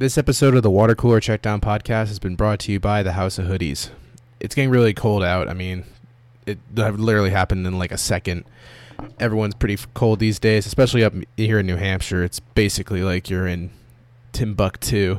[0.00, 3.14] This episode of the Water Cooler Checkdown podcast has been brought to you by the
[3.14, 3.90] House of Hoodies.
[4.38, 5.48] It's getting really cold out.
[5.48, 5.82] I mean,
[6.46, 8.44] it literally happened in like a second.
[9.18, 12.22] Everyone's pretty cold these days, especially up here in New Hampshire.
[12.22, 13.70] It's basically like you're in
[14.30, 15.18] Timbuktu.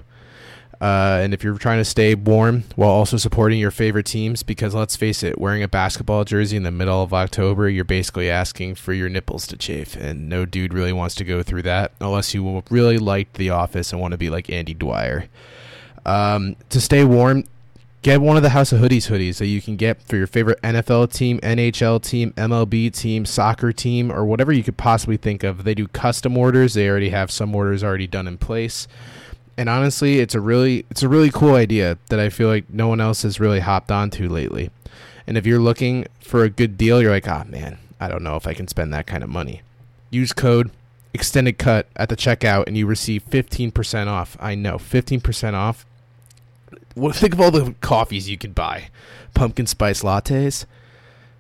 [0.82, 4.74] Uh, and if you're trying to stay warm while also supporting your favorite teams, because
[4.74, 8.76] let's face it, wearing a basketball jersey in the middle of October, you're basically asking
[8.76, 12.34] for your nipples to chafe, and no dude really wants to go through that unless
[12.34, 15.26] you really liked The Office and want to be like Andy Dwyer.
[16.06, 17.44] Um, to stay warm,
[18.02, 20.62] get one of the House of Hoodies hoodies that you can get for your favorite
[20.62, 25.66] NFL team, NHL team, MLB team, soccer team, or whatever you could possibly think of.
[25.66, 26.74] They do custom orders.
[26.74, 28.88] They already have some orders already done in place
[29.60, 32.88] and honestly, it's a really it's a really cool idea that I feel like no
[32.88, 34.70] one else has really hopped onto lately.
[35.28, 38.24] And if you're looking for a good deal, you're like, ah, oh, man, I don't
[38.24, 39.62] know if I can spend that kind of money.
[40.12, 40.72] Use code
[41.14, 44.38] extended cut at the checkout, and you receive 15% off.
[44.40, 45.86] I know, 15% off.
[46.96, 48.88] Well, think of all the coffees you could buy.
[49.34, 50.66] Pumpkin spice lattes?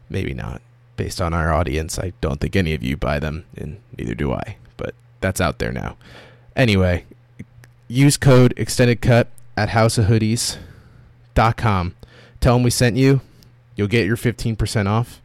[0.09, 0.61] Maybe not.
[0.97, 4.33] Based on our audience, I don't think any of you buy them, and neither do
[4.33, 4.57] I.
[4.75, 5.95] But that's out there now.
[6.53, 7.05] Anyway,
[7.89, 11.95] use code extended cut at houseofhoodies.com.
[12.39, 13.19] Tell them we sent you.
[13.75, 15.21] You'll get your 15% off.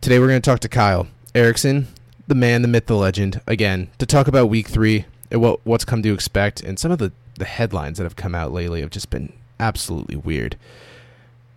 [0.00, 1.88] Today we're going to talk to Kyle Erickson,
[2.26, 5.84] the man, the myth, the legend, again, to talk about week three and what, what's
[5.84, 8.90] come to expect and some of the, the headlines that have come out lately have
[8.90, 10.56] just been absolutely weird.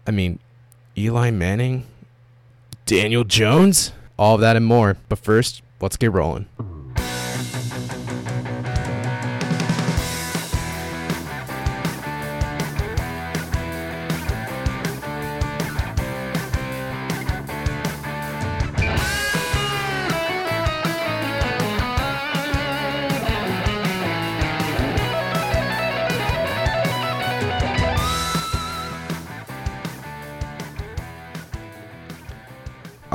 [0.07, 0.39] I mean,
[0.97, 1.85] Eli Manning,
[2.85, 4.97] Daniel Jones, all of that and more.
[5.09, 6.47] But first, let's get rolling.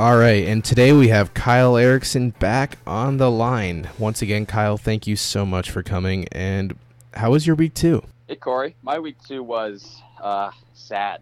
[0.01, 3.87] All right, and today we have Kyle Erickson back on the line.
[3.99, 6.27] Once again, Kyle, thank you so much for coming.
[6.31, 6.75] And
[7.13, 8.01] how was your week two?
[8.27, 8.75] Hey, Corey.
[8.81, 11.21] My week two was uh, sad.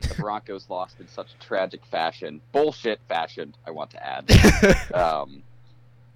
[0.00, 3.54] The Broncos lost in such a tragic fashion, bullshit fashion.
[3.66, 4.94] I want to add.
[4.94, 5.42] um,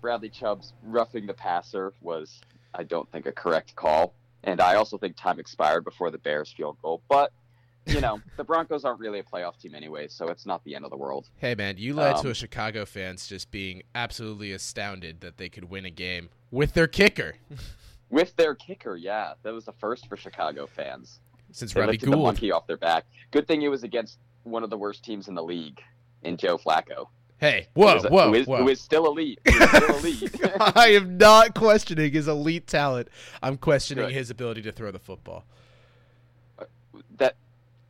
[0.00, 2.41] Bradley Chubb's roughing the passer was,
[2.72, 4.14] I don't think, a correct call,
[4.44, 7.02] and I also think time expired before the Bears field goal.
[7.06, 7.32] But
[7.88, 10.84] you know, the Broncos aren't really a playoff team anyway, so it's not the end
[10.84, 11.28] of the world.
[11.37, 15.49] Hey, man, you led um, to a Chicago fans just being absolutely astounded that they
[15.49, 17.37] could win a game with their kicker.
[18.10, 21.21] with their kicker, yeah, that was the first for Chicago fans.
[21.50, 22.19] Since they Robbie lifted Gould.
[22.19, 23.06] the monkey off their back.
[23.31, 25.81] Good thing it was against one of the worst teams in the league,
[26.22, 27.09] in Joe Flacco.
[27.38, 28.56] Hey, whoa, who whoa, who is, whoa.
[28.59, 29.38] Who is still elite.
[29.44, 30.41] Is still elite.
[30.77, 33.09] I am not questioning his elite talent.
[33.43, 34.15] I'm questioning Good.
[34.15, 35.44] his ability to throw the football.
[36.59, 36.65] Uh,
[37.19, 37.37] that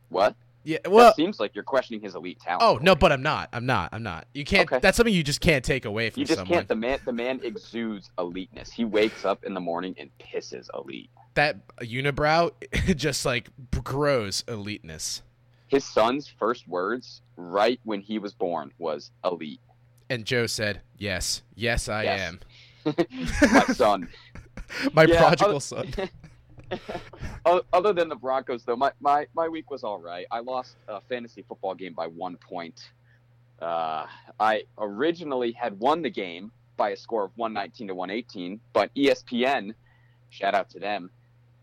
[0.09, 0.35] what?
[0.63, 2.61] Yeah, well, that seems like you're questioning his elite talent.
[2.61, 3.49] Oh no, but I'm not.
[3.53, 3.89] I'm not.
[3.93, 4.27] I'm not.
[4.33, 4.69] You can't.
[4.71, 4.79] Okay.
[4.81, 6.57] That's something you just can't take away from you just someone.
[6.57, 6.67] can't.
[6.67, 8.71] The man, the man exudes eliteness.
[8.71, 11.09] He wakes up in the morning and pisses elite.
[11.35, 12.51] That unibrow
[12.95, 13.49] just like
[13.83, 15.21] grows eliteness.
[15.67, 19.61] His son's first words, right when he was born, was elite.
[20.09, 22.19] And Joe said, "Yes, yes, I yes.
[22.19, 22.39] am."
[23.53, 24.09] My son.
[24.93, 25.93] My yeah, prodigal son.
[27.73, 30.25] Other than the Broncos, though, my, my, my week was all right.
[30.31, 32.91] I lost a fantasy football game by one point.
[33.61, 34.05] Uh,
[34.39, 39.73] I originally had won the game by a score of 119 to 118, but ESPN,
[40.29, 41.09] shout out to them,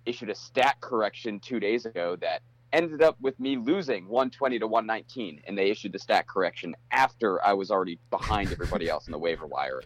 [0.05, 4.67] issued a stat correction two days ago that ended up with me losing 120 to
[4.67, 9.13] 119, and they issued the stat correction after I was already behind everybody else in
[9.13, 9.83] the waiver wire.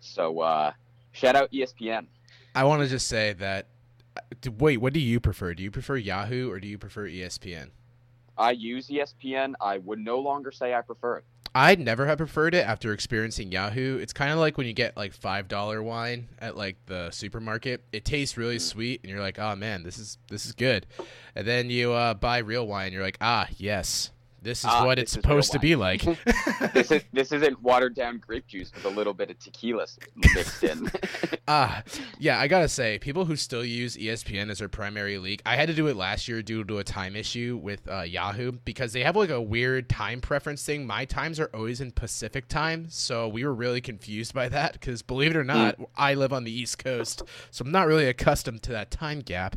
[0.00, 0.72] So, uh,
[1.10, 2.06] shout out ESPN.
[2.54, 3.66] I want to just say that
[4.58, 5.54] Wait, what do you prefer?
[5.54, 7.70] Do you prefer Yahoo or do you prefer ESPN?
[8.36, 9.54] I use ESPN.
[9.60, 11.24] I would no longer say I prefer it.
[11.54, 13.98] I'd never have preferred it after experiencing Yahoo.
[13.98, 17.82] It's kind of like when you get like five dollar wine at like the supermarket.
[17.92, 18.60] It tastes really mm.
[18.60, 20.86] sweet, and you're like, "Oh man, this is this is good."
[21.34, 24.10] And then you uh, buy real wine, you're like, "Ah, yes,
[24.42, 26.02] this is ah, what it's supposed to be like.
[26.72, 29.86] this is this isn't watered down grape juice with a little bit of tequila
[30.34, 30.90] mixed in.
[31.50, 31.82] Ah, uh,
[32.18, 35.68] yeah, I gotta say, people who still use ESPN as their primary league, I had
[35.68, 39.02] to do it last year due to a time issue with uh, Yahoo because they
[39.02, 40.86] have like a weird time preference thing.
[40.86, 45.00] My times are always in Pacific time, so we were really confused by that because
[45.00, 45.86] believe it or not, mm.
[45.96, 49.56] I live on the East Coast, so I'm not really accustomed to that time gap.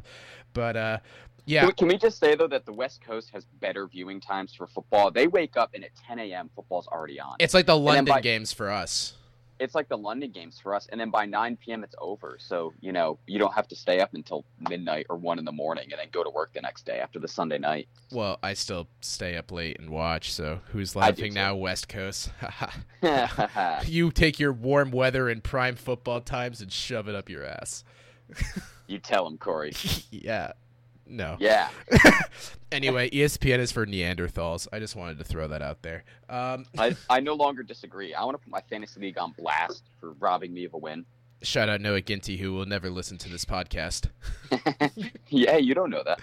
[0.54, 0.98] But uh,
[1.46, 1.62] yeah.
[1.62, 4.54] Can we, can we, just say though that the West Coast has better viewing times
[4.54, 5.12] for football?
[5.12, 6.50] They wake up and at 10 a.m.
[6.56, 7.36] football's already on.
[7.40, 9.14] It's like the London by, games for us.
[9.60, 11.84] it's like the London games for us, and then by 9 p.m.
[11.84, 12.38] it's over.
[12.40, 15.52] So you know you don't have to stay up until midnight or one in the
[15.52, 17.88] morning, and then go to work the next day after the Sunday night.
[18.12, 20.32] Well, I still stay up late and watch.
[20.32, 21.56] So who's laughing now?
[21.56, 22.32] West Coast.
[23.86, 27.84] you take your warm weather and prime football times and shove it up your ass.
[28.88, 29.74] you tell him, Corey.
[30.12, 30.54] yeah.
[31.12, 31.36] No.
[31.40, 31.70] Yeah,
[32.72, 34.68] Anyway, ESPN is for Neanderthals.
[34.72, 36.04] I just wanted to throw that out there.
[36.30, 38.14] Um, I, I no longer disagree.
[38.14, 41.06] I want to put my fantasy league on blast for robbing me of a win.
[41.44, 44.06] shout out Noah Ginty, who will never listen to this podcast.
[45.28, 46.22] yeah, you don't know that.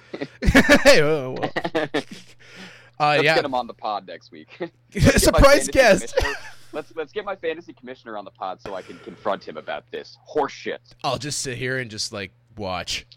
[0.85, 1.51] hey, whoa, whoa.
[3.01, 4.49] Uh, Let's yeah, get him on the pod next week.
[4.59, 6.19] Let's get my surprise guest.
[6.73, 9.85] Let's let's get my fantasy commissioner on the pod so I can confront him about
[9.91, 10.79] this horseshit.
[11.05, 13.07] I'll just sit here and just like watch.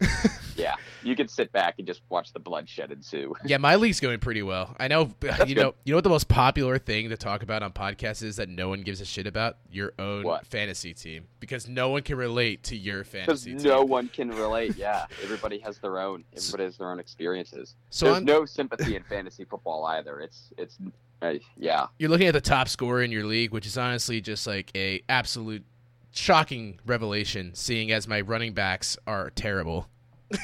[0.56, 3.34] Yeah, you can sit back and just watch the bloodshed ensue.
[3.44, 4.74] yeah, my league's going pretty well.
[4.78, 5.56] I know you good.
[5.56, 8.48] know you know what the most popular thing to talk about on podcasts is that
[8.48, 10.46] no one gives a shit about your own What?
[10.46, 13.50] fantasy team because no one can relate to your fantasy.
[13.50, 14.76] Because no one can relate.
[14.76, 16.24] Yeah, everybody has their own.
[16.36, 17.74] Everybody has their own experiences.
[17.90, 20.20] So There's I'm, no sympathy in fantasy football either.
[20.20, 20.78] It's it's
[21.22, 21.86] uh, yeah.
[21.98, 25.02] you're looking at the top scorer in your league, which is honestly just like a
[25.08, 25.64] absolute
[26.12, 29.88] shocking revelation, seeing as my running backs are terrible.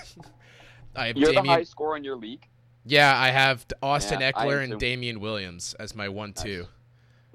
[0.96, 2.46] I have You're the high scorer in your league.
[2.84, 4.78] yeah, I have Austin Yeah, Ekeler and.
[4.80, 6.66] Damien Williams as my one-two.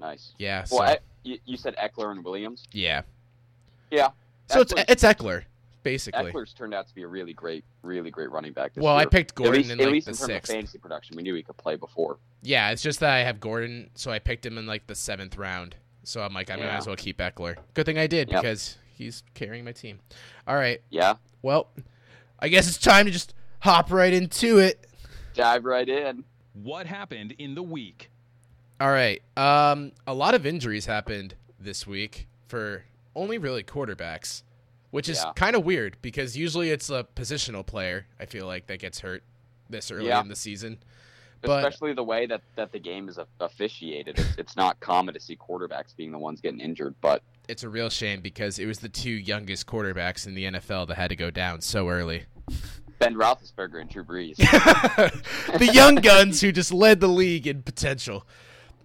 [0.00, 0.32] Nice.
[0.38, 2.64] Yeah, so Well, I, you, you said Ekeler and Williams.
[2.72, 3.02] yeah,
[3.90, 4.08] Yeah.
[4.48, 5.44] so it's it's Ekeler
[5.82, 6.32] basically.
[6.32, 8.72] Ekeler's turned out to be a really great, really great running back.
[8.74, 9.10] This Well, I year.
[9.10, 10.50] picked at Gordon least, in at least the in terms sixth.
[10.50, 11.16] of fantasy production.
[11.16, 12.16] We knew he could play before.
[12.42, 15.36] Yeah, it's just that I have Gordon, so I picked him in like the seventh
[15.36, 15.76] round.
[16.04, 16.78] So I'm like, I might Yeah.
[16.78, 17.56] as well keep Ekeler.
[17.74, 18.42] Good thing I did Yep.
[18.42, 20.00] because he's carrying my team.
[20.46, 21.16] All right, Yeah.
[21.42, 21.68] well,
[22.38, 24.86] I guess it's time to just hop right into it.
[25.34, 26.24] Dive right in.
[26.52, 28.10] What happened in the week?
[28.80, 32.84] All right, um, a lot of injuries happened this week for
[33.14, 34.42] only really quarterbacks,
[34.90, 35.32] which is Yeah.
[35.34, 38.06] kind of weird because usually it's a positional player.
[38.20, 39.22] I feel like that gets hurt
[39.70, 40.20] this early Yeah.
[40.20, 40.78] in the season.
[41.46, 44.18] But- Especially the way that, that the game is officiated.
[44.18, 47.68] It's, it's not common to see quarterbacks being the ones getting injured, but It's a
[47.68, 51.16] real shame because it was the two youngest quarterbacks in the NFL that had to
[51.16, 52.24] go down so early.
[52.98, 54.36] Ben Roethlisberger and Drew Brees.
[55.58, 58.26] the young guns who just led the league in potential.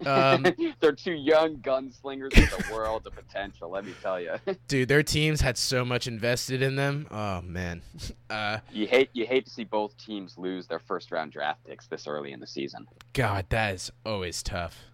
[0.06, 0.46] Um,
[0.80, 3.70] They're two young gunslingers with a world of potential.
[3.70, 4.34] Let me tell you.
[4.68, 7.06] dude, their teams had so much invested in them.
[7.10, 7.82] Oh man,
[8.30, 11.86] uh, You hate you hate to see both teams lose their first round draft picks
[11.86, 12.86] this early in the season.
[13.12, 14.84] God, that is always tough.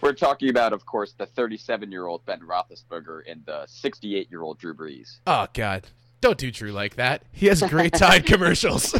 [0.00, 4.42] We're talking about, of course, the 37 year old Ben Roethlisberger and the 68 year
[4.42, 5.18] old Drew Brees.
[5.26, 5.86] Oh God,
[6.20, 7.22] don't do Drew like that.
[7.30, 8.94] He has great Tide commercials.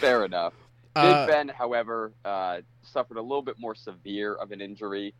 [0.00, 0.54] Fair enough.
[1.02, 5.14] Big Uh, Ben, however, uh, suffered a little bit more severe of an injury.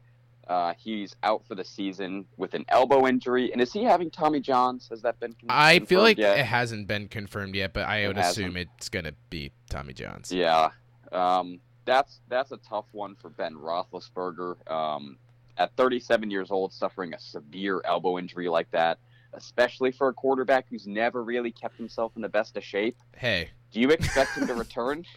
[0.49, 3.53] Uh, he's out for the season with an elbow injury.
[3.53, 4.89] And is he having Tommy Johns?
[4.89, 6.39] Has that been con- I feel like yet?
[6.39, 8.47] it hasn't been confirmed yet, but I It would hasn't.
[8.47, 10.33] assume it's gonna be Tommy Johns.
[10.33, 10.71] Yeah,
[11.13, 14.69] um, that's that's a tough one for Ben Roethlisberger.
[14.71, 15.19] Um,
[15.57, 18.99] at 37 years old, suffering a severe elbow injury like that,
[19.35, 22.97] especially for a quarterback who's never really kept himself in the best of shape.
[23.17, 25.05] Hey, Do you expect him to return?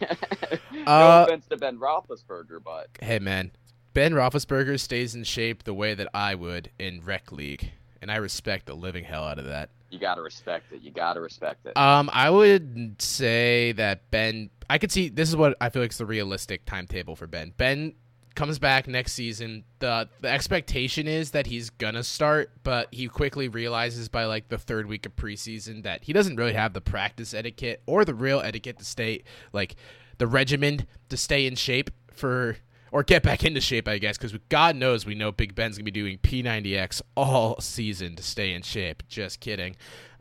[0.72, 3.50] no Uh, offense to Ben Roethlisberger, but hey, man,
[3.94, 8.16] Ben Roethlisberger stays in shape the way that I would in rec league, and I
[8.16, 9.70] respect the living hell out of that.
[9.90, 10.82] you got to respect it.
[10.82, 11.76] You got to respect it.
[11.76, 14.50] Um, I would say that Ben.
[14.70, 17.52] I could see this is what I feel like is the realistic timetable for Ben.
[17.56, 17.94] Ben
[18.34, 19.64] comes back next season.
[19.78, 24.58] the The expectation is that he's gonna start, but he quickly realizes by like the
[24.58, 28.40] third week of preseason that he doesn't really have the practice etiquette or the real
[28.40, 29.22] etiquette to stay
[29.52, 29.76] like
[30.18, 32.56] the regimen to stay in shape for
[32.92, 35.84] or get back into shape, I guess, because God knows we know Big Ben's gonna
[35.84, 39.02] be doing P90X all season to stay in shape.
[39.08, 39.74] Just kidding.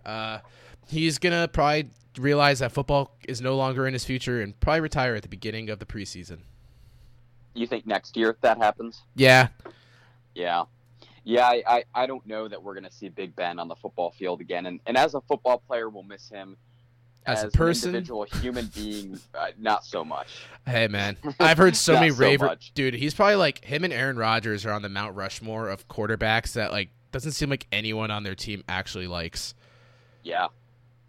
[0.06, 0.40] Uh,
[0.88, 5.16] he's gonna probably realize that football is no longer in his future and probably retire
[5.16, 6.40] at the beginning of the preseason.
[7.54, 9.02] You think next year that happens?
[9.16, 9.48] Yeah,
[10.36, 10.66] Yeah.
[11.26, 13.76] Yeah, I, I, I don't know that we're going to see Big Ben on the
[13.76, 14.66] football field again.
[14.66, 16.58] And, and as a football player, we'll miss him.
[17.26, 17.90] As a an person?
[17.90, 20.28] individual human being, uh, not so much.
[20.68, 22.96] Hey man, I've heard so many so raver dude.
[22.96, 26.74] He's probably like him and Aaron Rodgers are on the Mount Rushmore of quarterbacks that
[26.74, 29.56] like doesn't seem like anyone on their team actually likes.
[30.24, 30.48] Yeah,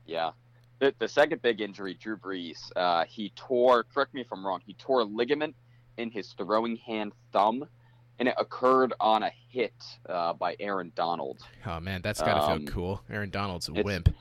[0.06, 0.30] yeah.
[0.78, 4.60] The, the second big injury, Drew Brees, uh, he tore, correct me if I'm wrong,
[4.64, 5.56] he tore a ligament
[5.98, 7.66] in his throwing hand thumb,
[8.18, 9.74] and it occurred on a hit
[10.08, 11.38] uh, by Aaron Donald.
[11.66, 13.02] Oh man, that's gotta Um, feel cool.
[13.10, 14.14] Aaron Donald's a it's- wimp.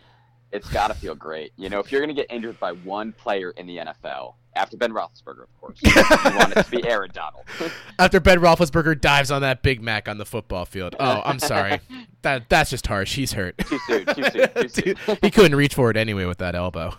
[0.51, 1.51] It's got to feel great.
[1.57, 4.77] You know, if you're going to get injured by one player in the NFL, After
[4.77, 5.79] Ben Roethlisberger, of course.
[5.81, 7.45] you want it to be Aaron Donald.
[7.97, 10.95] After Ben Roethlisberger dives on that Big Mac on the football field.
[10.99, 11.79] Oh, I'm sorry.
[12.21, 13.15] that that's just harsh.
[13.15, 13.57] He's hurt.
[13.57, 14.05] Too soon.
[14.05, 14.49] Too soon.
[14.53, 14.67] Too
[15.07, 15.17] soon.
[15.23, 16.93] He couldn't reach for it anyway with that elbow.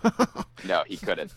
[0.67, 1.33] no, he couldn't.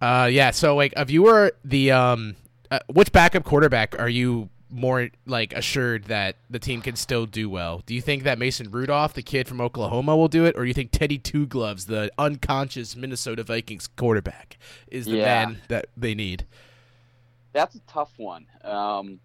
[0.00, 0.50] Uh, yeah.
[0.50, 2.36] So like, if you were the um,
[2.70, 7.48] uh, which backup quarterback are you more like assured that the team can still do
[7.48, 7.82] well?
[7.86, 10.68] Do you think that Mason Rudolph, the kid from Oklahoma, will do it, or do
[10.68, 14.58] you think Teddy Two Gloves, the unconscious Minnesota Vikings quarterback,
[14.88, 15.24] is the Yeah.
[15.46, 16.44] man that they need?
[17.52, 18.46] That's a tough one.
[18.64, 19.20] Um,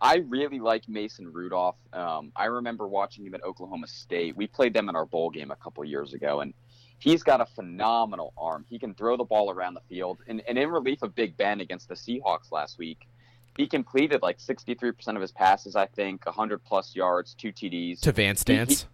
[0.00, 1.76] I really like Mason Rudolph.
[1.92, 4.36] Um, I remember watching him at Oklahoma State.
[4.36, 6.54] We played them in our bowl game a couple years ago, and
[7.02, 8.64] he's got a phenomenal arm.
[8.68, 10.18] He can throw the ball around the field.
[10.28, 13.08] And, and in relief of Big Ben against the Seahawks last week,
[13.56, 18.00] he completed like 63% of his passes, I think, 100 plus yards, two TDs.
[18.02, 18.86] To Vance He- he- Dance.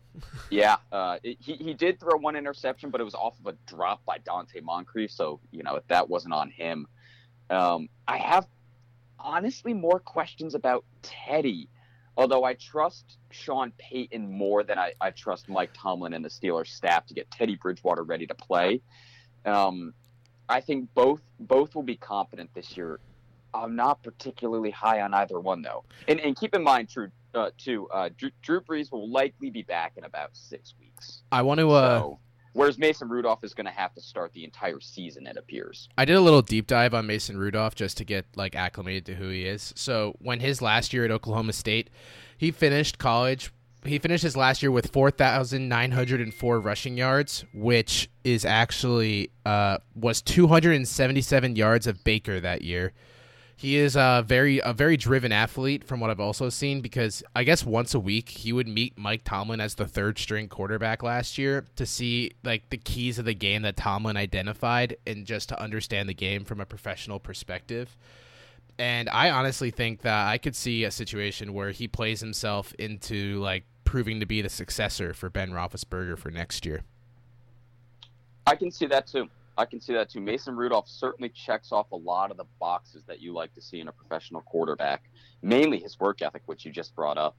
[0.51, 3.57] Yeah, uh, it- he he did throw one interception, but it was off of a
[3.67, 6.89] drop by Donte Moncrief, so you know that wasn't on him.
[7.51, 8.49] Um, I have
[9.21, 11.69] honestly more questions about Teddy,
[12.19, 16.67] although I trust Sean Payton more than I, I trust Mike Tomlin and the Steelers
[16.67, 18.83] staff to get Teddy Bridgewater ready to play.
[19.47, 19.95] Um,
[20.49, 22.99] I think both both will be competent this year.
[23.55, 27.51] I'm not particularly high on either one though, and and keep in mind, Drew, uh,
[27.57, 31.23] too, uh, Drew, Drew Brees will likely be back in about six weeks.
[31.31, 31.71] I want to.
[31.71, 32.19] Uh, so,
[32.53, 35.89] whereas Mason Rudolph is going to have to start the entire season, it appears.
[35.97, 39.15] I did a little deep dive on Mason Rudolph just to get like acclimated to
[39.15, 39.73] who he is.
[39.77, 41.91] So when his last year at Oklahoma State,
[42.37, 43.53] he finished college.
[43.85, 48.11] He finished his last year with four thousand nine hundred and four rushing yards, which
[48.25, 52.93] is actually uh, was two hundred and seventy seven yards of Baker that year.
[53.59, 57.43] He is a very a very driven athlete from what I've also seen because I
[57.43, 61.39] guess once a week he would meet Mike Tomlin as the third string quarterback last
[61.39, 65.61] year to see like the keys of the game that Tomlin identified and just to
[65.61, 67.97] understand the game from a professional perspective.
[68.79, 73.41] And I honestly think that I could see a situation where he plays himself into
[73.41, 76.83] like proving to be the successor for Ben Roethlisberger for next year.
[78.47, 79.29] I can see that too.
[79.59, 80.21] I can see that too.
[80.21, 83.81] Mason Rudolph certainly checks off a lot of the boxes that you like to see
[83.81, 85.11] in a professional quarterback,
[85.43, 87.37] mainly his work ethic, which you just brought up.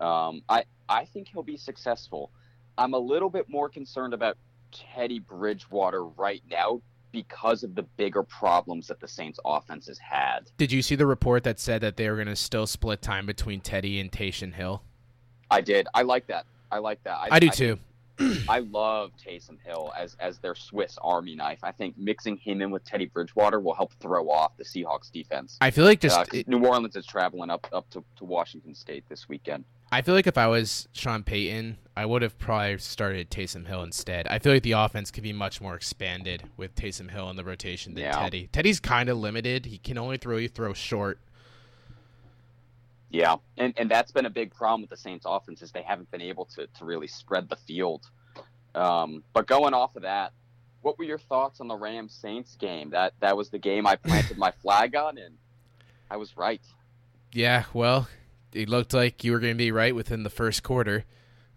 [0.00, 2.32] Um, I I think he'll be successful.
[2.78, 4.38] I'm a little bit more concerned about
[4.72, 6.80] Teddy Bridgewater right now
[7.12, 10.50] because of the bigger problems that the Saints offense has had.
[10.56, 13.26] Did you see the report that said that they were going to still split time
[13.26, 14.82] between Teddy and Taysom Hill?
[15.50, 15.86] I did.
[15.92, 16.46] I like that.
[16.70, 17.18] I like that.
[17.30, 17.78] I do think- too.
[18.48, 21.58] I love Taysom Hill as as their Swiss Army knife.
[21.62, 25.56] I think mixing him in with Teddy Bridgewater will help throw off the Seahawks defense.
[25.60, 28.74] I feel like just Uh, 'cause New Orleans is traveling up up to, to Washington
[28.74, 29.64] State this weekend.
[29.94, 33.82] I feel like if I was Sean Payton, I would have probably started Taysom Hill
[33.82, 34.26] instead.
[34.26, 37.44] I feel like the offense could be much more expanded with Taysom Hill in the
[37.44, 38.18] rotation than Yeah.
[38.18, 38.48] Teddy.
[38.52, 39.66] Teddy's kind of limited.
[39.66, 41.18] He can only throw you throw short.
[43.12, 46.10] Yeah, and and that's been a big problem with the Saints offense is they haven't
[46.10, 48.08] been able to to really spread the field.
[48.74, 50.32] Um, but going off of that,
[50.80, 52.88] what were your thoughts on the Rams Saints game?
[52.90, 55.36] That that was the game I planted my flag on, and
[56.10, 56.62] I was right.
[57.32, 58.08] Yeah, well,
[58.54, 61.04] it looked like you were going to be right within the first quarter.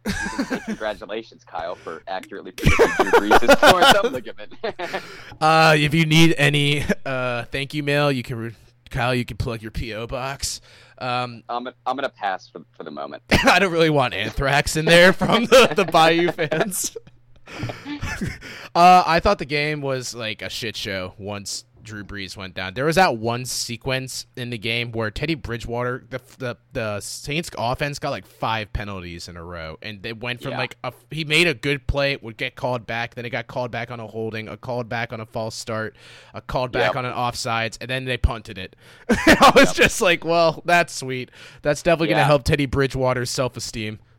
[0.05, 4.53] You can say congratulations, Kyle, for accurately predicting Drew Brees' torn ligament.
[5.41, 8.55] Uh, if you need any uh, thank you mail, you can
[8.89, 10.62] Kyle, you can plug your PO box.
[10.97, 13.23] Um, I'm I'm gonna pass for for the moment.
[13.45, 16.95] I don't really want anthrax in there from the, the Bayou fans.
[18.75, 22.73] uh, I thought the game was like a shit show once Drew Brees went down.
[22.73, 27.49] There was that one sequence in the game where Teddy Bridgewater, the the, the Saints
[27.57, 30.57] offense got like five penalties in a row, and they went from Yeah.
[30.57, 33.47] like a, he made a good play, it would get called back, then it got
[33.47, 35.95] called back on a holding, a called back on a false start,
[36.33, 36.95] a called back Yep.
[36.97, 38.75] on an offsides, and then they punted it.
[39.09, 39.75] I was Yep.
[39.75, 41.31] just like, well, that's sweet.
[41.61, 43.99] That's definitely going to help Teddy Bridgewater's self esteem.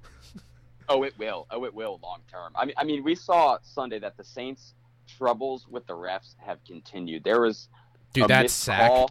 [0.88, 1.48] Oh, it will.
[1.50, 2.52] Oh, it will long term.
[2.54, 4.72] I mean, I mean, we saw Sunday that the Saints'
[5.06, 7.24] troubles with the refs have continued.
[7.24, 7.68] There was
[8.12, 8.90] Dude, a that missed sack.
[8.90, 9.10] call.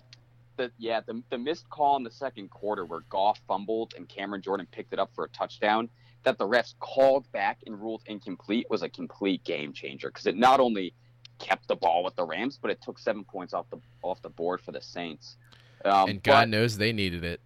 [0.58, 4.42] The, yeah, the, the missed call in the second quarter where Goff fumbled and Cameron
[4.42, 5.90] Jordan picked it up for a touchdown
[6.24, 10.36] that the refs called back and ruled incomplete was a complete game changer because it
[10.36, 10.94] not only
[11.40, 14.30] kept the ball with the Rams, but it took seven points off the off the
[14.30, 15.38] board for the Saints.
[15.84, 17.40] Um, and God knows they needed it.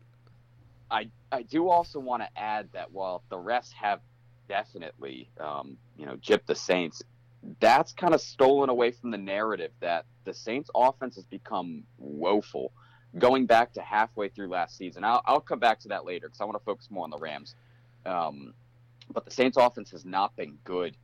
[0.90, 4.00] I I do also want to add that while the refs have
[4.48, 7.04] definitely um, you know gypped the Saints,
[7.60, 12.72] that's kind of stolen away from the narrative that the Saints offense has become woeful.
[13.18, 16.42] Going back to halfway through last season, I'll, I'll come back to that later because
[16.42, 17.56] I want to focus more on the Rams.
[18.06, 18.54] Um,
[19.12, 20.96] but the Saints offense has not been good.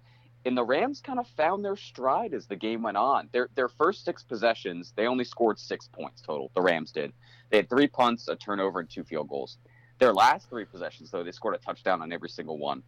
[0.46, 3.30] And the Rams kind of found their stride as the game went on.
[3.32, 6.51] Their their first six possessions, they only scored six points total.
[6.54, 7.13] The Rams did.
[7.50, 9.58] They had three punts, a turnover, and two field goals.
[9.98, 12.84] Their last three possessions, though, they scored a touchdown on every single one.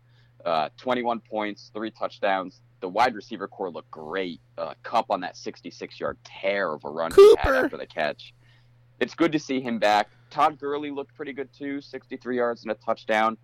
[0.45, 2.61] Uh, 21 points, three touchdowns.
[2.79, 4.39] The wide receiver core looked great.
[4.57, 8.33] Uh, Kupp on that 66 yard tear of a run he had after the catch.
[8.99, 10.09] It's good to see him back.
[10.29, 13.37] Todd Gurley looked pretty good too, 63 yards and a touchdown.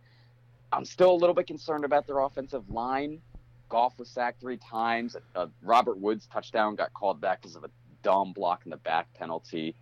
[0.72, 3.22] I'm still a little bit concerned about their offensive line.
[3.70, 5.16] Goff was sacked three times.
[5.36, 7.70] Uh, Robert Woods' touchdown got called back because of a
[8.02, 9.76] dumb block in the back penalty.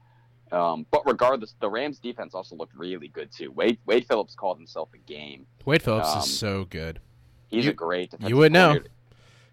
[0.51, 3.51] Um, but regardless, the Rams' defense also looked really good too.
[3.51, 5.46] Wade Wade Phillips called himself a game.
[5.65, 7.00] Wade Phillips Um, is so good.
[7.50, 8.12] He's You- a great.
[8.12, 8.79] defensive you would know.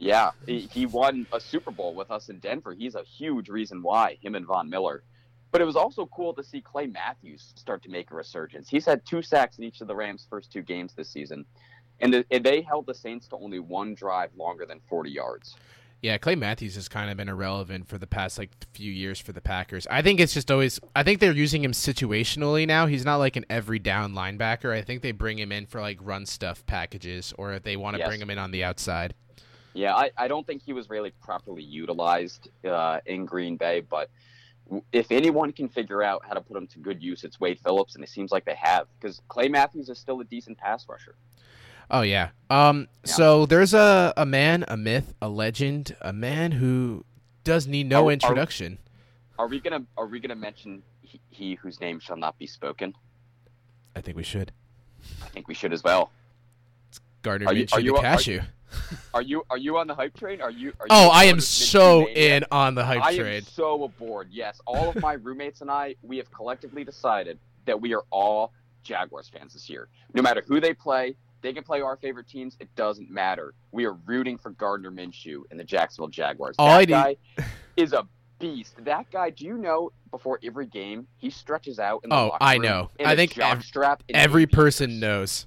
[0.00, 2.72] Yeah, he, he won a Super Bowl with us in Denver.
[2.72, 5.02] He's a huge reason why him and Von Miller.
[5.50, 8.68] But it was also cool to see Clay Matthews start to make a resurgence.
[8.68, 11.46] He's had two sacks in each of the Rams' first two games this season,
[12.00, 15.56] and, the, and they held the Saints to only one drive longer than 40 yards.
[16.00, 19.32] Yeah, Clay Matthews has kind of been irrelevant for the past like few years for
[19.32, 19.84] the Packers.
[19.90, 22.86] I think it's just always I think they're using him situationally now.
[22.86, 24.72] He's not like an every down linebacker.
[24.72, 27.94] I think they bring him in for like run stuff packages or if they want
[27.94, 28.08] to Yes.
[28.08, 29.14] bring him in on the outside.
[29.74, 34.08] Yeah, I, I don't think he was really properly utilized uh, in Green Bay, but
[34.92, 37.94] if anyone can figure out how to put him to good use, it's Wade Phillips,
[37.94, 41.14] and it seems like they have because Clay Matthews is still a decent pass rusher.
[41.90, 42.30] Oh yeah.
[42.50, 43.12] Um Yeah.
[43.12, 47.04] so there's a a man, a myth, a legend, a man who
[47.44, 48.78] does need no Are- are- introduction.
[49.38, 52.94] Are we gonna Are we gonna mention he, he whose name shall not be spoken?
[53.96, 54.52] I think we should.
[55.22, 56.10] I think we should as well.
[57.22, 58.40] Gardner Are you- Minshew are you- the are- cashew.
[59.14, 60.42] Are you Are you on the hype train?
[60.42, 60.74] Are you?
[60.78, 63.26] Are you Oh, I am so in on the hype train.
[63.26, 64.28] I am so aboard.
[64.30, 68.52] Yes, all of my roommates and I, we have collectively decided that we are all
[68.82, 69.88] Jaguars fans this year.
[70.12, 72.56] No matter who they play, they can play our favorite teams.
[72.60, 73.54] It doesn't matter.
[73.72, 76.56] We are rooting for Gardner Minshew and the Jacksonville Jaguars.
[76.58, 77.16] All that guy
[77.76, 78.06] is a
[78.38, 78.74] beast.
[78.84, 79.30] That guy.
[79.30, 79.92] Do you know?
[80.10, 82.00] Before every game, he stretches out.
[82.02, 82.88] In the Oh, I know.
[83.04, 85.46] I think ev- strap Every person knows.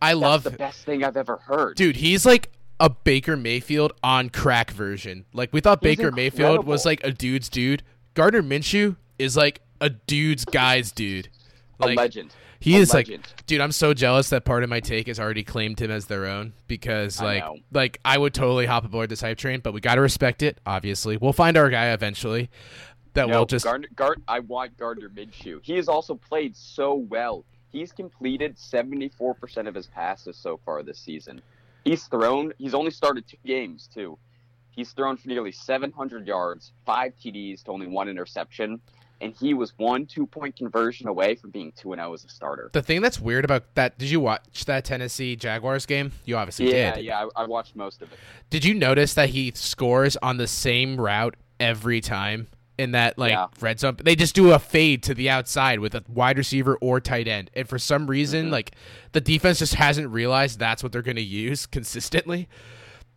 [0.00, 1.76] I That's love the best thing I've ever heard.
[1.76, 5.24] Dude, he's like a Baker Mayfield on crack version.
[5.32, 7.82] Like we thought He's Baker Mayfield was like a dude's dude.
[8.14, 11.28] Gardner Minshew is like a dude's guy's dude.
[11.80, 12.32] a Like legend.
[12.60, 13.08] He A is like
[13.46, 16.26] dude, I'm so jealous that part of my take has already claimed him as their
[16.26, 17.56] own because like know.
[17.72, 20.58] like I would totally hop aboard this hype train, but we got to respect it,
[20.66, 21.16] obviously.
[21.16, 22.50] We'll find our guy eventually.
[23.14, 25.60] That No, will just Gardner, Gard, I want Gardner Minshew.
[25.62, 27.44] He has also played so well.
[27.70, 31.42] He's completed 74% of his passes so far this season.
[31.84, 34.18] He's thrown, he's only started two games, too.
[34.70, 38.80] He's thrown for nearly 700 yards, five TDs to only one interception,
[39.20, 42.28] and he was one two point conversion away from being 2 and 0 as a
[42.28, 42.70] starter.
[42.72, 43.98] the thing that's weird about that.
[43.98, 46.12] Did you watch that Tennessee Jaguars game?
[46.24, 47.04] You obviously Yeah, did.
[47.04, 48.18] yeah, I, I watched most of it.
[48.50, 52.46] Did you notice that he scores on the same route every time
[52.78, 53.46] in that like Yeah.
[53.60, 53.96] red zone?
[54.02, 57.50] They just do a fade to the outside with a wide receiver or tight end,
[57.54, 58.52] and for some reason, Mhm.
[58.52, 58.70] like
[59.12, 62.48] the defense just hasn't realized that's what they're going to use consistently.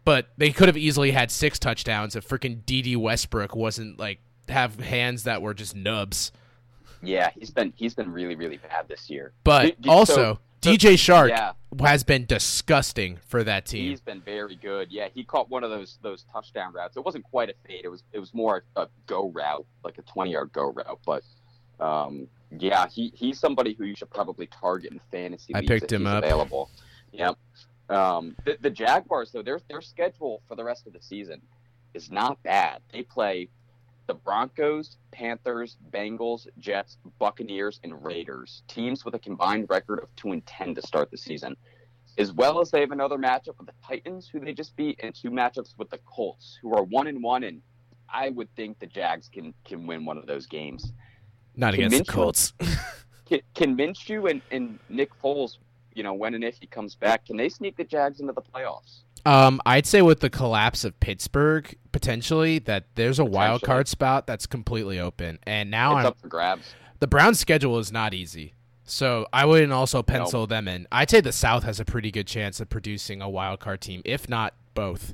[0.03, 4.79] But they could have easily had six touchdowns if freaking Dede Westbrook wasn't like have
[4.79, 6.31] hands that were just nubs.
[7.01, 9.33] Yeah, he's been he's been really really bad this year.
[9.43, 13.89] But also, so- DJ Chark Yeah, has been disgusting for that team.
[13.89, 14.91] He's been very good.
[14.91, 16.95] Yeah, he caught one of those those touchdown routes.
[16.97, 17.81] It wasn't quite a fade.
[17.83, 20.99] It was it was more a go route, like a twenty yard go route.
[21.03, 21.23] But
[21.79, 25.55] um, yeah, he he's somebody who you should probably target in fantasy.
[25.55, 26.23] I picked if him he's up.
[26.23, 26.69] Available.
[27.13, 27.37] Yep.
[27.89, 31.41] Um, the, the Jaguars though, their their schedule for the rest of the season
[31.95, 32.81] is not bad.
[32.93, 33.49] They play
[34.07, 38.63] the Broncos, Panthers, Bengals, Jets, Buccaneers, and Raiders.
[38.67, 41.55] Teams with a combined record of two and ten to start the season
[42.17, 45.13] as well as they have another matchup with the Titans, who they just beat, and
[45.13, 47.43] two matchups with the Colts, who are one and one.
[47.43, 47.61] And
[48.09, 50.93] I would think the Jags can can win one of those games.
[51.55, 52.53] Not Can against the Colts.
[53.25, 55.57] Can, can Minshew and, and Nick Foles,
[55.93, 58.41] you know, when and if he comes back, can they sneak the Jags into the
[58.41, 59.03] playoffs?
[59.25, 64.25] Um, I'd say with the collapse of Pittsburgh, potentially that there's a wild card spot
[64.25, 65.39] that's completely open.
[65.43, 66.73] And now it's I'm, up for grabs.
[66.99, 68.53] the Browns' schedule is not easy,
[68.83, 70.87] so I wouldn't also pencil them in.
[70.91, 74.01] I'd say the South has a pretty good chance of producing a wild card team,
[74.05, 75.13] if not both.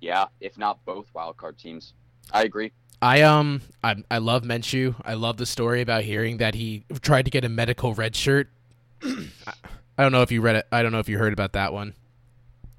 [0.00, 1.94] Yeah, if not both wild card teams.
[2.32, 2.72] I agree.
[3.00, 4.94] I um I I love Minshew.
[5.04, 8.48] I love the story about hearing that he tried to get a medical red shirt.
[9.02, 10.66] I don't know if you read it.
[10.70, 11.94] I don't know if you heard about that one.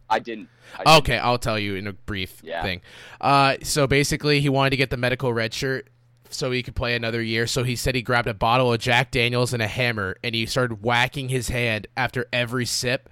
[0.09, 0.49] I didn't.
[0.77, 0.97] I didn't.
[0.99, 2.61] Okay, I'll tell you in a brief Yeah.
[2.61, 2.81] thing.
[3.21, 5.89] Uh, so basically, he wanted to get the medical red shirt.
[6.29, 7.45] so he could play another year.
[7.45, 10.47] So he said he grabbed a bottle of Jack Daniels and a hammer and he
[10.47, 13.07] started whacking his hand after every sip.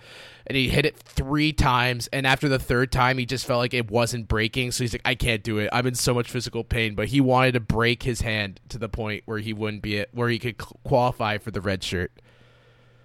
[0.47, 2.07] And he hit it three times.
[2.11, 4.71] And after the third time, he just felt like it wasn't breaking.
[4.71, 5.69] So he's like, I can't do it.
[5.71, 6.95] I'm in so much physical pain.
[6.95, 10.09] But he wanted to break his hand to the point where he wouldn't be it,
[10.13, 12.11] where he could qualify for the red shirt.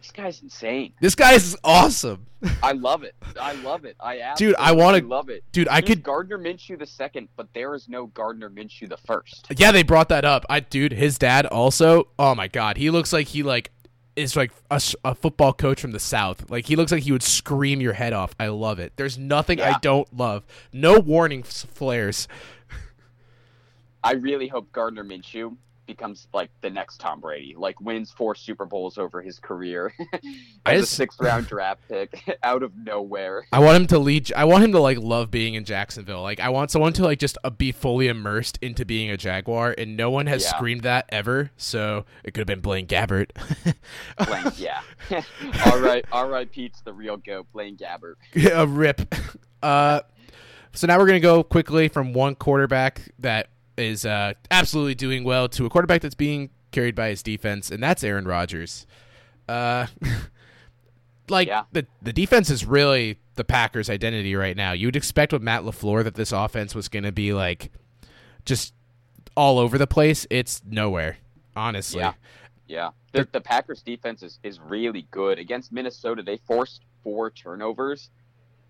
[0.06, 0.92] This guy's insane.
[1.00, 2.26] This guy is awesome.
[2.62, 3.16] I love it.
[3.40, 3.96] I love it.
[3.98, 5.66] I dude, I want to love it, dude.
[5.68, 9.48] I could Gardner Minshew the second, but there is no Gardner Minshew the first.
[9.56, 10.46] Yeah, they brought that up.
[10.48, 12.08] I dude, his dad also.
[12.20, 13.72] Oh my god, he looks like he like
[14.14, 16.48] is like a, a football coach from the south.
[16.50, 18.32] Like he looks like he would scream your head off.
[18.38, 18.92] I love it.
[18.94, 20.46] There's nothing I don't love.
[20.72, 22.28] No warning flares.
[24.04, 28.66] I really hope Gardner Minshew becomes like the next Tom Brady, like wins four Super
[28.66, 29.92] Bowls over his career
[30.66, 33.46] I as a just- sixth round draft pick out of nowhere.
[33.52, 34.32] I want him to lead.
[34.34, 36.22] I want him to like love being in Jacksonville.
[36.22, 39.74] Like I want someone to like just uh, be fully immersed into being a Jaguar,
[39.76, 40.50] and no one has Yeah.
[40.56, 41.50] screamed that ever.
[41.56, 43.30] So it could have been Blaine Gabbert.
[44.26, 44.80] Blaine, yeah.
[45.66, 48.14] all right, all right, Pete's the real goat, Blaine Gabbert.
[48.52, 49.14] a rip.
[49.62, 50.00] Uh,
[50.72, 55.48] so now we're gonna go quickly from one quarterback that is uh, absolutely doing well
[55.50, 58.86] to a quarterback that's being carried by his defense, and that's Aaron Rodgers.
[59.48, 59.86] Uh,
[61.28, 61.64] like Yeah.
[61.72, 64.72] the the defense is really the Packers' identity right now.
[64.72, 67.70] You would expect with Matt LaFleur that this offense was gonna be like
[68.44, 68.74] just
[69.36, 70.26] all over the place.
[70.30, 71.18] It's nowhere,
[71.54, 72.00] honestly.
[72.00, 72.14] Yeah.
[72.68, 75.38] Yeah, the, the Packers defense is, is really good.
[75.38, 78.10] Against Minnesota, they forced four turnovers,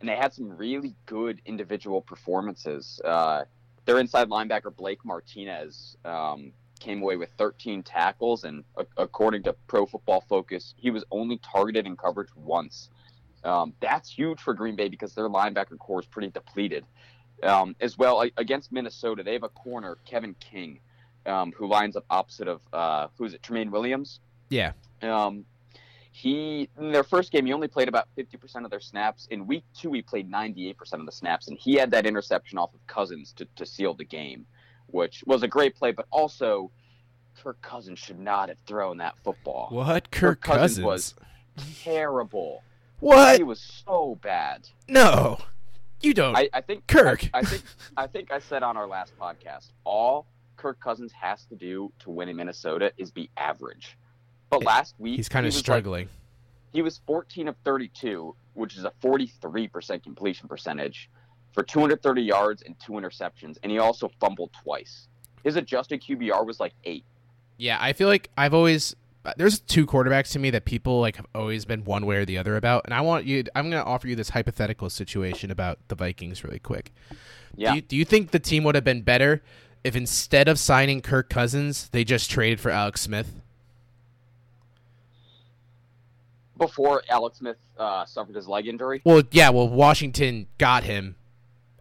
[0.01, 3.01] and they had some really good individual performances.
[3.03, 3.45] Uh,
[3.87, 9.55] their inside linebacker, Blake Martinez, um, came away with 13 tackles, and a- according to
[9.67, 12.91] Pro Football Focus, he was only targeted in coverage once.
[13.45, 16.85] Um, that's huge for Green Bay because their linebacker core is pretty depleted.
[17.43, 20.81] Um, as well, a- against Minnesota, they have a corner, Kevin King,
[21.27, 24.21] um, who lines up opposite of uh, who's it, Tramon Williams.
[24.49, 24.73] Yeah.
[25.03, 25.45] Um,
[26.17, 29.29] he in their first game, he only played about 50% of their snaps.
[29.31, 32.73] In week two, he played 98% of the snaps, and he had that interception off
[32.73, 34.47] of Cousins to, to seal the game,
[34.87, 35.93] which was a great play.
[35.93, 36.71] But also,
[37.43, 39.69] Kirk Cousins should not have thrown that football.
[39.71, 40.85] What Kirk, Kirk Cousins Cousins?
[40.87, 41.15] was-
[41.83, 42.63] Terrible.
[43.01, 43.37] what?
[43.37, 44.67] He was so bad.
[44.89, 45.39] No,
[46.01, 46.35] you don't.
[46.35, 47.29] I, I think Kirk.
[47.35, 47.63] I, I think
[47.97, 50.27] I think I said on our last podcast, all
[50.57, 53.99] Kirk Cousins has to do to win in Minnesota is be average.
[54.51, 56.09] But last week He's kind he of like- struggling.
[56.73, 61.11] he was 14 of 32, which is a 43% completion percentage
[61.53, 65.09] for 230 yards and two interceptions, and he also fumbled twice.
[65.43, 67.05] His adjusted QBR was like eight.
[67.57, 71.17] Yeah, I feel like I've always uh, there's two quarterbacks to me that people like
[71.17, 73.43] have always been one way or the other about, and I want you.
[73.57, 76.93] I'm going to offer you this hypothetical situation about the Vikings really quick.
[77.57, 77.71] Yeah.
[77.71, 79.43] Do you, do you think the team would have been better
[79.83, 83.33] if instead of signing Kirk Cousins, they just traded for Alex Smith?
[86.59, 89.51] Before Alex Smith uh, suffered his leg injury, Well, yeah.
[89.51, 91.17] Well, Washington got him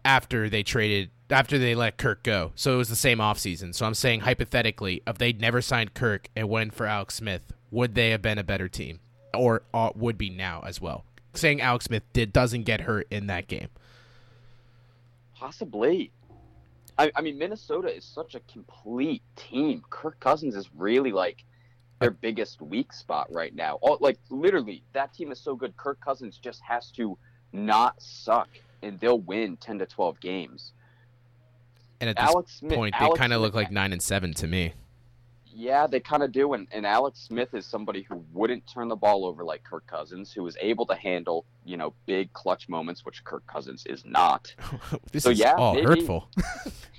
[0.04, 3.74] after they traded after they let Kirk go, so it was the same offseason.
[3.74, 7.94] So I'm saying hypothetically, if they'd never signed Kirk and went for Alex Smith, would
[7.94, 9.00] they have been a better team,
[9.34, 11.04] or uh, would be now as well?
[11.34, 13.68] Saying Alex Smith did doesn't get hurt in that game.
[15.34, 16.10] possibly.
[16.98, 19.82] I, I mean, Minnesota is such a complete team.
[19.90, 21.44] Kirk Cousins is really like
[22.00, 23.78] their biggest weak spot right now.
[23.82, 25.76] All, like literally, that team is so good.
[25.76, 27.16] Kirk Cousins just has to
[27.52, 28.48] not suck,
[28.82, 30.72] and they'll win 10 to 12 games.
[32.00, 34.74] And at this Smith, point, they kind of look like nine and seven to me.
[35.46, 36.52] Yeah, they kind of do.
[36.52, 40.30] And, and Alex Smith is somebody who wouldn't turn the ball over like Kirk Cousins,
[40.30, 44.54] who is able to handle, you know, big clutch moments, which Kirk Cousins is not.
[45.12, 45.86] this So, is yeah, all maybe.
[45.86, 46.28] hurtful.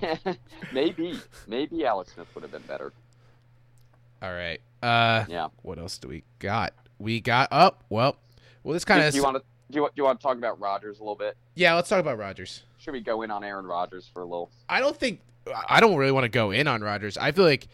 [0.72, 2.92] maybe, maybe Alex Smith would have been better.
[4.20, 4.60] all right.
[4.82, 5.48] Uh, Yeah.
[5.62, 6.72] what else do we got?
[6.98, 7.84] We got up.
[7.88, 8.16] well,
[8.62, 10.36] well, this kind of do you want to do you, do you want to talk
[10.36, 11.36] about Rodgers a little bit?
[11.54, 11.74] yeah.
[11.74, 12.62] Let's talk about Rodgers.
[12.78, 14.50] Should we go in on Aaron Rodgers for a little?
[14.68, 15.20] I don't think
[15.68, 17.16] I don't really want to go in on Rodgers.
[17.18, 17.68] I feel like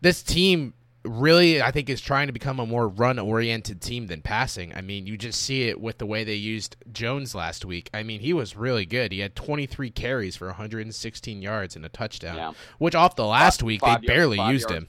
[0.00, 4.22] this team really I think is trying to become a more run oriented team than
[4.22, 4.72] passing.
[4.74, 7.90] I mean, you just see it with the way they used Jones last week.
[7.92, 9.10] I mean, he was really good.
[9.10, 12.52] He had 23 carries for 116 yards and a touchdown, Yeah.
[12.78, 14.86] which off the last Five- week five they yards- barely used him.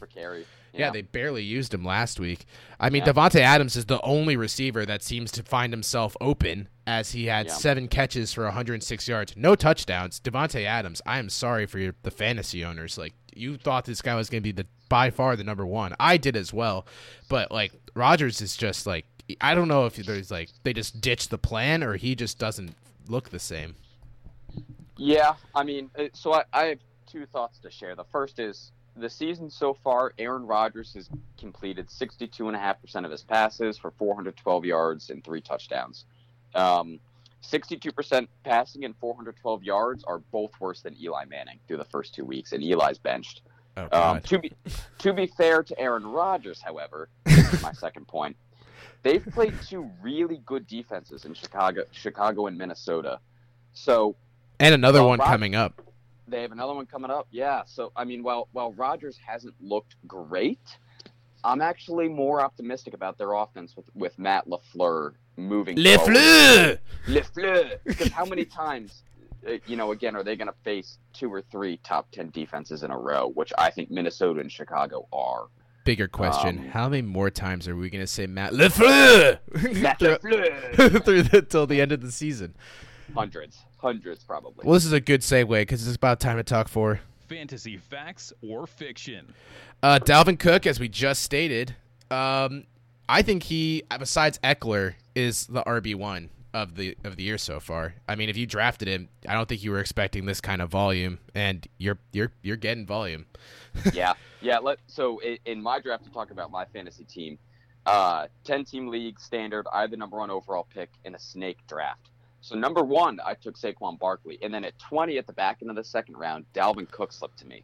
[0.74, 0.84] Carry.
[0.84, 2.46] Yeah, they barely used him last week.
[2.80, 3.14] I mean, Yeah.
[3.14, 7.48] Davante Adams is the only receiver that seems to find himself open as he had
[7.48, 7.54] Yeah.
[7.54, 10.20] seven catches for 106 yards, no touchdowns.
[10.20, 12.98] Davante Adams, I am sorry for your, the fantasy owners.
[12.98, 15.96] Like you thought this guy was going to be the by far the number one.
[16.00, 16.86] I did as well,
[17.30, 19.06] but like Rodgers is just like
[19.42, 22.76] I don't know if there's like they just ditched the plan or he just doesn't
[23.08, 23.76] look the same.
[24.98, 27.96] Yeah, I mean, so I, I have two thoughts to share.
[27.96, 33.78] The first is the season so far, Aaron Rodgers has completed 62.5% of his passes
[33.78, 36.06] for 412 yards and three touchdowns.
[36.54, 37.00] Um,
[37.44, 42.24] 62% passing and 412 yards are both worse than Eli Manning through the first two
[42.24, 43.42] weeks, and Eli's benched.
[43.76, 44.52] Oh, Um, to be
[45.00, 47.10] to be fair to Aaron Rodgers, however,
[47.62, 48.38] my second point.
[49.02, 53.20] They've played two really good defenses in Chicago, Chicago and Minnesota.
[53.74, 54.16] So
[54.60, 55.82] and another well, one Rod- coming up.
[56.28, 57.28] They have another one coming up.
[57.32, 57.64] Yeah.
[57.66, 60.78] So I mean, while while Rodgers hasn't looked great,
[61.44, 65.78] I'm actually more optimistic about their offense with with Matt LaFleur moving.
[65.78, 66.80] Le forward.
[67.08, 67.78] LaFleur.
[67.84, 69.04] Because how many times,
[69.48, 72.84] uh, you know, again, are they going to face two or three top ten defenses
[72.84, 75.48] in a row, which I think Minnesota and Chicago are.
[75.86, 79.40] Bigger question: Um, How many more times are we going to say Matt Lefleur
[79.82, 81.04] Matt LaFleur.
[81.04, 82.56] through the, till the end of the season?
[83.14, 84.66] Hundreds, hundreds probably.
[84.66, 88.34] Well, this is a good segue because it's about time to talk for Fantasy facts
[88.42, 89.34] or fiction.
[89.82, 91.76] uh, Dalvin Cook, as we just stated.
[92.12, 92.66] Um,
[93.08, 97.60] I think he, besides Ekeler, is the RB one of the of the year so
[97.60, 97.96] far.
[98.08, 100.70] I mean, if you drafted him, I don't think you were expecting this kind of
[100.70, 103.26] volume, and you're you're you're getting volume.
[103.94, 104.60] yeah, yeah.
[104.60, 107.40] Let so in, in my draft to talk about my fantasy team,
[107.86, 109.66] uh, ten team league standard.
[109.74, 112.10] I had the number one overall pick in a snake draft.
[112.44, 115.70] So number one, I took Saquon Barkley, and then at twenty at the back end
[115.70, 117.64] of the second round, Dalvin Cook slipped to me.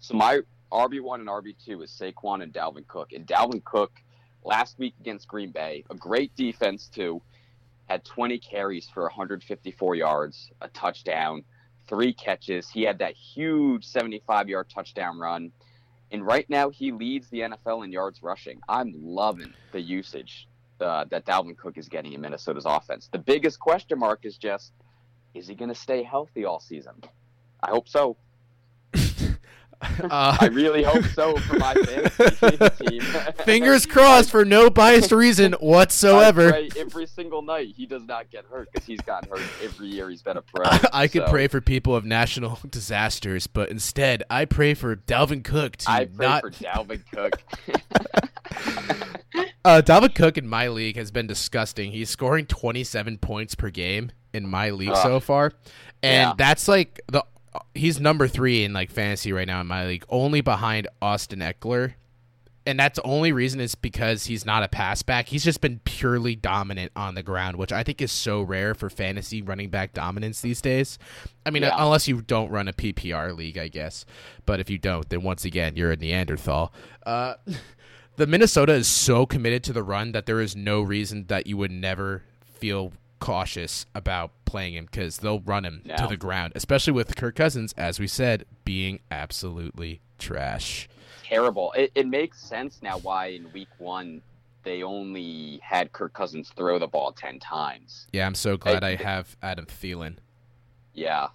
[0.00, 0.40] So my
[0.72, 3.92] RB one and RB two is Saquon and Dalvin Cook, and Dalvin Cook
[4.42, 7.22] last week against Green Bay, a great defense too,
[7.88, 11.44] had 20 carries for 154 yards, a touchdown
[11.86, 12.68] three catches.
[12.68, 15.52] He had that huge 75 yard touchdown run.
[16.10, 18.58] And right now, he leads the NFL in yards rushing.
[18.68, 20.48] I'm loving the usage
[20.80, 23.08] uh, that Dalvin Cook is getting in Minnesota's offense.
[23.12, 24.72] The biggest question mark is just
[25.34, 26.94] is he going to stay healthy all season?
[27.62, 28.16] I hope so.
[29.78, 33.00] Uh, I really hope so for my fantasy team.
[33.44, 36.66] fingers crossed for no biased reason I whatsoever.
[36.78, 40.22] every single night he does not get hurt because he's gotten hurt every year he's
[40.22, 40.64] been a pro.
[40.94, 45.44] I could So, pray for people of national disasters, but instead, I pray for Dalvin
[45.44, 46.40] Cook to I pray not.
[46.40, 47.42] for Dalvin Cook.
[49.66, 51.90] Uh, Dalvin Cook in my league has been disgusting.
[51.90, 55.02] He's scoring 27 points per game in my league Ugh.
[55.02, 55.52] so far,
[56.04, 56.32] and Yeah.
[56.38, 57.24] that's like the
[57.74, 61.94] he's number three in like fantasy right now in my league, only behind Austin Ekeler.
[62.68, 65.28] And that's the only reason is because he's not a pass back.
[65.28, 68.90] He's just been purely dominant on the ground, which I think is so rare for
[68.90, 70.98] fantasy running back dominance these days.
[71.46, 71.76] I mean, Yeah.
[71.78, 74.04] unless you don't run a PPR league, I guess.
[74.46, 76.72] But if you don't, then once again, you're a Neanderthal.
[77.06, 77.34] Uh,
[78.16, 81.56] the Minnesota is so committed to the run that there is no reason that you
[81.56, 86.92] would never feel cautious about playing him because they'll run him to the ground, especially
[86.92, 90.88] with Kirk Cousins, as we said, being absolutely trash.
[91.24, 91.72] terrible.
[91.72, 94.22] It, it makes sense now why in week one
[94.64, 98.06] they only had Kirk Cousins throw the ball 10 times.
[98.12, 100.16] Yeah, I'm so glad Hey, I have Adam Thielen.
[100.92, 101.28] Yeah.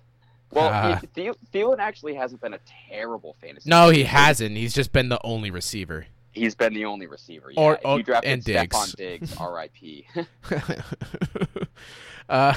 [0.51, 0.99] Well, ah.
[1.13, 3.69] Thiel- Thielen actually hasn't been a terrible fantasy.
[3.69, 4.07] No, he player.
[4.07, 4.57] hasn't.
[4.57, 6.07] He's just been the only receiver.
[6.31, 7.51] He's been the only receiver.
[7.51, 7.59] Yeah.
[7.61, 8.75] Or- or- you drafted and Diggs.
[8.75, 10.07] Stefon Diggs, R.I.P.
[12.29, 12.53] uh,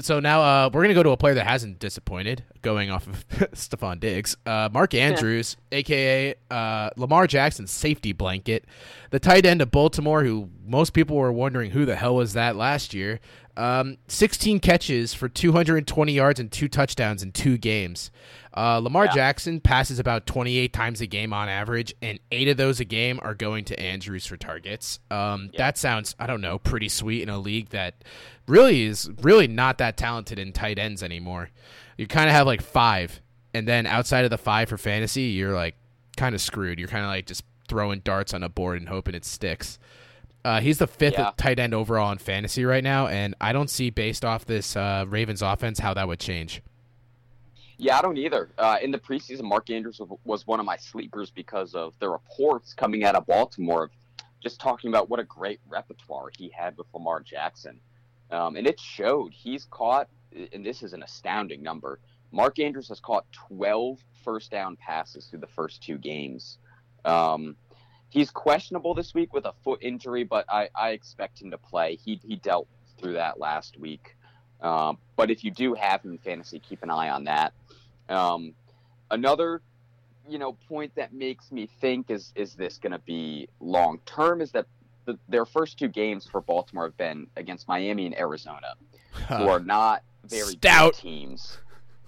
[0.00, 2.44] so now uh, we're gonna go to a player that hasn't disappointed.
[2.62, 8.64] Going off of Stefon Diggs, uh, Mark Andrews, aka uh, Lamar Jackson's safety blanket,
[9.10, 12.56] the tight end of Baltimore, who most people were wondering who the hell was that
[12.56, 13.20] last year.
[13.56, 18.10] Um, 16 catches for 220 yards and two touchdowns in two games.
[18.56, 19.14] Uh, Lamar Yeah.
[19.14, 23.18] Jackson passes about 28 times a game on average, and eight of those a game
[23.22, 25.00] are going to Andrews for targets.
[25.10, 25.58] Um, Yeah.
[25.58, 28.04] That sounds, I don't know, pretty sweet in a league that
[28.46, 31.50] really is really not that talented in tight ends anymore.
[31.98, 33.20] You kind of have like five,
[33.52, 35.74] and then outside of the five for fantasy, you're like
[36.16, 36.78] kind of screwed.
[36.78, 39.78] You're kind of like just throwing darts on a board and hoping it sticks.
[40.44, 41.30] Uh, he's the fifth Yeah.
[41.36, 45.06] tight end overall in fantasy right now, and I don't see based off this uh,
[45.08, 46.60] Ravens offense how that would change.
[47.84, 48.48] Yeah, I don't either.
[48.56, 52.72] Uh, in the preseason, Mark Andrews was- one of my sleepers because of the reports
[52.72, 53.90] coming out of Baltimore, of
[54.40, 57.78] just talking about what a great repertoire he had with Lamar Jackson.
[58.30, 59.34] Um, and it showed.
[59.34, 60.08] He's caught,
[60.54, 62.00] and this is an astounding number.
[62.32, 66.56] Mark Andrews has caught 12 first down passes through the first two games.
[67.04, 67.54] Um,
[68.08, 71.96] he's questionable this week with a foot injury, but I, I expect him to play.
[71.96, 72.66] He, he dealt
[72.96, 74.13] through that last week.
[74.64, 77.52] Um, but if you do have him in fantasy, keep an eye on that.
[78.08, 78.54] Um,
[79.10, 79.60] another,
[80.28, 84.40] you know, point that makes me think is is this going to be long term
[84.40, 84.66] is that
[85.04, 88.74] the, their first two games for Baltimore have been against Miami and Arizona,
[89.28, 90.94] who are not very Stout.
[90.94, 91.58] good teams.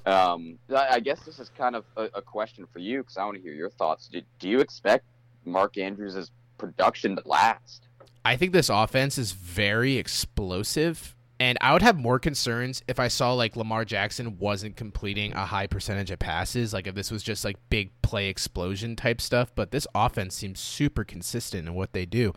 [0.07, 3.25] Um, I I guess this is kind of a, a question for you because I
[3.27, 4.09] want to hear your thoughts.
[4.09, 5.05] Do, do you expect
[5.45, 7.89] Mark Andrews' production to last?
[8.25, 11.16] I think this offense is very explosive.
[11.39, 15.45] And I would have more concerns if I saw like Lamar Jackson wasn't completing a
[15.45, 19.53] high percentage of passes, like if this was just like big play explosion type stuff.
[19.55, 22.33] But this offense seems super consistent in what they do.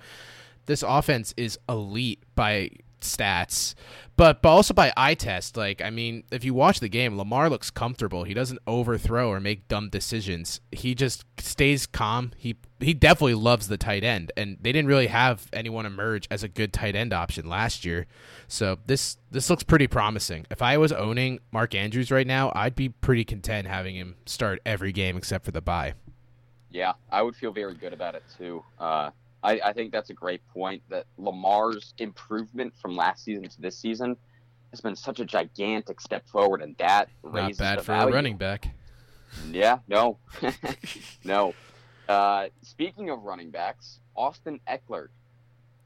[0.65, 3.75] This offense is elite by stats,
[4.15, 5.57] but but also by eye test.
[5.57, 8.23] Like I mean, if you watch the game, Lamar looks comfortable.
[8.23, 10.62] He doesn't overthrow or make dumb decisions.
[10.71, 12.31] He just stays calm.
[12.38, 16.43] He he definitely loves the tight end, and they didn't really have anyone emerge as
[16.43, 18.07] a good tight end option last year.
[18.47, 20.45] So this this looks pretty promising.
[20.49, 24.59] If I was owning Mark Andrews right now, I'd be pretty content having him start
[24.65, 25.93] every game except for the bye.
[26.69, 28.63] Yeah, I would feel very good about it too.
[28.77, 29.09] Uh,
[29.43, 33.78] I, I think that's a great point that Lamar's improvement from last season to this
[33.78, 34.17] season
[34.71, 38.12] has been such a gigantic step forward, and that Not raises bad the for value.
[38.12, 38.67] a running back.
[39.52, 40.17] Yeah, no,
[41.23, 41.54] no.
[42.08, 45.08] Uh, speaking of running backs, Austin Ekeler.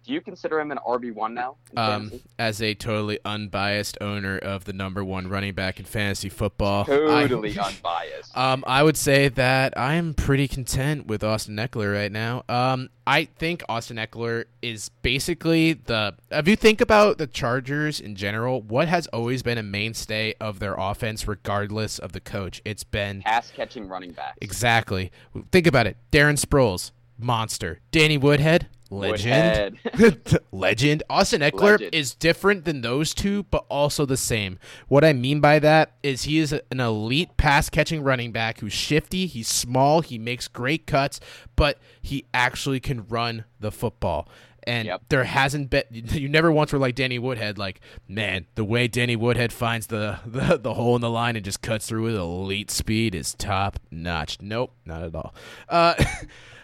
[0.05, 1.55] Do you consider him an RB one now?
[1.77, 6.81] Um, as a totally unbiased owner of the number one running back in fantasy football,
[6.83, 6.87] I-
[7.27, 8.37] totally unbiased.
[8.37, 12.43] Um, I would say that I am pretty content with Austin Ekeler right now.
[12.49, 16.15] Um, I think Austin Ekeler is basically the.
[16.31, 20.59] If you think about the Chargers in general, what has always been a mainstay of
[20.59, 24.37] their offense, regardless of the coach, it's been Pass catching running back.
[24.41, 25.11] exactly.
[25.51, 29.77] Think about it: Darren Sproles, monster; Danny Woodhead, legend.
[30.51, 31.03] Legend.
[31.09, 31.95] Austin Ekeler Legend.
[31.95, 34.59] is different than those two, but also the same.
[34.87, 38.73] What I mean by that is he is an elite pass catching running back who's
[38.73, 41.19] shifty, he's small, he makes great cuts,
[41.55, 44.27] but he actually can run the football.
[44.65, 45.01] And Yep.
[45.09, 49.17] there hasn't been you never once were like Danny Woodhead, like, man, the way Danny
[49.17, 52.71] Woodhead finds the, the, the hole in the line and just cuts through with elite
[52.71, 54.37] speed is top notch.
[54.41, 55.33] Nope, not at all.
[55.67, 55.95] Uh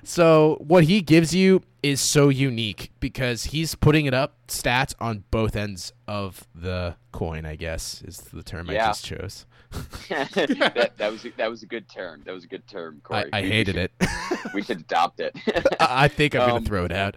[0.03, 5.23] So what he gives you is so unique because he's putting it up stats on
[5.31, 7.45] both ends of the coin.
[7.45, 9.45] I guess is the term I just chose.
[10.09, 12.23] that, that was a, that was a good term.
[12.25, 13.29] That was a good term, I, Corey.
[13.33, 14.09] I we hated should- it.
[14.53, 15.35] We should adopt it.
[15.79, 17.15] I I think I'm Um, gonna throw it out.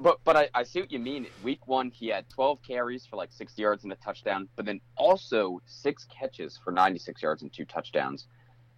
[0.00, 1.26] But but I, I see what you mean.
[1.42, 4.80] Week one, he had 12 carries for like 60 yards and a touchdown, but then
[4.96, 8.26] also six catches for 96 yards and two touchdowns.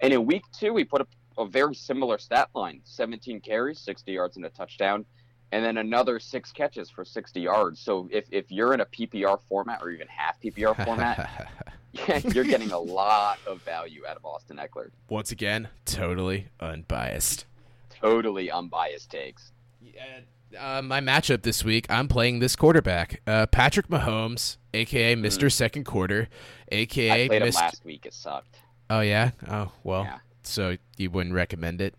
[0.01, 4.13] And in week two, he put up a very similar stat line: 17 carries, 60
[4.13, 5.05] yards and a touchdown,
[5.53, 7.81] and then another six catches for 60 yards.
[7.81, 11.51] So if if you're in a PPR format or even half PPR format,
[12.35, 14.91] you're getting a lot of value out of Austin Ekeler.
[15.09, 17.47] Once again, totally unbiased.
[18.01, 19.53] Totally unbiased takes.
[19.83, 20.21] Yeah,
[20.59, 25.85] uh, my matchup this week, I'm playing this quarterback, uh, Patrick Mahomes, aka Mister Second
[25.85, 26.29] Quarter,
[26.71, 28.07] I aka played him last week.
[28.07, 28.59] It sucked.
[28.89, 29.31] Oh yeah.
[29.49, 30.05] Oh well.
[30.05, 30.19] Yeah.
[30.51, 31.95] So you wouldn't recommend it?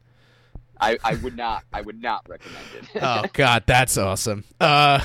[0.80, 1.64] I, I would not.
[1.72, 2.86] I would not recommend it.
[3.04, 5.00] oh god that's awesome uh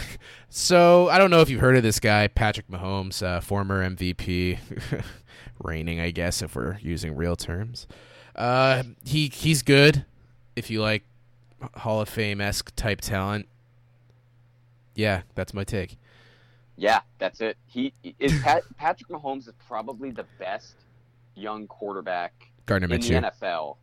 [0.48, 4.59] so i don't know if you've heard of this guy patrick mahomes uh, former mvp
[5.62, 7.87] reigning i guess if we're using real terms
[8.37, 10.06] uh he he's good
[10.54, 11.02] if you like
[11.74, 13.46] hall of fame-esque type talent
[14.94, 15.98] yeah that's my take
[16.78, 17.56] Yeah, that's it.
[17.66, 20.74] He is Pat, Patrick Mahomes is probably the best
[21.35, 22.32] young quarterback
[22.66, 23.76] gardner in the minshew NFL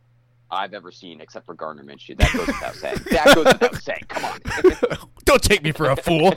[0.50, 2.16] I've ever seen, except for Gardner Minshew.
[2.16, 2.98] That goes without saying.
[3.10, 4.02] That goes without saying.
[4.08, 4.40] Come on.
[5.24, 6.32] don't take me for a fool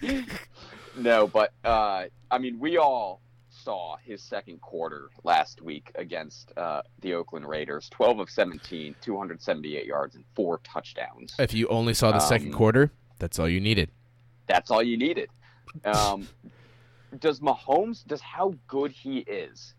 [0.96, 6.80] no, but uh, I mean, we all saw his second quarter last week against uh,
[7.00, 7.88] the Oakland Raiders.
[7.90, 11.34] Twelve of 17, 278 yards and four touchdowns.
[11.38, 13.90] if you only saw the second Um, quarter that's all you needed
[14.46, 15.28] That's all you needed.
[15.84, 16.26] Um,
[17.18, 19.74] does Mahomes, does how good he is,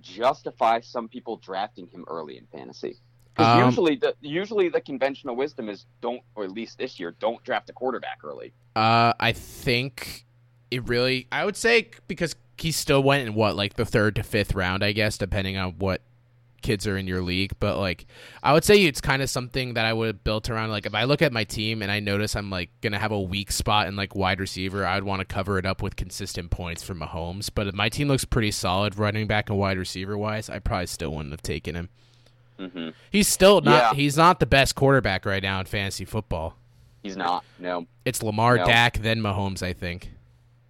[0.00, 2.96] justify some people drafting him early in fantasy?
[3.34, 7.14] Because Um, usually the usually the conventional wisdom is don't, or at least this year,
[7.20, 8.52] don't draft a quarterback early.
[8.74, 10.24] Uh, I think
[10.70, 11.28] it really.
[11.30, 14.82] I would say because he still went in what like the third to fifth round,
[14.82, 16.02] I guess, depending on what
[16.66, 17.52] kids are in your league.
[17.60, 18.06] But like,
[18.42, 20.70] I would say it's kind of something that I would have built around.
[20.70, 23.20] Like, if I look at my team and I notice I'm like gonna have a
[23.20, 26.82] weak spot in like wide receiver, I'd want to cover it up with consistent points
[26.82, 27.48] from Mahomes.
[27.54, 30.86] But if my team looks pretty solid running back and wide receiver wise, I probably
[30.86, 31.88] still wouldn't have taken him.
[32.58, 33.92] hmm He's still not.
[33.92, 33.94] Yeah.
[33.94, 36.56] He's not the best quarterback right now in fantasy football.
[37.02, 37.44] He's not.
[37.60, 37.86] No.
[38.04, 38.64] It's Lamar, No.
[38.66, 39.62] Dak, then Mahomes.
[39.62, 40.10] I think.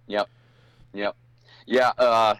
[0.05, 0.29] Yep.
[0.93, 1.15] Yep.
[1.65, 1.91] Yeah.
[1.97, 2.35] Uh,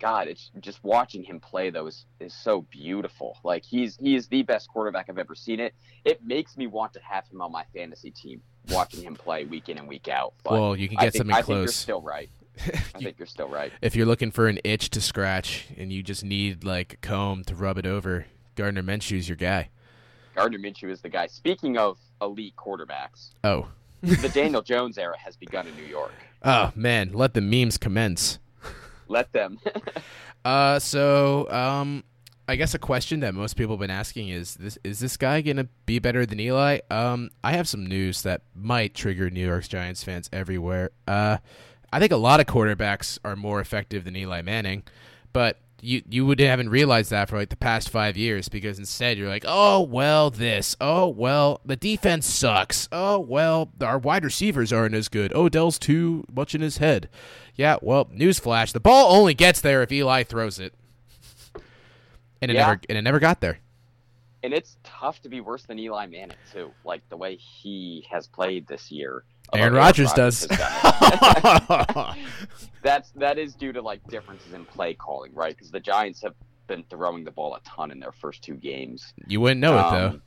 [0.00, 3.36] God, it's just watching him play though is, is so beautiful.
[3.44, 5.60] Like he's he is the best quarterback I've ever seen.
[5.60, 5.74] It
[6.04, 8.40] it makes me want to have him on my fantasy team.
[8.70, 10.34] Watching him play week in and week out.
[10.42, 11.76] But well, you can I get think, something I think you're close.
[11.76, 12.30] still right.
[12.66, 13.72] I think you're still right.
[13.80, 17.44] if you're looking for an itch to scratch and you just need like a comb
[17.44, 19.70] to rub it over, Gardner Minshew's your guy.
[20.34, 21.26] Gardner Minshew is the guy.
[21.26, 23.68] Speaking of elite quarterbacks, Oh,
[24.02, 26.12] the Daniel Jones era has begun in New York.
[26.42, 28.38] oh man, let the memes commence.
[29.10, 29.58] Let them.
[30.42, 32.02] Uh, so um,
[32.48, 35.42] I guess a question that most people have been asking is this: Is this guy
[35.42, 36.78] gonna be better than Eli?
[36.90, 40.92] Um, I have some news that might trigger New York Giants fans everywhere.
[41.06, 41.36] Uh,
[41.92, 44.82] I think a lot of quarterbacks are more effective than Eli Manning,
[45.34, 49.16] but you you would haven't realized that for like the past five years because instead
[49.18, 54.72] you're like, oh well, this, oh well, the defense sucks, oh well, our wide receivers
[54.72, 55.32] aren't as good.
[55.34, 57.08] Odell's too much in his head.
[57.56, 60.72] Yeah, well, newsflash: the ball only gets there if Eli throws it,
[62.40, 62.66] and it Yeah.
[62.66, 63.58] never and it never got there.
[64.42, 66.70] and it's tough to be worse than Eli Manning too.
[66.84, 69.24] Like the way he has played this year.
[69.54, 70.46] Aaron Rodgers does.
[70.50, 72.16] has done it.
[72.82, 75.54] That's that is due to like differences in play calling, right?
[75.54, 76.34] Because the Giants have
[76.66, 79.12] been throwing the ball a ton in their first two games.
[79.26, 80.06] you wouldn't know it though.
[80.08, 80.22] Um,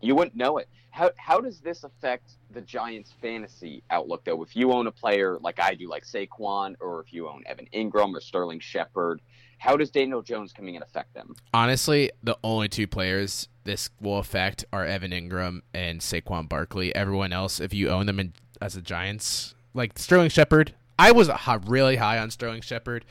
[0.00, 0.68] You wouldn't know it.
[0.90, 4.42] How how does this affect the Giants' fantasy outlook though?
[4.42, 7.68] If you own a player like I do, like Saquon, or if you own Evan
[7.72, 9.20] Engram or Sterling Shepard,
[9.58, 11.36] how does Daniel Jones coming in affect them?
[11.54, 16.94] Honestly, the only two players this will affect are Evan Engram and Saquon Barkley.
[16.94, 21.30] Everyone else, if you own them in, as a Giants, like Sterling Shepard, I was
[21.66, 23.04] really high on Sterling Shepard.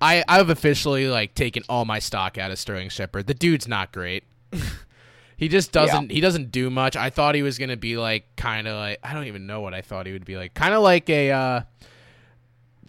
[0.00, 3.26] I I've officially like taken all my stock out of Sterling Shepard.
[3.26, 4.24] The dude's not great.
[5.36, 6.96] he just doesn't he doesn't do much.
[6.96, 9.74] I thought he was gonna be like kind of like I don't even know what
[9.74, 10.54] I thought he would be like.
[10.54, 11.60] Kind of like a uh,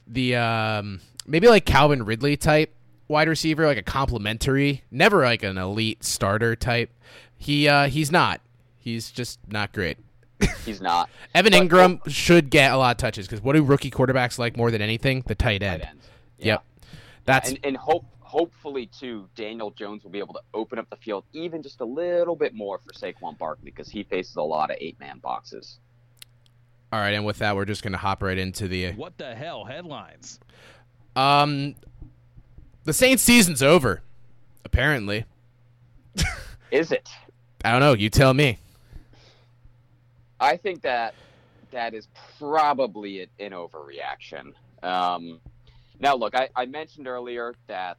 [0.08, 2.74] the um maybe like Calvin Ridley type
[3.12, 6.90] wide receiver, like a complimentary, never like an elite starter type.
[7.38, 8.42] He uh he's not.
[8.78, 9.98] He's just not great.
[10.66, 11.10] He's not.
[11.36, 14.58] Evan But- Engram should get a lot of touches because what do rookie quarterbacks like
[14.58, 15.24] more than anything?
[15.28, 15.82] The tight end.
[15.84, 16.00] Tight end.
[16.40, 16.64] Yep.
[17.26, 20.96] That's and, and hope hopefully too Daniel Jones will be able to open up the
[20.96, 24.72] field even just a little bit more for Saquon Barkley because he faces a lot
[24.72, 25.78] of eight man boxes.
[26.94, 27.14] all right.
[27.14, 30.40] And with that, we're just gonna hop right into the What the hell headlines?
[31.16, 31.76] um
[32.84, 34.02] the Saints season's over.
[34.64, 35.26] Apparently,
[36.72, 37.10] Is it?
[37.64, 37.94] I don't know.
[37.94, 38.60] You tell me.
[40.40, 41.14] I think that
[41.72, 42.08] that is
[42.40, 44.54] probably an overreaction.
[44.82, 45.40] Um,
[46.00, 47.98] now, look, I, I mentioned earlier that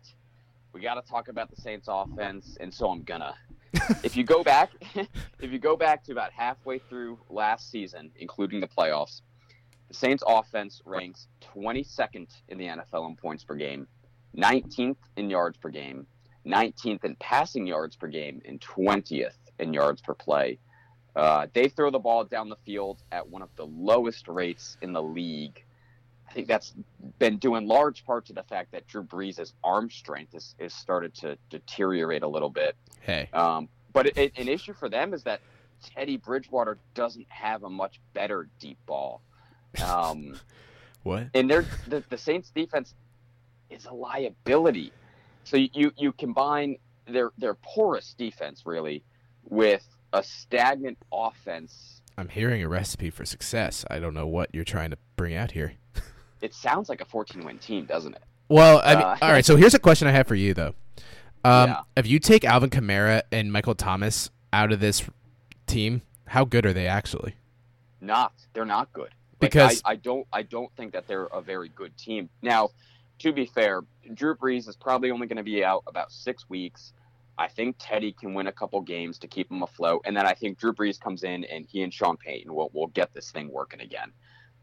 [0.72, 3.34] we got to talk about the Saints' offense, and so I'm gonna.
[4.02, 4.70] if you go back,
[5.40, 9.22] if you go back to about halfway through last season, including the playoffs,
[9.88, 13.86] the Saints' offense ranks 22nd in the NFL in points per game,
[14.36, 16.06] 19th in yards per game,
[16.46, 20.58] 19th in passing yards per game, and 20th in yards per play.
[21.14, 24.92] Uh, they throw the ball down the field at one of the lowest rates in
[24.92, 25.62] the league.
[26.28, 26.72] I think that's
[27.18, 30.72] been due in large part to the fact that Drew Brees' arm strength has, has
[30.72, 32.74] started to deteriorate a little bit.
[33.00, 35.40] Hey, Um, but it, it- an issue for them is that
[35.94, 39.20] Teddy Bridgewater doesn't have a much better deep ball.
[39.84, 40.40] Um,
[41.02, 41.26] what?
[41.34, 42.94] and they're, the, the Saints defense
[43.72, 44.92] is a liability.
[45.44, 49.02] So you, you combine their, their porous defense, really,
[49.48, 53.84] with a stagnant offense I'm hearing a recipe for success.
[53.90, 55.74] I don't know what you're trying to bring out here.
[56.42, 58.22] it sounds like a 14 win team, doesn't it?
[58.48, 59.44] Well, I mean, Uh, all right.
[59.44, 60.74] So here's a question I have for you, though.
[61.44, 61.80] Um, Yeah.
[61.96, 65.02] If you take Alvin Kamara and Michael Thomas out of this
[65.66, 67.34] team, how good are they actually?
[68.00, 68.32] Not.
[68.52, 69.10] They're not good.
[69.40, 72.28] Like, Because- I, I don't I don't think that they're a very good team.
[72.42, 72.70] Now,
[73.22, 73.82] to be fair,
[74.14, 76.92] Drew Brees is probably only going to be out about six weeks.
[77.38, 80.34] I think Teddy can win a couple games to keep him afloat, and then I
[80.34, 83.50] think Drew Brees comes in and he and Sean Payton will will get this thing
[83.50, 84.12] working again.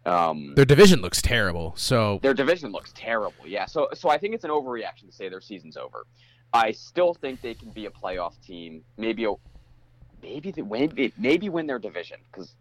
[0.06, 1.74] Um, Their division looks terrible.
[1.76, 3.46] So their division looks terrible.
[3.46, 6.06] Yeah, so so I think it's an overreaction to say their season's over.
[6.54, 8.84] I still think they can be a playoff team.
[8.98, 9.34] Maybe a,
[10.22, 12.56] maybe they maybe maybe win their division because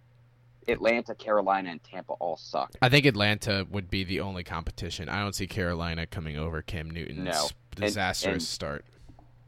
[0.69, 2.73] Atlanta, Carolina, and Tampa all suck.
[2.83, 5.09] I think Atlanta would be the only competition.
[5.09, 7.49] I don't see Carolina coming over Cam Newton's No.
[7.77, 8.85] Disastrous and- start.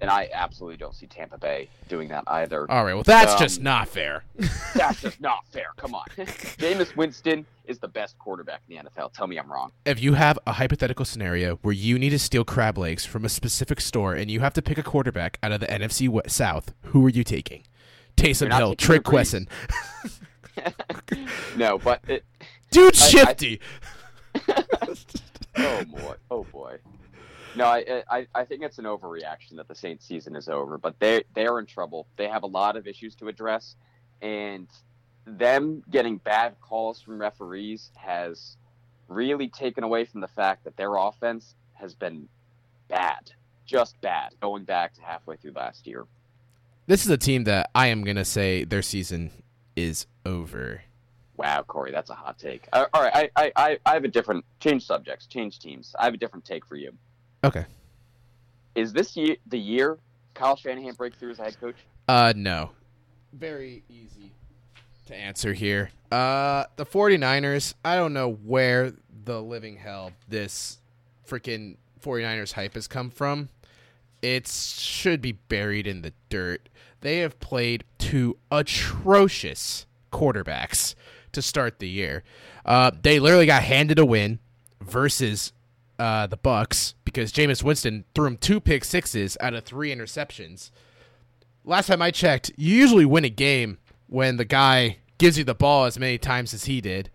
[0.03, 2.71] And I absolutely don't see Tampa Bay doing that either.
[2.71, 2.95] All right.
[2.95, 4.25] Well, that's Um, just not fair.
[4.75, 5.67] That's just not fair.
[5.77, 6.07] Come on.
[6.17, 9.13] Jameis Winston is the best quarterback in the NFL.
[9.13, 9.73] Tell me I'm wrong.
[9.85, 13.29] if you have a hypothetical scenario where you need to steal crab legs from a
[13.29, 17.05] specific store and you have to pick a quarterback out of the NFC South, who
[17.05, 17.65] are you taking?
[18.17, 19.13] Taysom Hill, Trick.
[19.13, 19.49] Wesson.
[21.57, 22.25] no, but it,
[22.71, 23.61] Dude, I- I- shifty.
[25.57, 26.77] oh boy, oh boy.
[27.57, 30.99] No, I, I I think it's an overreaction that the Saints season is over, but
[31.01, 32.07] they they are in trouble.
[32.17, 33.75] They have a lot of issues to address,
[34.23, 34.69] and
[35.27, 38.57] them getting bad calls from referees has
[39.09, 42.29] really taken away from the fact that their offense has been
[42.89, 43.33] bad,
[43.67, 46.07] just bad, going back to halfway through last year.
[46.87, 49.31] This is a team that I am gonna say their season
[49.77, 50.83] is over.
[51.37, 52.69] Wow, Corey, that's a hot take.
[52.73, 55.95] Uh, all right, I, I, I have a different change subjects, change teams.
[55.99, 56.93] I have a different take for you.
[57.43, 57.65] Okay.
[58.75, 59.99] Is this year the year
[60.35, 61.77] Kyle Shanahan breaks through as head coach?
[62.09, 62.71] Uh, no.
[63.33, 64.33] Very easy
[65.07, 65.91] to answer here.
[66.11, 68.93] Uh, the 49ers, I don't know where
[69.25, 70.79] the living hell this
[71.27, 73.49] freaking 49ers hype has come from.
[74.23, 76.69] It should be buried in the dirt.
[77.01, 80.95] They have played two atrocious quarterbacks
[81.33, 82.23] to start the year.
[82.65, 84.39] Uh, they literally got handed a win
[84.83, 85.53] versus
[85.99, 90.71] uh, the Bucs because Jameis Winston threw him two pick sixes out of three interceptions.
[91.65, 95.55] Last time I checked, you usually win a game when the guy gives you the
[95.55, 97.11] ball as many times as he did.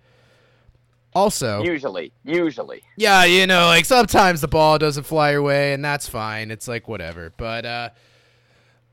[1.14, 2.84] Also, Usually, usually.
[2.98, 6.52] yeah, you know, like sometimes the ball doesn't fly your way, and that's fine.
[6.52, 7.32] It's like whatever.
[7.38, 7.90] But uh,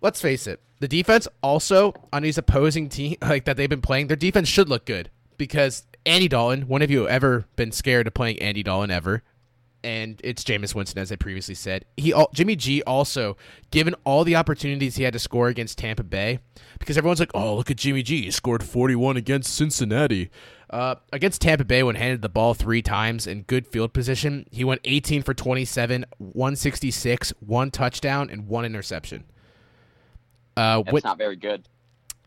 [0.03, 4.09] let's face it, the defense also on these opposing team like that they've been playing,
[4.09, 6.63] their defense should look good because Andy Dalton.
[6.63, 9.23] When have you ever been scared of playing Andy Dalton ever?
[9.85, 11.85] And it's Jameis Winston, as I previously said.
[11.97, 13.37] He Jimmy G also
[13.73, 16.39] given all the opportunities he had to score against Tampa Bay,
[16.79, 18.23] because everyone's like, "Oh, look at Jimmy G!
[18.23, 20.31] He scored 41 against Cincinnati."
[20.71, 24.65] Uh, against Tampa Bay, when handed the ball three times in good field position, he
[24.65, 29.25] went 18 for 27, 166, one touchdown, and one interception.
[30.57, 31.69] Uh, That's not very good.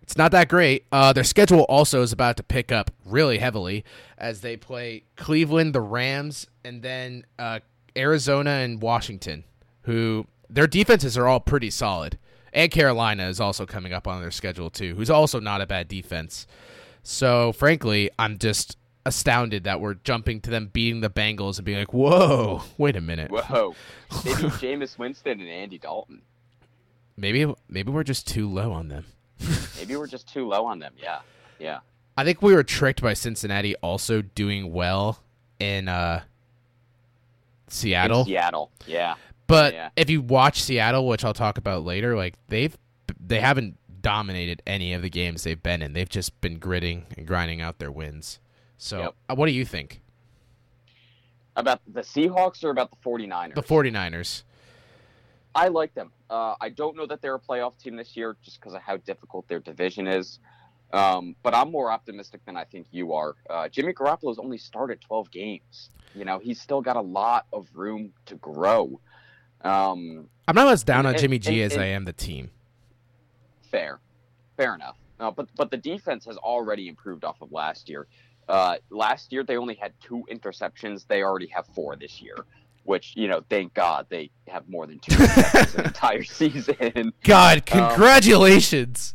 [0.01, 0.85] it's not that great.
[0.91, 3.83] Uh, their schedule also is about to pick up really heavily
[4.17, 7.59] as they play Cleveland, the Rams, and then uh,
[7.97, 9.43] Arizona and Washington,
[9.83, 12.17] who their defenses are all pretty solid.
[12.53, 15.87] And Carolina is also coming up on their schedule too, who's also not a bad
[15.87, 16.47] defense.
[17.03, 21.77] So frankly, I'm just astounded that we're jumping to them beating the Bengals and being
[21.77, 23.75] like, "Whoa, wait a minute." Whoa.
[24.23, 26.21] They beat Jameis Winston and Andy Dalton.
[27.17, 29.05] Maybe maybe we're just too low on them.
[29.77, 30.93] Maybe we're just too low on them.
[30.97, 31.19] Yeah.
[31.59, 31.79] Yeah.
[32.17, 35.19] I think we were tricked by Cincinnati also doing well
[35.59, 38.25] in uh, In Seattle.
[38.25, 38.71] Seattle.
[38.87, 39.15] Yeah.
[39.47, 39.89] But yeah.
[39.95, 42.77] if you watch Seattle, which I'll talk about later, like they've
[43.19, 45.93] they haven't dominated any of the games they've been in.
[45.93, 48.39] They've just been gritting and grinding out their wins.
[48.77, 49.15] So, Yep.
[49.29, 50.01] uh, what do you think?
[51.55, 53.55] About the Seahawks or about the 49ers?
[53.55, 54.43] The 49ers.
[55.55, 56.11] I like them.
[56.29, 58.97] Uh, I don't know that they're a playoff team this year just because of how
[58.97, 60.39] difficult their division is.
[60.93, 63.35] Um, but I'm more optimistic than I think you are.
[63.49, 65.89] Uh, Jimmy Garoppolo's only started 12 games.
[66.13, 68.99] You know, he's still got a lot of room to grow.
[69.61, 72.51] Um, I'm not as down on And- Jimmy G and- as I am the team.
[73.71, 73.99] fair,
[74.57, 74.97] fair enough.
[75.19, 78.07] Uh, but but the defense has already improved off of last year.
[78.47, 81.07] Uh, last year they only had two interceptions.
[81.07, 82.35] They already have four this year,
[82.85, 85.15] which you know, thank God they have more than two
[85.77, 87.11] an entire season.
[87.23, 89.13] God, Um, congratulations!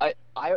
[0.00, 0.56] I, I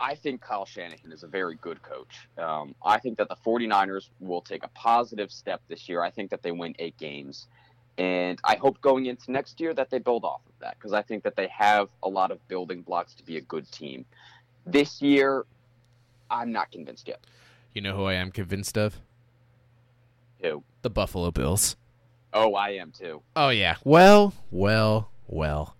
[0.00, 2.28] I think Kyle Shanahan is a very good coach.
[2.38, 6.02] Um, I think that the 49ers will take a positive step this year.
[6.02, 7.48] I think that they win eight games.
[7.98, 11.02] And I hope going into next year that they build off of that because I
[11.02, 14.04] think that they have a lot of building blocks to be a good team.
[14.64, 15.44] This year,
[16.30, 17.18] I'm not convinced yet.
[17.74, 19.00] you know who I am convinced of?
[20.42, 20.62] Who?
[20.82, 21.74] The Buffalo Bills.
[22.32, 23.22] Oh, I am too.
[23.36, 23.76] Oh yeah.
[23.84, 25.76] Well, well, well.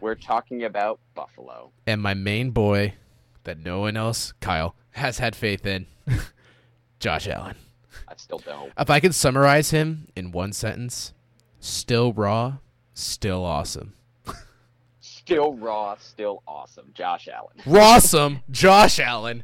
[0.00, 1.70] We're talking about Buffalo.
[1.86, 2.94] and my main boy
[3.44, 5.86] that no one else, Kyle, has had faith in,
[7.00, 7.56] Josh Allen.
[8.08, 8.72] I still don't.
[8.78, 11.12] If I could summarize him in one sentence,
[11.60, 12.58] still raw,
[12.92, 13.94] still awesome.
[15.00, 16.92] Still raw, still awesome.
[16.94, 17.56] Josh Allen.
[17.64, 19.42] Rawsome, Josh Allen.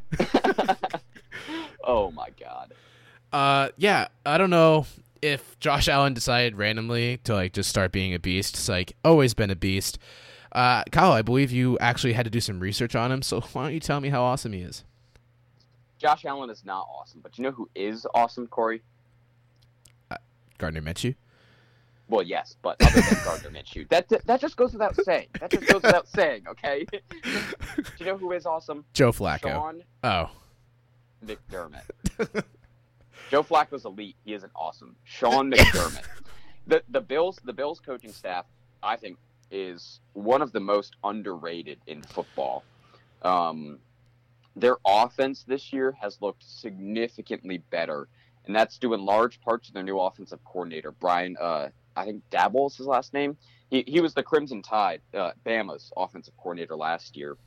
[1.85, 2.73] oh my God.
[3.33, 4.87] Uh, yeah, I don't know
[5.23, 8.55] if Josh Allen decided randomly to like just start being a beast.
[8.57, 9.99] It's like always been a beast.
[10.51, 13.63] Uh, Kyle, I believe you actually had to do some research on him, so why
[13.65, 14.85] don't you tell me how awesome he is?
[15.99, 18.83] Josh Allen is not awesome, but you know who is awesome, Corey?
[20.59, 21.15] Gardner Minshew.
[22.09, 25.29] Well, yes, but other than Gardner Minshew, that that just goes without saying.
[25.41, 26.43] That just goes without saying.
[26.49, 26.85] Okay.
[26.93, 27.01] Do
[27.99, 28.85] you know who is awesome?
[28.93, 29.51] Joe Flacco.
[29.51, 30.31] Sean Oh,
[31.25, 31.83] McDermott.
[33.33, 34.17] Joe Flacco's elite.
[34.27, 34.95] He isn't awesome.
[35.05, 36.05] Sean McDermott.
[36.67, 38.45] the the Bills the Bills coaching staff,
[38.83, 39.17] I think,
[39.51, 42.63] is one of the most underrated in football.
[43.23, 43.79] Um,
[44.55, 48.07] their offense this year has looked significantly better,
[48.45, 51.35] and that's due in large part to their new offensive coordinator, Brian.
[51.41, 53.39] Uh, I think Daboll is his last name.
[53.71, 57.39] He he was the Crimson Tide, uh, Bama's offensive coordinator last year,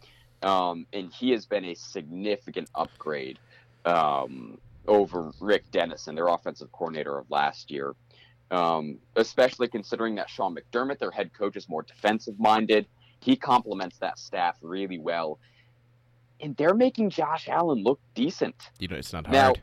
[0.42, 3.38] um, and he has been a significant upgrade
[3.86, 4.58] um,
[4.88, 7.96] over Rick Dennison, their offensive coordinator of last year.
[8.52, 12.86] Um, especially considering that Sean McDermott, their head coach, is more defensive minded.
[13.20, 15.40] He complements that staff really well.
[16.40, 18.70] And they're making Josh Allen look decent.
[18.80, 19.62] You know, it's not Now- hard.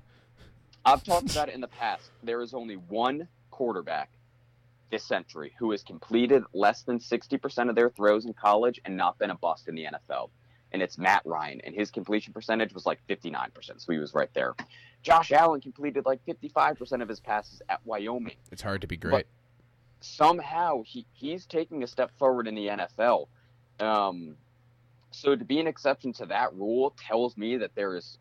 [0.85, 2.11] I've talked about it in the past.
[2.25, 4.11] There is only one quarterback
[4.91, 9.17] this century who has completed less than 60% of their throws in college and not
[9.19, 10.31] been a bust in the NFL.
[10.73, 11.61] And it's Matt Ryan.
[11.63, 13.53] And his completion percentage was like 59%.
[13.81, 14.55] So he was right there.
[15.03, 18.37] Josh Allen completed like 55% of his passes at Wyoming.
[18.51, 19.27] It's hard to be great.
[20.01, 23.27] Somehow he, he's taking a step forward in the NFL.
[23.81, 24.37] Um,
[25.11, 28.19] so to be an exception to that rule tells me that there is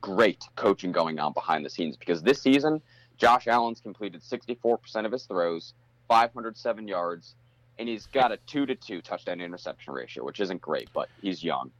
[0.00, 2.80] great coaching going on behind the scenes because this season,
[3.18, 5.74] Josh Allen's completed 64% of his throws,
[6.08, 7.34] 507 yards,
[7.78, 11.42] and he's got a 2 to 2 touchdown interception ratio, which isn't great, but he's
[11.42, 11.70] young.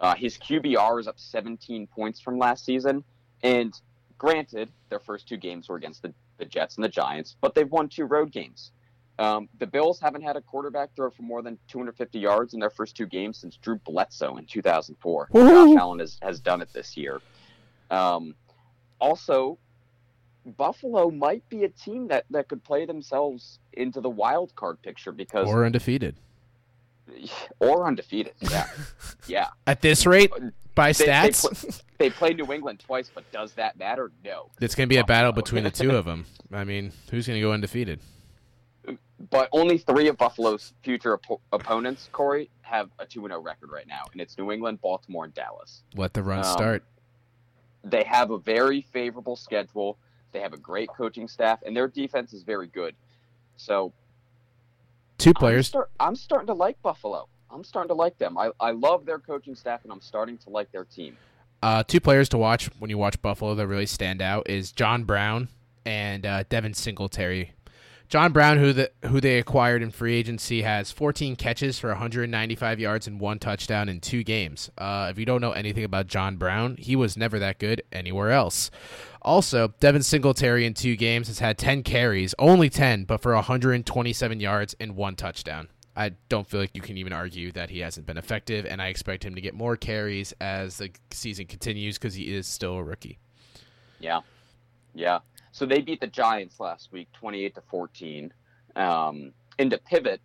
[0.00, 3.04] Uh, his QBR is up 17 points from last season.
[3.42, 3.74] And
[4.18, 7.70] granted, their first two games were against the, the Jets and the Giants, but they've
[7.70, 8.72] won two road games.
[9.18, 12.70] Um, the Bills haven't had a quarterback throw for more than 250 yards in their
[12.70, 15.28] first two games since Drew Bledsoe in 2004.
[15.32, 15.74] Woo-hoo.
[15.74, 17.20] Josh Allen has, has done it this year.
[17.90, 18.34] Um,
[18.98, 19.58] also,
[20.46, 25.12] Buffalo might be a team that, that could play themselves into the wild card picture
[25.12, 26.16] because Or undefeated.
[27.58, 28.32] or undefeated.
[28.40, 28.68] Yeah,
[29.26, 29.48] yeah.
[29.66, 30.32] At this rate,
[30.74, 34.10] by They- they stats, pl- They played New England twice, but does that matter?
[34.24, 34.50] No.
[34.60, 36.24] it's going to be a battle between the two of them.
[36.52, 38.00] I mean, who's going to go undefeated?
[39.30, 43.86] But only three of Buffalo's future oppo- opponents, Corey, have a 2 0 record right
[43.86, 45.82] now, and it's New England, Baltimore, and Dallas.
[45.94, 46.84] Let the run Um, start.
[47.84, 49.98] They have a very favorable schedule.
[50.32, 52.94] They have a great coaching staff, and their defense is very good.
[53.58, 53.92] So
[55.18, 55.66] Two I'm, players.
[55.66, 57.28] start, I'm starting to like Buffalo.
[57.52, 58.38] I'm starting to like them.
[58.38, 61.16] I, I love their coaching staff, and I'm starting to like their team.
[61.62, 65.04] Uh, two players to watch when you watch Buffalo that really stand out is John
[65.04, 65.48] Brown
[65.84, 67.52] and uh, Devin Singletary.
[68.08, 72.80] John Brown, who the who they acquired in free agency, has 14 catches for 195
[72.80, 74.68] yards and one touchdown in two games.
[74.76, 78.32] Uh, if you don't know anything about John Brown, he was never that good anywhere
[78.32, 78.68] else.
[79.22, 84.40] Also, Devin Singletary in two games has had 10 carries, only 10, but for 127
[84.40, 85.68] yards and one touchdown.
[85.96, 88.88] I don't feel like you can even argue that he hasn't been effective, and I
[88.88, 92.82] expect him to get more carries as the season continues because he is still a
[92.82, 93.18] rookie.
[93.98, 94.20] Yeah,
[94.94, 95.18] yeah.
[95.52, 98.32] So they beat the Giants last week, twenty-eight to fourteen.
[98.76, 100.20] Um, into pivot.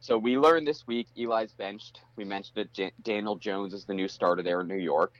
[0.00, 2.02] So we learned this week Eli's benched.
[2.16, 2.92] We mentioned it.
[3.02, 5.14] Daniel Jones is the new starter there in New York.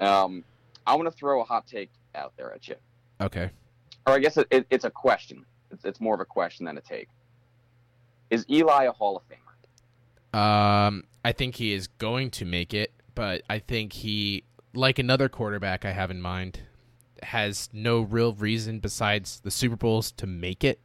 [0.00, 0.42] Um,
[0.86, 2.76] I want to throw a hot take out there at you,
[3.20, 3.50] Okay.
[4.06, 5.44] or I guess it, it, it's a question.
[5.70, 7.08] It's, it's more of a question than a take.
[8.30, 10.38] Is Eli a Hall of Famer?
[10.38, 15.28] Um, I think he is going to make it, but I think he, like another
[15.28, 16.60] quarterback I have in mind,
[17.22, 20.80] has no real reason besides the Super Bowls to make it.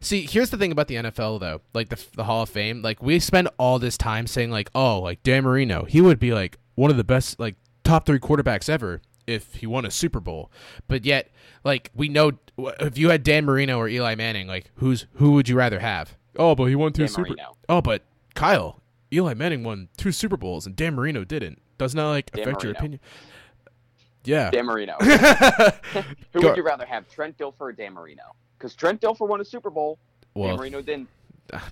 [0.00, 2.82] See, here's the thing about the NFL though, like the the Hall of Fame.
[2.82, 6.34] Like we spend all this time saying like, oh, like Dan Marino, he would be
[6.34, 7.54] like one of the best, like
[7.84, 10.50] top three quarterbacks ever if he won a Super Bowl.
[10.88, 11.30] But yet,
[11.64, 15.48] like we know, if you had Dan Marino or Eli Manning, like who's who would
[15.48, 16.16] you rather have?
[16.36, 17.28] Oh, but he won two Dan Super.
[17.28, 17.56] Marino.
[17.68, 18.02] Oh, but
[18.34, 18.80] Kyle,
[19.12, 21.60] Eli Manning won two Super Bowls and Dan Marino didn't.
[21.78, 23.00] Doesn't that like Dan affect your opinion?
[24.24, 24.50] Yeah.
[24.50, 24.94] Dan Marino.
[25.00, 28.22] Who Go- would you rather have, Trent Dilfer or Dan Marino?
[28.58, 29.98] Because Trent Dilfer won a Super Bowl.
[30.36, 31.08] Dan Marino didn't.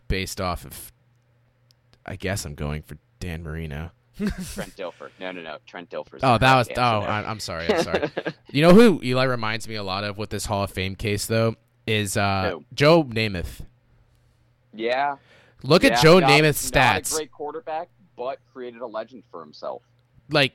[0.09, 0.93] based off of,
[2.07, 3.91] I guess I'm going for Dan Marino.
[4.17, 5.09] Trent Dilfer.
[5.19, 5.57] No, no, no.
[5.67, 6.19] Trent Dilfer.
[6.23, 6.69] Oh, that was.
[6.77, 7.73] Oh, I'm, I'm sorry.
[7.73, 8.11] I'm sorry.
[8.51, 11.27] you know who Eli reminds me a lot of with this Hall of Fame case
[11.27, 11.57] though
[11.87, 12.59] is uh?
[12.75, 13.63] Joe Namath.
[14.75, 15.17] Yeah.
[15.63, 17.15] Look yeah, at Joe not- Namath's Not a stats.
[17.17, 19.83] great quarterback, but created a legend for himself.
[20.31, 20.53] like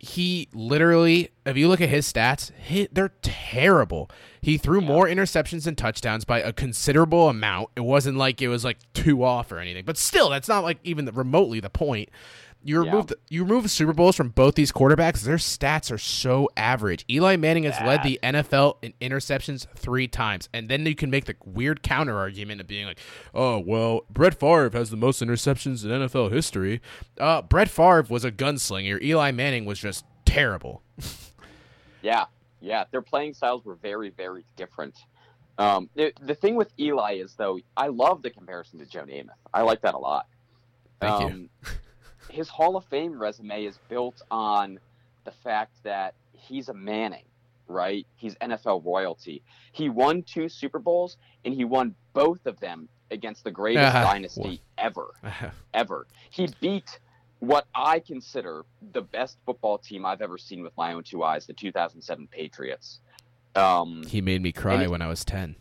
[0.00, 4.08] he literally if you look at his stats he, they're terrible
[4.40, 4.86] he threw Yeah.
[4.86, 9.24] more interceptions than touchdowns by a considerable amount it wasn't like it was like two
[9.24, 12.10] off or anything but still that's not like even remotely the point
[12.64, 12.90] you Yeah.
[12.90, 15.22] remove the, you remove Super Bowls from both these quarterbacks.
[15.22, 17.04] Their stats are so average.
[17.10, 21.24] Eli Manning has led the NFL in interceptions three times, and then you can make
[21.26, 22.98] the weird counter argument of being like,
[23.34, 26.80] "Oh well, Brett Favre has the most interceptions in NFL history."
[27.18, 29.00] Uh, Brett Favre was a gunslinger.
[29.02, 30.82] Eli Manning was just terrible.
[32.02, 32.26] Yeah,
[32.60, 32.84] yeah.
[32.90, 34.94] Their playing styles were very, very different.
[35.58, 39.30] Um, the, the thing with Eli is though, I love the comparison to Joe Namath.
[39.52, 40.26] I like that a lot.
[41.00, 41.48] Thank you.
[42.30, 44.78] His Hall of Fame resume is built on
[45.24, 47.24] the fact that he's a Manning,
[47.66, 48.06] right?
[48.16, 49.42] He's NFL royalty.
[49.72, 54.02] He won two Super Bowls, and he won both of them against the greatest Ah,
[54.12, 55.08] dynasty ever,
[55.74, 56.06] ever.
[56.30, 56.98] He beat
[57.40, 61.46] what I consider the best football team I've ever seen with my own two eyes,
[61.46, 63.00] the 2007 Patriots.
[63.54, 65.56] Um, He made me cry he- when I was 10.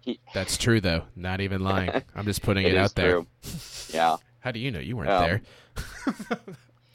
[0.00, 1.04] he, That's true, though.
[1.16, 1.90] Not even lying.
[2.14, 3.12] I'm just putting it out there.
[3.12, 3.26] true.
[3.92, 4.16] Yeah,
[4.46, 5.42] How do you know you weren't Um, there?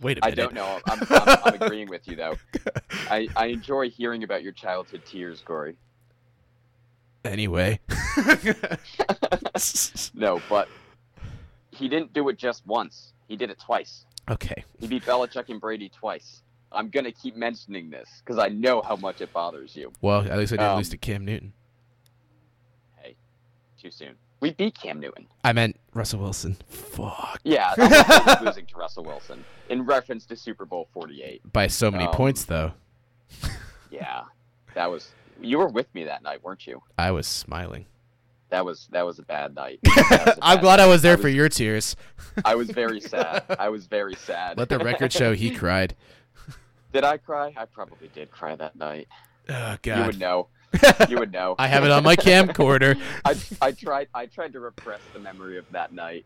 [0.02, 0.24] Wait a minute.
[0.24, 0.80] I don't know.
[0.88, 2.36] I'm, I'm, I'm agreeing with you though.
[3.10, 5.76] I, I enjoy hearing about your childhood tears, Corey.
[7.26, 7.82] Anyway.
[10.14, 10.70] No, but
[11.72, 13.12] he didn't do it just once.
[13.28, 14.06] He did it twice.
[14.30, 14.64] okay.
[14.80, 16.42] He beat Belichick and Brady twice.
[16.72, 19.92] I'm gonna keep mentioning this because I know how much it bothers you.
[20.02, 21.52] Well, at least I didn't Um, lose to Cam Newton.
[22.96, 23.16] Hey,
[23.78, 24.16] too soon.
[24.42, 25.28] We beat Cam Newton.
[25.44, 26.58] I meant Russell Wilson.
[26.68, 27.40] Fuck.
[27.44, 31.54] Yeah, I'm losing to Russell Wilson in reference to Super Bowl 48.
[31.54, 32.74] By so many Um, points, though.
[33.92, 34.24] Yeah,
[34.74, 35.12] that was.
[35.40, 36.82] You were with me that night, weren't you?
[36.98, 37.86] I was smiling.
[38.50, 39.80] That was that was a bad night.
[39.86, 41.96] Was a I'm bad glad I was there I for your tears.
[42.44, 43.46] I was very sad.
[43.58, 44.58] I was very sad.
[44.58, 45.96] Let the record show he cried.
[46.92, 47.54] did I cry?
[47.56, 49.08] I probably did cry that night.
[49.50, 49.98] Oh, God.
[50.00, 50.48] You would know.
[51.10, 51.56] You would know.
[51.60, 53.00] I have it on my camcorder.
[53.26, 56.26] I, I tried I tried to repress the memory of that night.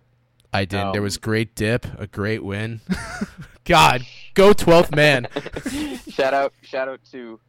[0.53, 0.77] I did.
[0.77, 2.81] there Um, was great dip, a great win.
[3.65, 5.27] God, go 12th man.
[6.09, 7.39] shout out shout out to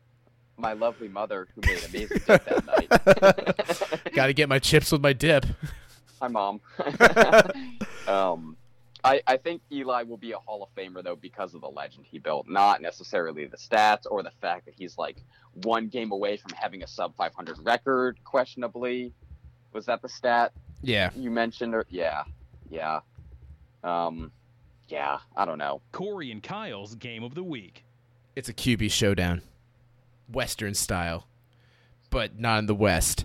[0.57, 4.13] my lovely mother who made amazing dip that night.
[4.15, 5.45] Got to get my chips with my dip.
[6.21, 6.61] Hi mom.
[8.09, 8.57] um
[9.07, 12.07] I, I think Eli will be a Hall of Famer though because of the legend
[12.11, 15.19] he built, not necessarily the stats or the fact that he's like
[15.63, 19.13] one game away from having a sub 500 record, questionably.
[19.73, 20.53] Was that the stat
[20.83, 21.11] Yeah.
[21.15, 21.73] you mentioned?
[21.75, 22.25] Or yeah,
[22.69, 23.01] yeah,
[23.85, 24.33] um,
[24.89, 25.19] yeah.
[25.37, 25.83] I don't know.
[25.93, 27.85] Corey and Kyle's game of the week.
[28.35, 29.43] It's a QB showdown.
[30.29, 31.29] Western style.
[32.11, 33.25] But not in the West.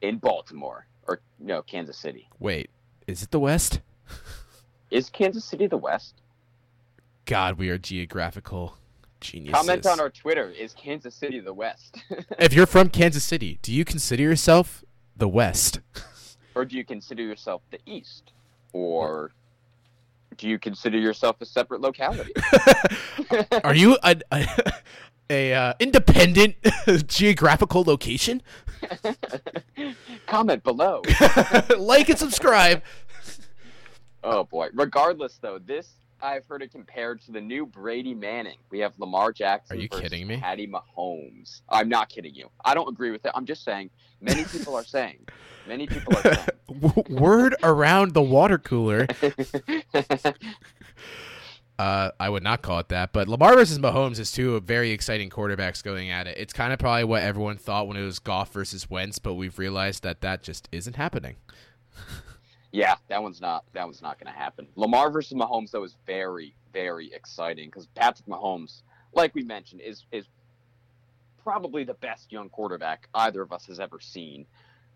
[0.00, 2.28] In Baltimore or no Kansas City.
[2.40, 2.68] Wait,
[3.06, 3.80] is it the West?
[4.90, 6.14] Is Kansas City the West?
[7.24, 8.78] God, we are geographical
[9.20, 9.54] geniuses.
[9.54, 10.50] Comment on our Twitter.
[10.50, 11.98] Is Kansas City the West?
[12.38, 14.84] If you're from Kansas City, do you consider yourself
[15.16, 15.80] the West?
[16.54, 18.32] or do you consider yourself the East?
[18.72, 19.32] Or
[20.36, 22.32] do you consider yourself a separate locality?
[23.64, 24.46] Are you a, a,
[25.30, 26.56] a uh, independent
[27.06, 28.42] geographical location?
[30.26, 31.02] Comment below.
[31.78, 32.82] like and subscribe.
[34.26, 34.68] Oh boy.
[34.74, 38.58] Regardless, though, this I've heard it compared to the new Brady Manning.
[38.70, 39.76] We have Lamar Jackson.
[39.76, 40.38] Are you versus kidding me?
[40.38, 41.60] Patty Mahomes.
[41.68, 42.48] I'm not kidding you.
[42.64, 43.30] I don't agree with it.
[43.36, 43.90] I'm just saying.
[44.20, 45.28] Many people are saying.
[45.68, 46.92] Many people are saying.
[47.08, 49.06] Word around the water cooler.
[51.78, 55.28] Uh, I would not call it that, but Lamar versus Mahomes is two very exciting
[55.28, 56.38] quarterbacks going at it.
[56.38, 59.58] It's kind of probably what everyone thought when it was Goff versus Wentz, but we've
[59.58, 61.36] realized that that just isn't happening.
[62.76, 64.68] Yeah, that one's not that one's not going to happen.
[64.76, 68.82] Lamar versus Mahomes though is very very exciting because Patrick Mahomes,
[69.14, 70.26] like we mentioned, is is
[71.42, 74.44] probably the best young quarterback either of us has ever seen.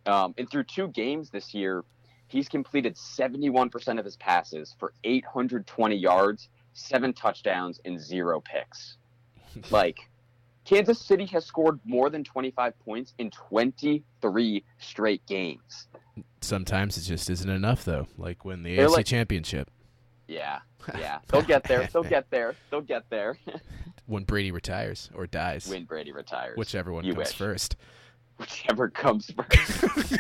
[0.05, 1.83] Um, and through two games this year,
[2.29, 8.99] he's completed 71% of his passes for 820 yards, seven touchdowns, and zero picks.
[9.71, 10.11] like,
[10.71, 15.89] Kansas City has scored more than 25 points in 23 straight games.
[16.41, 18.07] Sometimes it just isn't enough, though.
[18.17, 19.69] Like when the They're AFC like- Championship,
[20.29, 20.61] Yeah,
[20.97, 21.19] yeah.
[21.29, 21.89] They'll get there.
[21.93, 22.55] They'll get there.
[22.71, 23.37] They'll get there.
[24.07, 26.57] when Brady retires or dies, when Brady retires.
[26.57, 27.35] whichever one You comes wish.
[27.37, 27.77] first.
[28.39, 30.15] Whichever comes first.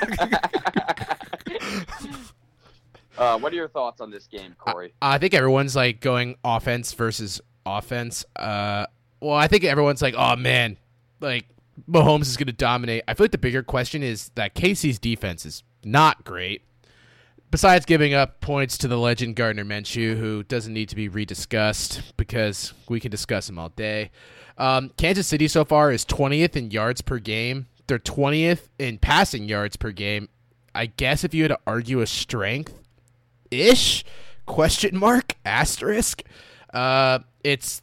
[3.18, 4.94] uh, what are your thoughts on this game, Corey?
[5.01, 8.24] I think everyone's like going offense versus offense.
[8.36, 8.86] Uh,
[9.21, 10.77] well, I think everyone's like, oh man,
[11.21, 11.47] like
[11.89, 13.05] Mahomes is going to dominate.
[13.07, 16.62] I feel like the bigger question is that Casey's defense is not great.
[17.51, 22.12] Besides giving up points to the legend Gardner Minshew, who doesn't need to be rediscussed
[22.16, 24.11] because we can discuss him all day.
[24.57, 27.66] Um, Kansas City so far is 20th in yards per game.
[27.89, 30.29] They're 20th in passing yards per game.
[30.77, 32.73] I guess if you had to argue a strength,
[33.51, 34.05] ish
[34.47, 36.23] question mark asterisk
[36.75, 37.83] uh it's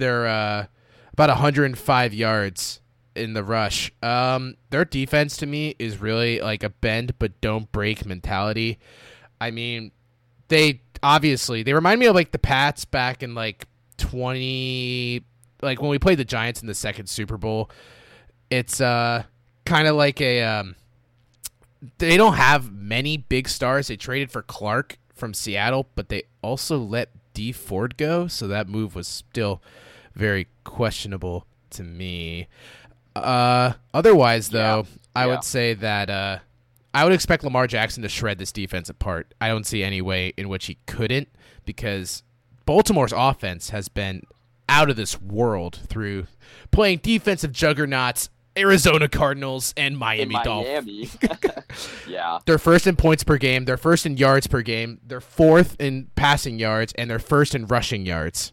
[0.00, 0.66] they're uh
[1.12, 2.80] about 105 yards
[3.14, 3.92] in the rush.
[4.02, 8.78] Um their defense to me is really like a bend but don't break mentality.
[9.40, 9.92] I mean
[10.48, 13.66] they obviously they remind me of like the pats back in like
[13.98, 15.22] 20
[15.62, 17.70] like when we played the giants in the second super bowl.
[18.50, 19.24] It's uh
[19.64, 20.76] kind of like a um
[21.98, 23.88] they don't have many big stars.
[23.88, 28.68] They traded for Clark from Seattle, but they also let Dee Ford go, so that
[28.68, 29.62] move was still
[30.14, 32.48] very questionable to me.
[33.16, 35.26] Uh, otherwise, though, I Yeah.
[35.34, 36.38] would say that uh,
[36.94, 39.32] I would expect Lamar Jackson to shred this defense apart.
[39.40, 41.28] I don't see any way in which he couldn't
[41.64, 42.22] because
[42.66, 44.22] Baltimore's offense has been
[44.68, 46.26] out of this world through
[46.70, 51.16] playing defensive juggernauts, Arizona Cardinals, and In Miami, Dolphins.
[52.08, 52.38] Yeah.
[52.46, 53.64] They're first in points per game.
[53.64, 55.00] They're first in yards per game.
[55.06, 58.52] They're fourth in passing yards, and they're first in rushing yards.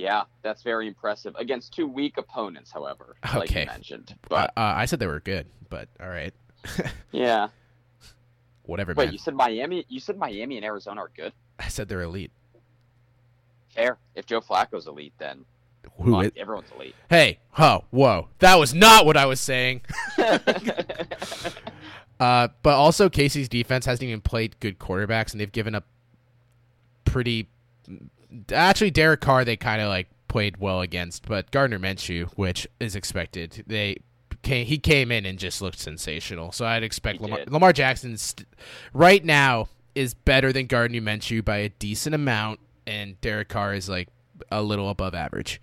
[0.00, 4.14] Yeah, that's very impressive against two weak opponents, however, like you mentioned.
[4.28, 6.32] But uh, I said they were good, but all right,
[7.12, 7.48] yeah,
[8.62, 9.12] whatever, wait, man.
[9.12, 9.84] you said Miami?
[9.88, 11.32] You said Miami and Arizona are good.
[11.58, 12.30] I said they're elite.
[13.74, 13.98] Fair.
[14.14, 15.44] If Joe Flacco's elite, then
[15.98, 16.32] Who well, is?
[16.36, 16.94] everyone's elite.
[17.10, 18.28] Hey, ho, whoa!
[18.38, 19.82] That was not what I was saying.
[22.20, 25.86] Uh, but also Casey's defense hasn't even played good quarterbacks, and they've given up
[27.06, 27.48] pretty.
[28.52, 32.94] Actually, Derek Carr they kind of like played well against, but Gardner Minshew, which is
[32.94, 33.96] expected, they
[34.42, 36.52] came, he came in and just looked sensational.
[36.52, 37.40] So I'd expect Lamar.
[37.48, 38.46] Lamar Jackson st-
[38.92, 43.88] right now is better than Gardner Minshew by a decent amount, and Derek Carr is
[43.88, 44.08] like
[44.52, 45.60] a little above average.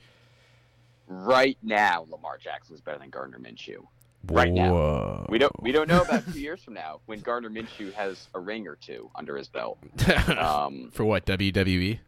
[1.07, 3.85] right now, Lamar Jackson is better than Gardner Minshew.
[4.29, 4.73] Right now.
[4.73, 5.25] Whoa.
[5.29, 8.39] We don't we don't know about two years from now when Gardner Minshew has a
[8.39, 9.77] ring or two under his belt.
[10.37, 11.25] Um, For what?
[11.25, 11.99] WWE?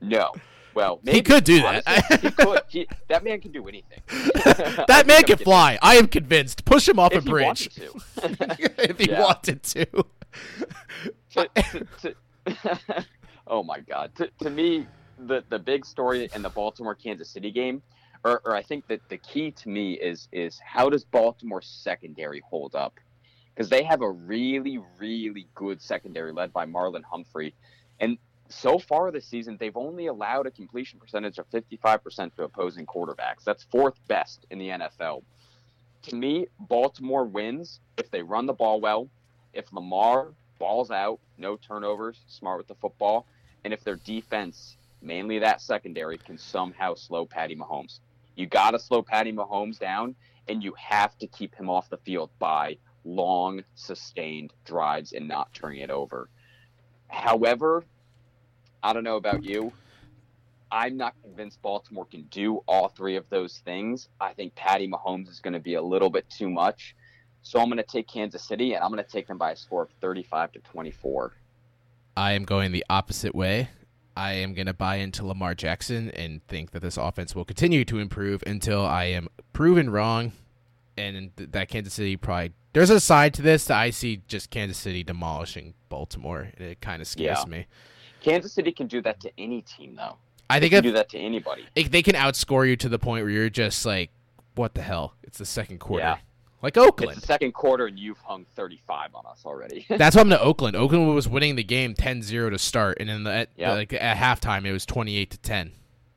[0.00, 0.32] No.
[0.72, 2.20] Well, maybe, could do that.
[2.22, 2.60] he could.
[2.68, 4.00] He, that man can do anything.
[4.86, 5.78] That man can fly.
[5.82, 6.64] I am convinced.
[6.64, 7.68] Push him off If a he bridge
[8.16, 8.74] wanted to.
[8.90, 9.20] if he Yeah.
[9.20, 9.86] wanted to.
[11.30, 13.04] to, to, to-
[13.46, 14.86] oh my god to, to me
[15.18, 17.82] the the big story in the baltimore kansas city game
[18.24, 22.40] or, or i think that the key to me is is how does Baltimore secondary
[22.48, 22.94] hold up
[23.54, 27.54] because they have a really really good secondary led by marlon humphrey
[27.98, 28.16] and
[28.50, 33.44] so far this season they've only allowed a completion percentage of 55% to opposing quarterbacks
[33.44, 35.22] that's fourth best in the nfl
[36.02, 39.08] to me baltimore wins if they run the ball well
[39.52, 43.26] if lamar balls out, no turnovers, smart with the football,
[43.64, 47.98] and if their defense, mainly that secondary, can somehow slow Patty Mahomes.
[48.36, 50.14] You got to slow Patty Mahomes down,
[50.46, 55.52] and you have to keep him off the field by long, sustained drives and not
[55.52, 56.28] turning it over.
[57.08, 57.84] However,
[58.82, 59.72] I don't know about you.
[60.72, 64.08] I'm not convinced Baltimore can do all three of those things.
[64.20, 66.94] I think Patty Mahomes is going to be a little bit too much.
[67.42, 69.56] So I'm going to take Kansas City, and I'm going to take them by a
[69.56, 71.32] score of 35 to 24.
[72.16, 73.70] I am going the opposite way.
[74.16, 77.84] I am going to buy into Lamar Jackson and think that this offense will continue
[77.86, 80.32] to improve until I am proven wrong.
[80.98, 82.52] And that Kansas City probably.
[82.74, 86.80] There's a side to this that I see just Kansas City demolishing Baltimore, and it
[86.80, 87.50] kind of scares Yeah.
[87.50, 87.66] me.
[88.20, 90.16] Kansas City can do that to any team, though.
[90.48, 91.64] I They think can if, do that to anybody.
[91.74, 94.10] they can outscore you to the point where you're just like,
[94.56, 95.14] what the hell?
[95.22, 96.04] It's the second quarter.
[96.04, 96.16] Yeah.
[96.62, 97.16] Like It's Oakland.
[97.22, 99.86] the second quarter, and you've hung 35 on us already.
[99.88, 100.76] That's what I'm to Oakland.
[100.76, 103.72] Oakland was winning the game 10-0 to start, and then the, at, Yeah.
[103.72, 105.72] like at halftime it was 28 to 10.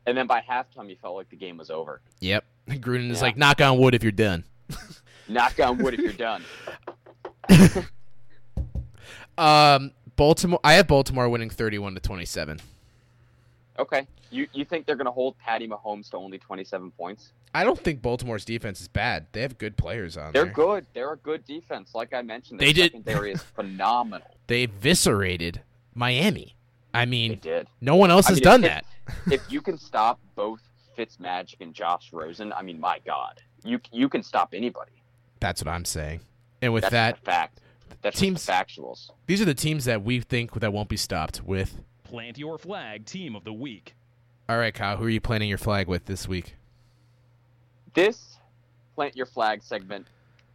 [0.05, 2.01] and then by halftime, you felt like the game was over.
[2.19, 2.43] Yep.
[2.69, 4.43] Gruden is like, knock on wood if you're done.
[5.29, 6.43] Knock on wood if you're done.
[9.37, 10.59] Um, Baltimore.
[10.63, 12.59] I have Baltimore winning 31 to 27.
[13.79, 14.07] Okay.
[14.29, 17.31] You you think they're going to hold Patty Mahomes to only 27 points?
[17.55, 19.27] I don't think Baltimore's defense is bad.
[19.31, 20.31] They have good players on there.
[20.31, 20.53] They're there.
[20.53, 20.85] good.
[20.93, 21.93] They're a good defense.
[21.93, 24.27] Like I mentioned, their They did- secondary is phenomenal.
[24.47, 25.61] They eviscerated
[25.95, 26.55] Miami.
[26.93, 27.67] I They mean, did.
[27.79, 28.85] no one else I has mean, done if- that.
[29.31, 30.59] if you can stop both
[30.97, 34.91] Fitzmagic and Josh Rosen, I mean, my God, you you can stop anybody.
[35.39, 36.19] That's what I'm saying.
[36.61, 37.59] And with That's that, fact.
[38.01, 39.09] That's teams- just the factuals.
[39.27, 41.79] these are the teams that we think that won't be stopped with.
[42.03, 43.95] Plant your flag team of the week.
[44.49, 46.55] All right, Kyle, who are you planting your flag with this week?
[47.93, 48.37] This
[48.95, 50.07] plant your flag segment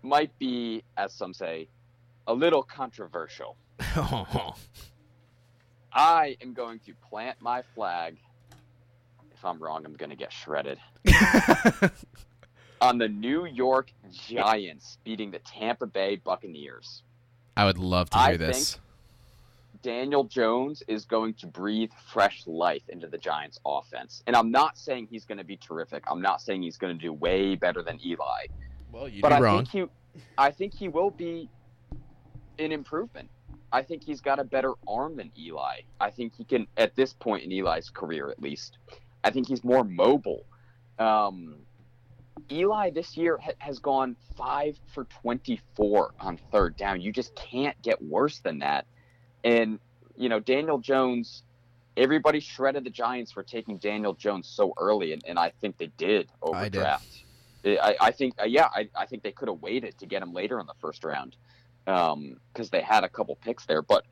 [0.03, 1.69] might be, as some say,
[2.27, 3.57] a little controversial.
[5.93, 8.19] I am going to plant my flag.
[9.33, 10.79] If I'm wrong, I'm going to get shredded.
[12.81, 13.93] On the New York
[14.29, 17.03] Giants beating the Tampa Bay Buccaneers.
[17.59, 18.79] I would love to I hear this.
[19.83, 24.23] Daniel Jones is going to breathe fresh life into the Giants offense.
[24.29, 26.05] And I'm not saying he's going to be terrific.
[26.09, 28.47] I'm not saying he's going to do way better than Eli.
[28.93, 29.67] Well, you'd but be I wrong.
[29.67, 31.51] think he I think he will be
[32.61, 33.29] an improvement.
[33.73, 35.81] I think he's got a better arm than Eli.
[36.01, 38.79] I think he can at this point in Eli's career at least.
[39.25, 40.45] I think he's more mobile.
[41.01, 41.57] Um,
[42.51, 47.01] Eli this year ha- has gone 5 for 24 on third down.
[47.01, 48.87] You just can't get worse than that.
[49.45, 49.79] And
[50.17, 51.43] you know, Daniel Jones
[51.99, 55.91] everybody shredded the Giants for taking Daniel Jones so early and, and I think they
[55.99, 56.73] did I over did.
[56.75, 57.25] draft.
[57.65, 60.33] I, I think, uh, yeah, I, I think they could have waited to get him
[60.33, 61.37] later in the first round
[61.85, 63.83] because they had a couple picks there.
[63.83, 64.05] But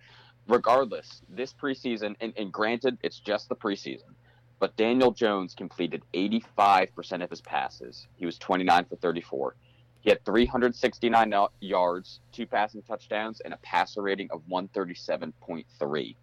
[0.49, 4.15] regardless, this preseason, and, and granted, it's just the preseason,
[4.59, 8.07] but Daniel Jones completed 85% of his passes.
[8.17, 9.55] He was 29 for 34.
[10.01, 16.17] He had 369 yards, two passing touchdowns, and a passer rating of 137.3.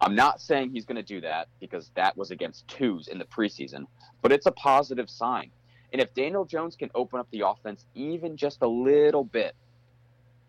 [0.00, 3.24] I'm not saying he's going to do that because that was against twos in the
[3.24, 3.86] preseason,
[4.22, 5.50] but it's a positive sign.
[5.92, 9.54] And if Daniel Jones can open up the offense even just a little bit,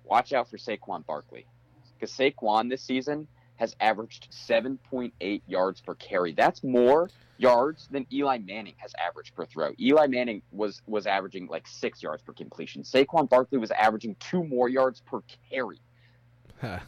[0.04, 1.46] watch out for Saquon Barkley.
[1.94, 3.28] Because Saquon this season
[3.58, 6.34] has averaged 7.8 yards per carry.
[6.34, 9.72] That's more yards than Eli Manning has averaged per throw.
[9.80, 12.84] Eli Manning was was averaging like six yards per completion.
[12.84, 15.80] Saquon Barkley was averaging two more yards per carry.
[16.62, 16.80] Huh.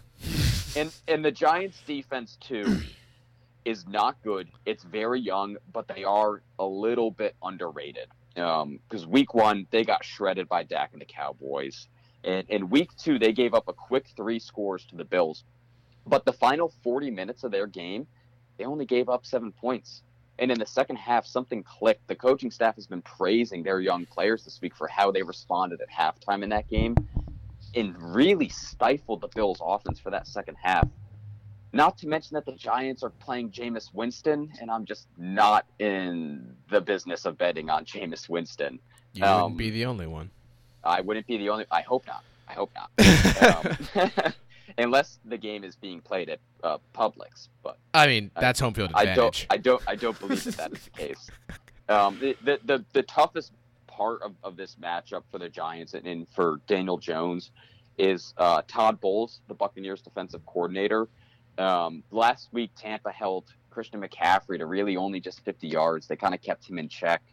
[0.75, 2.81] And and the Giants defense too
[3.65, 4.47] is not good.
[4.65, 8.07] It's very young, but they are a little bit underrated.
[8.33, 11.87] Because um, week one they got shredded by Dak and the Cowboys,
[12.23, 15.43] and in week two they gave up a quick three scores to the Bills.
[16.05, 18.07] But the final 40 minutes of their game,
[18.57, 20.03] they only gave up seven points.
[20.39, 22.07] And in the second half, something clicked.
[22.07, 25.81] The coaching staff has been praising their young players this week for how they responded
[25.81, 26.95] at halftime in that game
[27.75, 30.87] and really stifled the Bills' offense for that second half.
[31.73, 36.55] Not to mention that the Giants are playing Jameis Winston, and I'm just not in
[36.69, 38.79] the business of betting on Jameis Winston.
[39.13, 40.29] You um, wouldn't be the only one.
[40.83, 41.65] I wouldn't be the only.
[41.69, 42.23] I hope not.
[42.47, 44.25] I hope not.
[44.25, 44.33] um,
[44.77, 47.49] unless the game is being played at uh, Publix.
[47.63, 49.09] But I mean, that's I, home field advantage.
[49.09, 49.45] I don't.
[49.49, 49.81] I don't.
[49.87, 51.29] I don't believe that that is the case.
[51.89, 53.53] Um, the, the, the the toughest
[53.87, 57.51] part of, of this matchup for the Giants and, and for Daniel Jones
[57.97, 61.07] is uh, Todd Bowles, the Buccaneers defensive coordinator.
[61.57, 66.07] Um, last week, Tampa held Christian McCaffrey to really only just 50 yards.
[66.07, 67.23] They kind of kept him in check.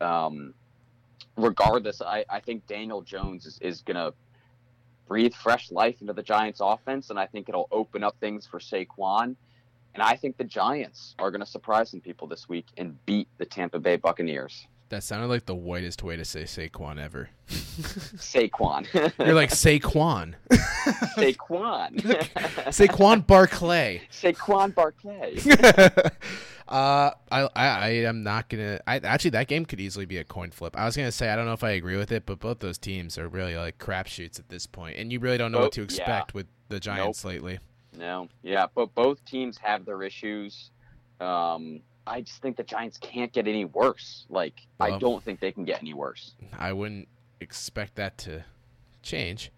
[0.00, 0.54] Um,
[1.36, 4.14] regardless, I, I think Daniel Jones is, is going to
[5.08, 8.60] breathe fresh life into the Giants offense, and I think it'll open up things for
[8.60, 9.34] Saquon.
[9.94, 13.26] And I think the Giants are going to surprise some people this week and beat
[13.38, 14.66] the Tampa Bay Buccaneers.
[14.90, 17.30] That sounded like the whitest way to say Saquon ever.
[17.48, 18.86] Saquon.
[19.26, 20.34] You're like Saquon.
[21.16, 22.00] Saquon.
[22.68, 24.02] Saquon Barkley.
[24.10, 25.40] Saquon Barkley.
[26.68, 28.80] Uh, I, I, I am not gonna.
[28.86, 30.76] I actually that game could easily be a coin flip.
[30.76, 32.76] I was gonna say I don't know if I agree with it, but both those
[32.76, 35.82] teams are really like crapshoots at this point, and you really don't know what to
[35.82, 36.34] expect yeah.
[36.34, 37.32] with the Giants nope.
[37.32, 37.58] lately.
[37.96, 40.70] No, yeah, but both teams have their issues.
[41.20, 44.26] Um, I just think the Giants can't get any worse.
[44.28, 46.34] Like well, I don't think they can get any worse.
[46.58, 47.08] I wouldn't
[47.40, 48.44] expect that to
[49.02, 49.52] change.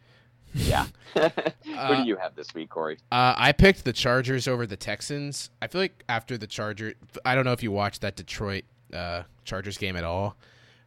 [0.54, 0.86] Yeah.
[1.14, 2.98] Who uh, do you have this week, Corey?
[3.10, 5.50] Uh, I picked the Chargers over the Texans.
[5.60, 6.94] I feel like after the Charger,
[7.24, 10.36] I don't know if you watched that Detroit uh, Chargers game at all.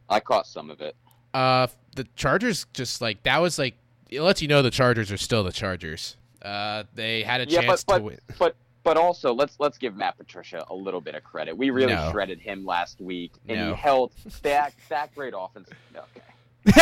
[0.08, 0.96] I caught some of it.
[1.32, 3.74] Uh, the Chargers just like that was like
[4.10, 6.16] it lets you know the Chargers are still the Chargers.
[6.42, 8.18] Uh, they had a yeah, chance but, but, to win.
[8.38, 11.56] But but also let's let's give Matt Patricia a little bit of credit.
[11.56, 12.10] We really no.
[12.10, 13.70] shredded him last week, and no.
[13.70, 14.12] he held
[14.42, 15.68] that that great offense.
[15.94, 16.26] Okay.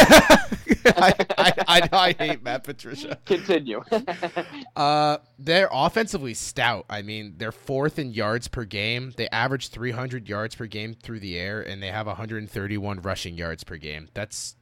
[0.85, 3.19] I, I, I, I, hate Matt Patricia.
[3.25, 3.83] Continue.
[4.77, 6.87] uh, they're offensively stout.
[6.89, 9.13] I mean, they're fourth in yards per game.
[9.17, 13.65] They average 300 yards per game through the air, and they have 131 rushing yards
[13.65, 14.09] per game.
[14.15, 14.57] That's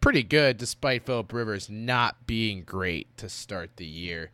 [0.00, 4.30] pretty good, despite Philip Rivers not being great to start the year.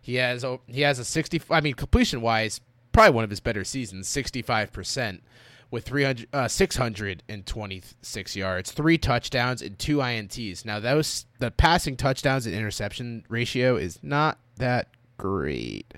[0.00, 1.42] He has he has a 60.
[1.50, 2.60] I mean, completion wise,
[2.92, 5.22] probably one of his better seasons, 65 percent
[5.70, 10.64] with 300, uh, 626 yards, three touchdowns, and two INTs.
[10.64, 15.94] Now, those the passing touchdowns and interception ratio is not that great,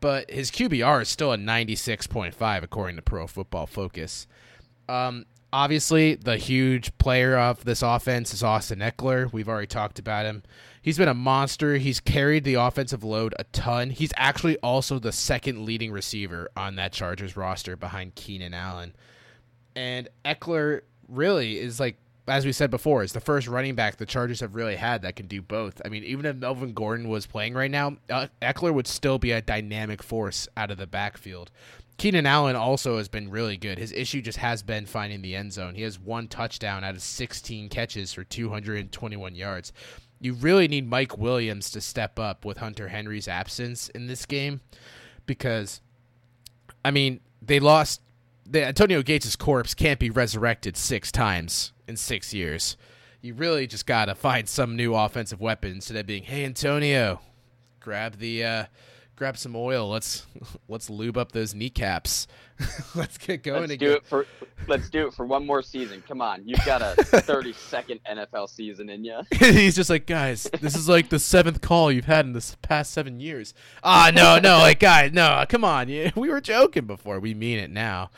[0.00, 4.26] but his QBR is still a 96.5 according to Pro Football Focus.
[4.88, 9.32] Um, obviously, the huge player of this offense is Austin Ekeler.
[9.32, 10.44] We've already talked about him.
[10.80, 11.78] He's been a monster.
[11.78, 13.90] He's carried the offensive load a ton.
[13.90, 18.94] He's actually also the second leading receiver on that Chargers roster behind Keenan Allen.
[19.76, 21.96] And Ekeler really is like,
[22.26, 25.14] as we said before, is the first running back the Chargers have really had that
[25.14, 25.80] can do both.
[25.84, 29.30] I mean, even if Melvin Gordon was playing right now, uh, Ekeler would still be
[29.30, 31.52] a dynamic force out of the backfield.
[31.98, 33.78] Keenan Allen also has been really good.
[33.78, 35.74] His issue just has been finding the end zone.
[35.74, 39.72] He has one touchdown out of 16 catches for 221 yards.
[40.20, 44.60] You really need Mike Williams to step up with Hunter Henry's absence in this game
[45.26, 45.80] because,
[46.84, 48.00] I mean, they lost
[48.48, 52.76] the Antonio Gates' corpse can't be resurrected six times in six years.
[53.20, 57.20] You really just gotta find some new offensive weapon instead of being, "Hey Antonio,
[57.80, 58.64] grab the uh,
[59.16, 59.88] grab some oil.
[59.88, 60.26] Let's
[60.68, 62.26] let's lube up those kneecaps.
[62.94, 63.88] let's get going Let's again.
[63.90, 64.26] do it for
[64.66, 66.02] let's do it for one more season.
[66.08, 69.20] Come on, you've got a 30 second NFL season in you.
[69.30, 72.92] He's just like, guys, this is like the seventh call you've had in the past
[72.92, 73.52] seven years.
[73.82, 75.88] Ah, no, no, like, guys, no, come on.
[75.88, 77.20] We were joking before.
[77.20, 78.10] We mean it now.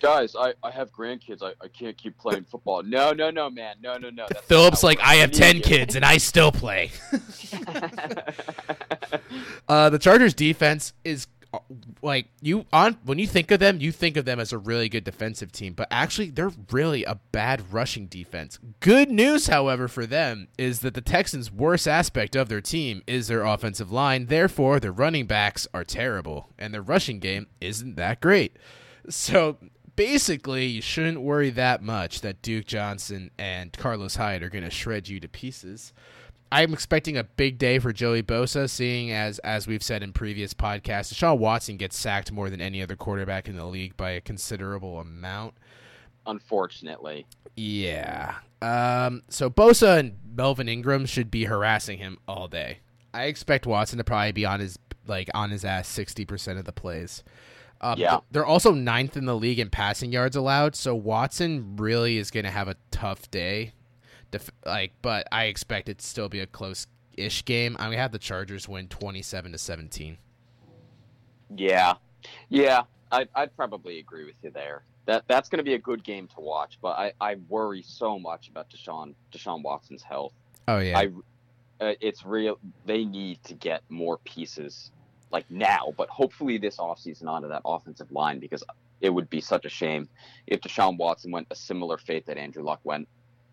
[0.00, 1.42] Guys, I, I have grandkids.
[1.42, 2.82] I, I can't keep playing football.
[2.82, 3.76] No, no, no, man.
[3.82, 4.26] No, no, no.
[4.28, 5.00] That's not Philip's how it like.
[5.00, 6.90] I have 10 kids and I still play.
[9.68, 11.58] Uh, the Chargers defense is uh,
[12.02, 14.88] like you on when you think of them, you think of them as a really
[14.88, 18.58] good defensive team, but actually they're really a bad rushing defense.
[18.80, 23.26] Good news, however, for them is that the Texans' worst aspect of their team is
[23.28, 24.26] their offensive line.
[24.26, 28.56] Therefore, their running backs are terrible and their rushing game isn't that great.
[29.08, 29.56] So
[29.96, 34.70] basically, you shouldn't worry that much that Duke Johnson and Carlos Hyde are going to
[34.70, 35.92] shred you to pieces.
[36.52, 40.54] I'm expecting a big day for Joey Bosa, seeing as as we've said in previous
[40.54, 44.20] podcasts, Deshaun Watson gets sacked more than any other quarterback in the league by a
[44.20, 45.54] considerable amount.
[46.24, 47.26] Unfortunately.
[47.56, 48.36] Yeah.
[48.62, 49.22] Um.
[49.28, 52.78] So Bosa and Melvin Ingram should be harassing him all day.
[53.12, 56.64] I expect Watson to probably be on his like on his ass sixty percent of
[56.64, 57.24] the plays.
[57.80, 58.20] Um, Yeah.
[58.30, 62.44] They're also ninth in the league in passing yards allowed, so Watson really is going
[62.44, 63.72] to have a tough day.
[64.30, 67.76] Def- like, but I expect it to still be a close-ish game.
[67.78, 70.18] I'm gonna have the Chargers win twenty-seven to seventeen.
[71.54, 71.94] Yeah,
[72.48, 74.82] yeah, I'd, I'd probably agree with you there.
[75.04, 78.18] That that's going to be a good game to watch, but I, I worry so
[78.18, 80.32] much about Deshaun Deshaun Watson's health.
[80.66, 80.98] Oh yeah.
[80.98, 81.10] I,
[81.80, 82.58] uh, it's real.
[82.84, 84.90] They need to get more pieces
[85.32, 88.62] like now, but hopefully this offseason onto that offensive line because
[89.00, 90.08] it would be such a shame
[90.46, 93.08] if Deshaun Watson went a similar fate that Andrew Luck went.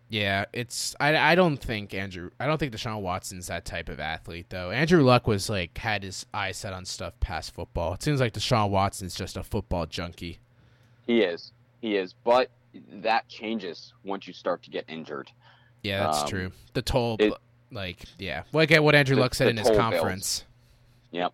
[0.08, 3.98] Yeah, it's I, I don't think Andrew I don't think Deshaun Watson's that type of
[3.98, 4.70] athlete though.
[4.70, 7.94] Andrew Luck was like had his eyes set on stuff past football.
[7.94, 10.38] It seems like Deshaun Watson's just a football junkie.
[11.06, 12.50] He is, he is, but
[12.92, 15.30] that changes once you start to get injured.
[15.82, 16.52] Yeah, that's Um, true.
[16.74, 17.32] The toll it-
[17.72, 18.44] like yeah.
[18.52, 19.92] Like what Andrew The- Luck said in his toll bills.
[19.92, 20.44] conference.
[21.12, 21.32] Yep.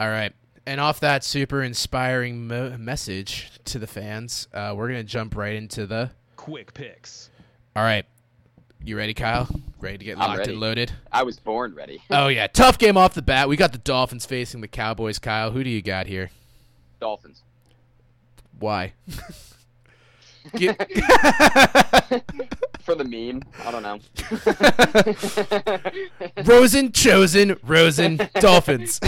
[0.00, 0.32] All right.
[0.66, 5.34] And off that super inspiring mo- message to the fans, uh, we're going to jump
[5.36, 7.30] right into the Quick picks.
[7.74, 8.04] All right.
[8.84, 9.48] You ready, Kyle?
[9.80, 10.52] Ready to get I'm locked ready.
[10.52, 10.92] and loaded?
[11.10, 12.00] I was born ready.
[12.10, 13.48] Oh yeah, tough game off the bat.
[13.48, 15.18] We got the Dolphins facing the Cowboys.
[15.18, 16.30] Kyle, who do you got here?
[17.00, 17.42] Dolphins.
[18.58, 18.92] Why?
[20.56, 20.78] Get-
[22.80, 23.98] For the meme, I don't know.
[26.44, 28.98] Rosen chosen, Rosen Dolphins.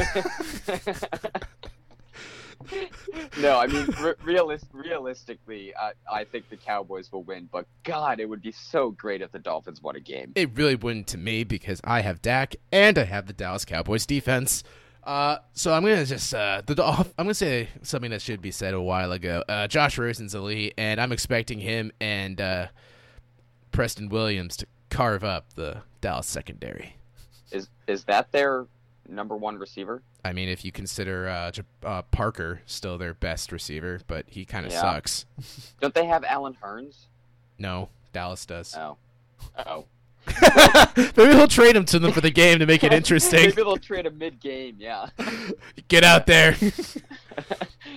[3.40, 7.48] no, I mean re- realist, realistically, I, I think the Cowboys will win.
[7.50, 10.32] But God, it would be so great if the Dolphins won a game.
[10.34, 14.04] It really wouldn't to me because I have Dak and I have the Dallas Cowboys
[14.06, 14.62] defense.
[15.02, 18.74] Uh, so I'm gonna just uh, the I'm gonna say something that should be said
[18.74, 19.42] a while ago.
[19.48, 22.66] Uh, Josh Rosen's elite, and I'm expecting him and uh,
[23.72, 26.96] Preston Williams to carve up the Dallas secondary.
[27.50, 28.66] Is is that their
[29.08, 30.02] number one receiver?
[30.24, 31.50] I mean, if you consider uh,
[31.82, 34.82] uh, Parker still their best receiver, but he kind of Yeah.
[34.82, 35.24] sucks.
[35.80, 37.06] Don't they have Allen Hurns?
[37.58, 38.74] No, Dallas does.
[38.76, 38.98] Oh,
[39.66, 39.86] oh.
[41.16, 43.40] Maybe he'll trade him to them for the game to make it interesting.
[43.40, 44.76] Maybe they'll trade a mid game.
[44.78, 45.08] Yeah.
[45.88, 46.56] Get out there.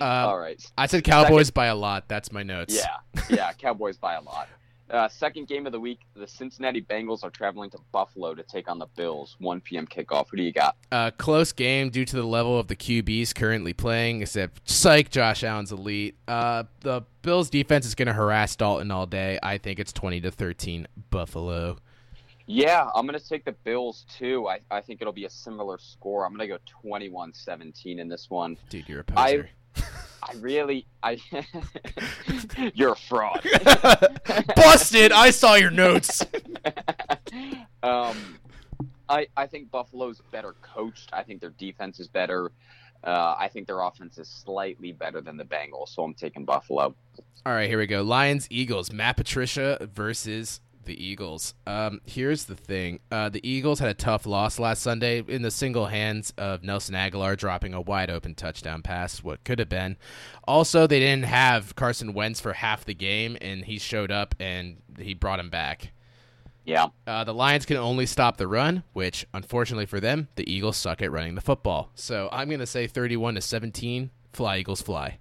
[0.00, 0.60] All right.
[0.76, 2.08] I said Cowboys by a lot.
[2.08, 2.74] That's my notes.
[2.74, 4.48] Yeah, yeah, Cowboys by a lot.
[4.90, 8.68] Uh, second game of the week, the Cincinnati Bengals are traveling to Buffalo to take
[8.68, 9.34] on the Bills.
[9.38, 9.86] 1 p.m.
[9.86, 10.28] kickoff.
[10.30, 10.76] Who do you got?
[10.92, 14.20] Uh, close game due to the level of the QBs currently playing.
[14.20, 16.16] Except, psych, Josh Allen's elite.
[16.28, 19.38] Uh, the Bills defense is going to harass Dalton all day.
[19.42, 21.78] I think it's twenty to thirteen Buffalo.
[22.46, 24.48] Yeah, I'm going to take the Bills too.
[24.48, 26.26] I, I think it'll be a similar score.
[26.26, 28.56] I'm going to go 21 17 in this one.
[28.68, 29.48] Dude, you're a poser.
[30.22, 31.18] I really, I,
[32.74, 33.46] you're a fraud.
[34.56, 35.12] Busted.
[35.12, 36.24] I saw your notes.
[37.82, 38.16] um,
[39.08, 41.10] I I think Buffalo's better coached.
[41.12, 42.52] I think their defense is better.
[43.02, 46.94] Uh, I think their offense is slightly better than the Bengals, so I'm taking Buffalo.
[47.44, 48.02] All right, here we go.
[48.02, 48.90] Lions, Eagles.
[48.90, 51.54] Matt Patricia versus the Eagles.
[51.66, 53.00] Um, here's the thing.
[53.10, 56.94] Uh, the Eagles had a tough loss last Sunday in the single hands of Nelson
[56.94, 59.96] Agholor dropping a wide open touchdown pass, what could have been.
[60.46, 64.76] Also, they didn't have Carson Wentz for half the game, and he showed up and
[64.98, 65.92] he brought him back.
[66.66, 70.78] Yeah, Uh, the Lions can only stop the run, which, unfortunately for them, the Eagles
[70.78, 71.90] suck at running the football.
[71.94, 74.10] So I'm going to say 31 to 17.
[74.32, 75.18] Fly, Eagles, fly.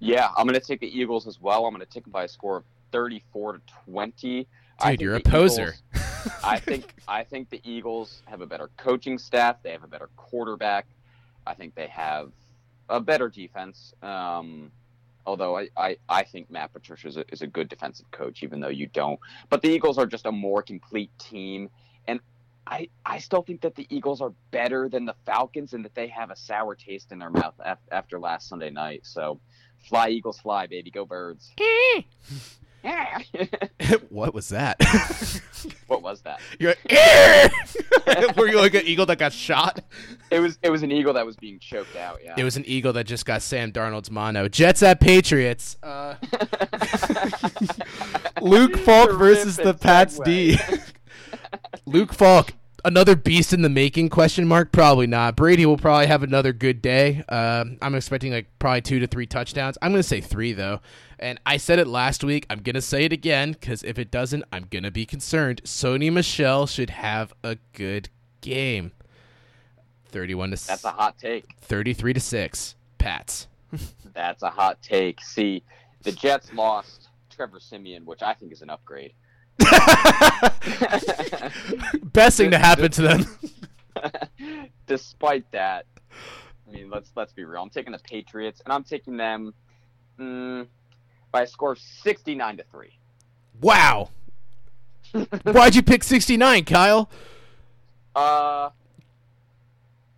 [0.00, 0.28] yeah.
[0.36, 1.66] I'm going to take the Eagles as well.
[1.66, 4.48] I'm going to take them by a score of 34 to 20.
[4.78, 5.74] I Dude, think you're a the poser.
[5.94, 9.62] Eagles- I think I think the Eagles have a better coaching staff.
[9.62, 10.86] They have a better quarterback.
[11.46, 12.32] I think they have
[12.88, 13.94] a better defense.
[14.02, 14.70] Um,
[15.24, 18.60] although I, I, I think Matt Patricia is a, is a good defensive coach, even
[18.60, 19.18] though you don't.
[19.50, 21.70] But the Eagles are just a more complete team.
[22.08, 22.20] And
[22.66, 26.08] I, I still think that the Eagles are better than the Falcons and that they
[26.08, 29.00] have a sour taste in their mouth af- after last Sunday night.
[29.04, 29.40] So
[29.88, 30.90] fly, Eagles, fly, baby.
[30.90, 31.52] Go, birds.
[34.10, 34.80] what was that?
[35.86, 36.40] what was that?
[36.58, 39.80] You're like, were you like an eagle that got shot?
[40.30, 42.20] It was it was an eagle that was being choked out.
[42.22, 42.34] Yeah.
[42.36, 44.48] It was an eagle that just got Sam Darnold's mono.
[44.48, 45.76] Jets at Patriots.
[45.82, 46.14] Uh,
[48.40, 50.18] Luke Falk versus the Pats.
[50.20, 50.58] D.
[51.86, 52.52] Luke Falk,
[52.84, 54.08] another beast in the making?
[54.08, 54.72] Question mark.
[54.72, 55.36] Probably not.
[55.36, 57.24] Brady will probably have another good day.
[57.28, 59.76] Um, I'm expecting like probably two to three touchdowns.
[59.82, 60.80] I'm gonna say three though.
[61.18, 62.46] And I said it last week.
[62.50, 65.62] I'm gonna say it again because if it doesn't, I'm gonna be concerned.
[65.64, 68.10] Sony Michel should have a good
[68.40, 68.92] game.
[70.08, 71.56] Thirty-one to That's a hot take.
[71.60, 73.48] 33 to 6 pats
[74.14, 75.22] That's a hot take.
[75.22, 75.62] See,
[76.02, 79.12] the Jets lost Trevor Siemian, which I think is an upgrade.
[82.12, 83.24] best thing to happen to them
[84.86, 85.86] Despite that,
[86.68, 87.62] I mean, let's let's be real.
[87.62, 89.54] I'm taking the Patriots, and I'm taking them
[90.18, 90.66] mm,
[91.32, 92.98] by a score of 69 to three.
[93.60, 94.10] wow
[95.44, 97.08] why'd you pick 69 kyle
[98.14, 98.70] Uh,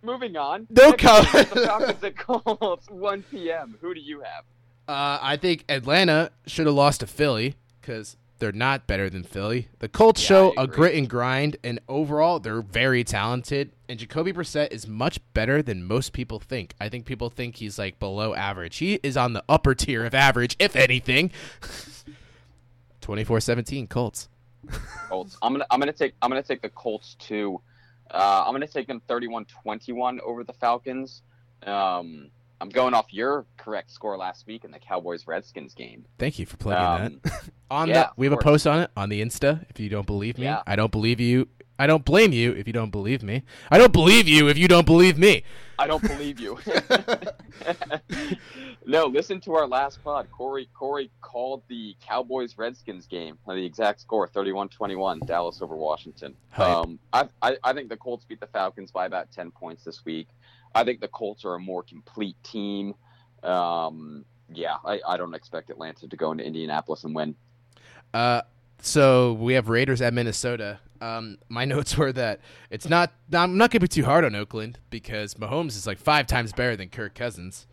[0.01, 0.65] moving on.
[0.69, 1.49] No Next game is comment.
[1.49, 3.77] The Falcons at Colts, 1 p.m.
[3.81, 4.43] Who do you have?
[4.87, 9.67] uh, i think atlanta should have lost to philly because they're not better than philly
[9.79, 14.31] the colts Yeah, show a grit and grind and overall they're very talented and jacoby
[14.31, 18.33] Brissett is much better than most people think i think people think he's like below
[18.35, 21.31] average he is on the upper tier of average if anything
[23.01, 24.29] 24-17 colts
[25.07, 25.37] Colts.
[25.41, 27.59] I'm gonna I'm gonna take I'm gonna take the Colts too.
[28.11, 31.23] Uh, I'm gonna take them 31-21 over the Falcons.
[31.65, 32.29] Um,
[32.61, 36.05] I'm going off your correct score last week in the Cowboys Redskins game.
[36.19, 37.49] Thank you for plugging Um, that.
[37.71, 39.65] on yeah, the, we have a post on it on the Insta.
[39.69, 40.61] If you don't believe me, Yeah.
[40.67, 41.47] I don't believe you.
[41.79, 43.43] I don't blame you if you don't believe me.
[43.71, 45.43] I don't believe you if you don't believe me.
[45.79, 46.59] I don't believe you.
[48.85, 50.27] no, listen to our last pod.
[50.31, 53.37] Corey Corey called the Cowboys Redskins game.
[53.47, 56.35] uh, The exact score 31-21, Dallas over Washington.
[56.57, 60.03] Um, I, I I think the Colts beat the Falcons by about 10 points this
[60.05, 60.27] week.
[60.75, 62.93] I think the Colts are a more complete team.
[63.41, 67.35] Um, yeah, I, I don't expect Atlanta to go into Indianapolis and win.
[68.13, 68.41] Uh,
[68.81, 70.79] so we have Raiders at Minnesota.
[71.01, 72.39] Um, my notes were that
[72.69, 73.11] it's not.
[73.33, 76.75] I'm not gonna be too hard on Oakland because Mahomes is like five times better
[76.75, 77.67] than Kirk Cousins.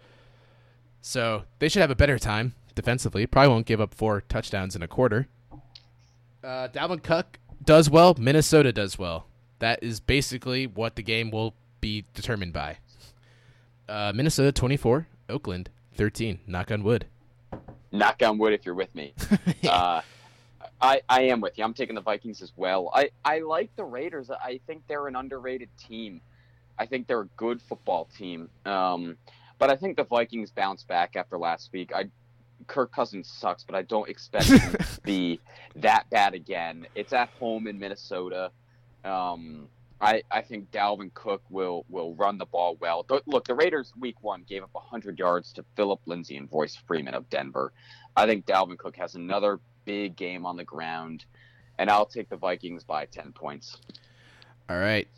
[1.00, 3.26] So they should have a better time defensively.
[3.26, 5.28] Probably won't give up four touchdowns in a quarter.
[6.42, 8.14] Uh, Dalvin Cook does well.
[8.18, 9.26] Minnesota does well.
[9.58, 12.78] That is basically what the game will be determined by.
[13.88, 16.40] Uh, Minnesota 24, Oakland 13.
[16.46, 17.06] Knock on wood.
[17.92, 19.14] Knock on wood if you're with me.
[19.68, 20.02] uh,
[20.80, 21.64] I, I am with you.
[21.64, 22.90] I'm taking the Vikings as well.
[22.94, 24.30] I, I like the Raiders.
[24.30, 26.20] I think they're an underrated team.
[26.78, 28.50] I think they're a good football team.
[28.66, 29.16] Um,
[29.58, 31.92] but I think the Vikings bounce back after last week.
[31.94, 32.06] I
[32.66, 35.40] Kirk Cousins sucks, but I don't expect him to be
[35.76, 36.86] that bad again.
[36.94, 38.50] It's at home in Minnesota.
[39.04, 39.68] Um,
[40.00, 43.04] I, I think Dalvin Cook will will run the ball well.
[43.04, 46.76] Th- Look, the Raiders week one gave up 100 yards to Philip Lindsay and Royce
[46.76, 47.72] Freeman of Denver.
[48.16, 51.24] I think Dalvin Cook has another big game on the ground,
[51.78, 53.78] and I'll take the Vikings by 10 points.
[54.68, 55.08] All right.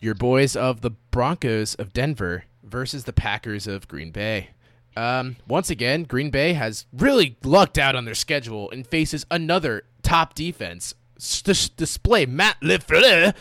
[0.00, 4.50] Your boys of the Broncos of Denver versus the Packers of Green Bay.
[4.96, 9.84] Um, once again, Green Bay has really lucked out on their schedule and faces another
[10.02, 10.94] top defense.
[11.16, 13.34] S- display Matt LaFleur's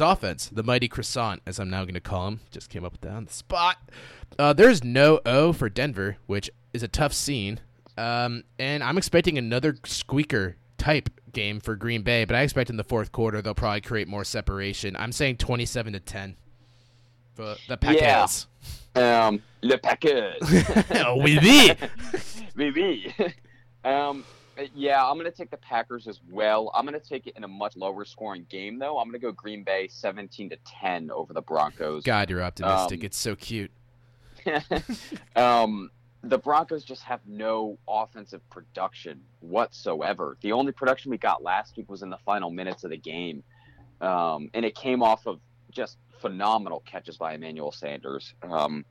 [0.00, 2.40] offense, the mighty croissant, as I'm now going to call him.
[2.50, 3.76] Just came up with that on the spot.
[4.38, 7.60] Uh, there's no O for Denver, which is a tough scene.
[7.96, 12.76] Um, and I'm expecting another squeaker type game for Green Bay, but I expect in
[12.76, 14.96] the fourth quarter they'll probably create more separation.
[14.96, 16.36] I'm saying 27 to 10
[17.34, 18.46] for the Packers.
[18.94, 20.36] Um, Le Packers.
[20.94, 21.72] oh, oui, oui.
[22.54, 23.14] Maybe.
[23.84, 24.24] um,
[24.74, 26.70] yeah, I'm going to take the Packers as well.
[26.74, 28.98] I'm going to take it in a much lower scoring game, though.
[28.98, 32.04] I'm going to go Green Bay 17 to 10 over the Broncos.
[32.04, 33.00] God, you're optimistic.
[33.00, 33.72] Um, it's so cute.
[35.36, 35.90] um,
[36.24, 40.36] the Broncos just have no offensive production whatsoever.
[40.40, 43.42] The only production we got last week was in the final minutes of the game,
[44.00, 45.40] um, and it came off of
[45.70, 48.34] just phenomenal catches by Emmanuel Sanders.
[48.42, 48.84] Um,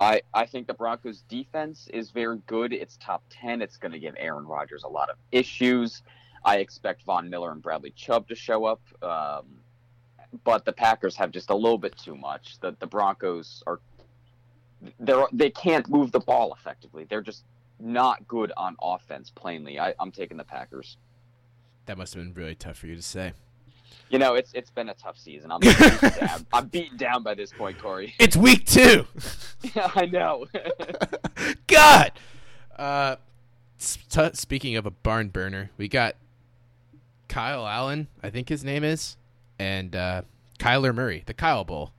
[0.00, 2.72] I I think the Broncos defense is very good.
[2.72, 3.62] It's top ten.
[3.62, 6.02] It's going to give Aaron Rodgers a lot of issues.
[6.44, 8.80] I expect Von Miller and Bradley Chubb to show up.
[9.02, 9.60] Um,
[10.44, 12.58] but the Packers have just a little bit too much.
[12.60, 13.80] The the Broncos are
[15.00, 17.04] they're they can't move the ball effectively.
[17.08, 17.44] They're just
[17.80, 19.30] not good on offense.
[19.30, 20.96] Plainly, I, I'm taking the Packers.
[21.86, 23.32] That must have been really tough for you to say.
[24.10, 25.52] You know, it's it's been a tough season.
[25.52, 26.46] I'm beaten down.
[26.52, 28.14] I'm beaten down by this point, Corey.
[28.18, 29.06] It's week two.
[29.74, 30.46] yeah, I know.
[31.66, 32.12] God.
[32.76, 33.16] Uh,
[33.78, 36.14] t- speaking of a barn burner, we got
[37.28, 39.16] Kyle Allen, I think his name is,
[39.58, 40.22] and uh,
[40.58, 41.92] Kyler Murray, the Kyle Bowl.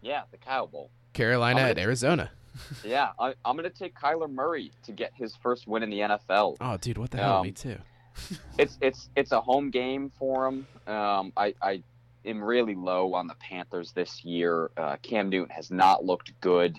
[0.00, 0.90] Yeah, the Kyle Bowl.
[1.12, 2.30] Carolina at Arizona.
[2.84, 6.00] yeah, I, am going to take Kyler Murray to get his first win in the
[6.00, 6.56] NFL.
[6.60, 7.38] Oh, dude, what the hell?
[7.38, 7.78] Um, Me too.
[8.58, 10.66] it's it's it's a home game for him.
[10.86, 11.82] Um, I, I
[12.26, 14.70] am really low on the Panthers this year.
[14.76, 16.78] Uh, Cam Newton has not looked good.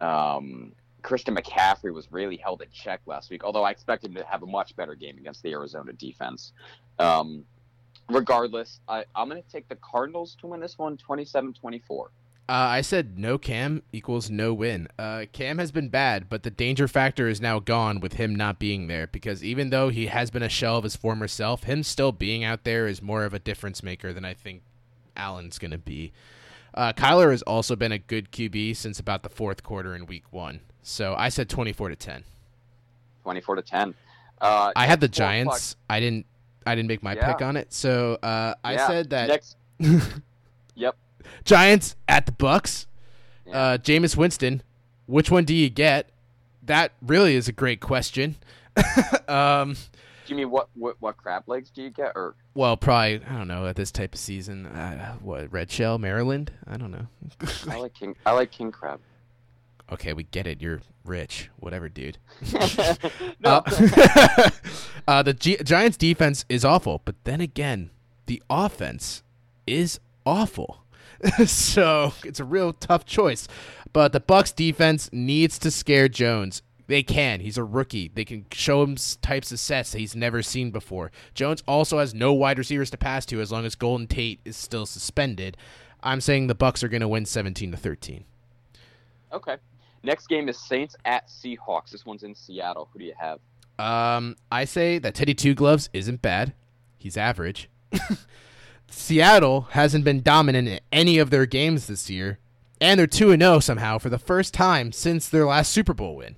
[0.00, 0.72] Um,
[1.02, 4.42] Christian McCaffrey was really held in check last week, although I expect him to have
[4.42, 6.52] a much better game against the Arizona defense.
[6.98, 7.44] Um,
[8.08, 12.10] regardless, I, I'm going to take the Cardinals to win this one 27 24.
[12.50, 14.88] Uh, I said no Cam equals no win.
[14.98, 18.58] Uh, Cam has been bad, but the danger factor is now gone with him not
[18.58, 21.84] being there because even though he has been a shell of his former self, him
[21.84, 24.62] still being out there is more of a difference maker than I think
[25.16, 26.10] Allen's going to be.
[26.74, 30.24] Uh, Kyler has also been a good QB since about the fourth quarter in week
[30.32, 30.58] one.
[30.82, 32.24] So I said 24 to 10.
[33.22, 33.94] 24 to 10.
[34.40, 35.76] Uh, I had the Giants.
[35.88, 36.26] I didn't
[36.66, 37.32] I didn't make my Yeah.
[37.32, 37.72] pick on it.
[37.72, 38.86] So uh, I Yeah.
[38.88, 39.56] said that Next,
[40.74, 40.96] yep.
[41.44, 42.86] Giants at the Bucs.
[43.46, 43.52] Yeah.
[43.56, 44.62] Uh, Jameis Winston.
[45.06, 46.08] Which one do you get?
[46.62, 48.36] That really is a great question.
[49.28, 49.78] um, Do
[50.28, 53.48] you mean what, what what crab legs do you get, or well, probably I don't
[53.48, 54.66] know at this type of season.
[54.66, 56.52] Uh, what Red Shell, Maryland?
[56.68, 57.06] I don't know.
[57.68, 59.00] I like king I like king crab.
[59.92, 60.60] okay, we get it.
[60.62, 61.50] You're rich.
[61.58, 62.18] Whatever, dude.
[63.40, 64.50] no, Uh,
[65.08, 67.90] uh, the G- Giants' defense is awful, but then again,
[68.26, 69.24] the offense
[69.66, 70.84] is awful.
[71.46, 73.46] so it's a real tough choice.
[73.92, 76.62] But the Bucs' defense needs to scare Jones.
[76.86, 77.40] They can.
[77.40, 78.10] He's a rookie.
[78.12, 81.12] They can show him types of sets that he's never seen before.
[81.34, 84.56] Jones also has no wide receivers to pass to as long as Golden Tate is
[84.56, 85.56] still suspended.
[86.02, 88.24] I'm saying the Bucs are going to win 17 to 13.
[89.32, 89.56] okay.
[90.02, 91.90] Next game is Saints at Seahawks.
[91.90, 92.88] This one's in Seattle.
[92.92, 93.38] Who do you have?
[93.78, 96.54] Um, I say that Teddy Two Gloves isn't bad.
[96.96, 97.68] He's average.
[98.90, 102.38] Seattle hasn't been dominant in any of their games this year,
[102.80, 106.16] and they're two and zero somehow for the first time since their last Super Bowl
[106.16, 106.36] win.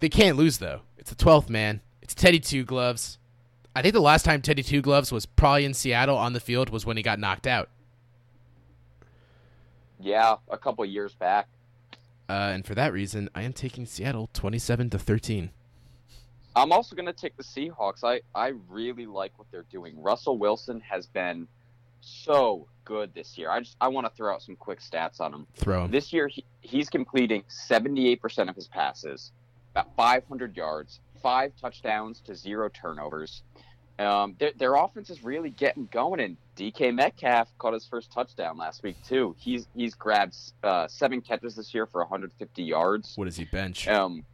[0.00, 0.82] They can't lose though.
[0.98, 1.80] It's the twelfth man.
[2.02, 3.18] It's Teddy Two Gloves.
[3.74, 6.70] I think the last time Teddy Two Gloves was probably in Seattle on the field
[6.70, 7.68] was when he got knocked out.
[9.98, 11.48] Yeah, a couple years back.
[12.28, 15.50] Uh, and for that reason, I am taking Seattle twenty-seven to thirteen.
[16.56, 18.02] I'm also going to take the Seahawks.
[18.02, 20.00] I, I really like what they're doing.
[20.02, 21.46] Russell Wilson has been
[22.00, 23.50] so good this year.
[23.50, 25.46] I just I want to throw out some quick stats on him.
[25.54, 25.90] Throw him.
[25.90, 29.32] This year he, he's completing 78% of his passes,
[29.72, 33.42] about 500 yards, five touchdowns to zero turnovers.
[33.98, 38.56] Um, their, their offense is really getting going, and DK Metcalf caught his first touchdown
[38.56, 39.36] last week too.
[39.38, 43.12] He's he's grabbed uh, seven catches this year for 150 yards.
[43.16, 43.86] What does he bench?
[43.86, 44.24] Um,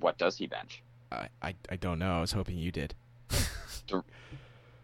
[0.00, 0.82] what does he bench?
[1.12, 2.16] I, I I don't know.
[2.18, 2.94] I was hoping you did.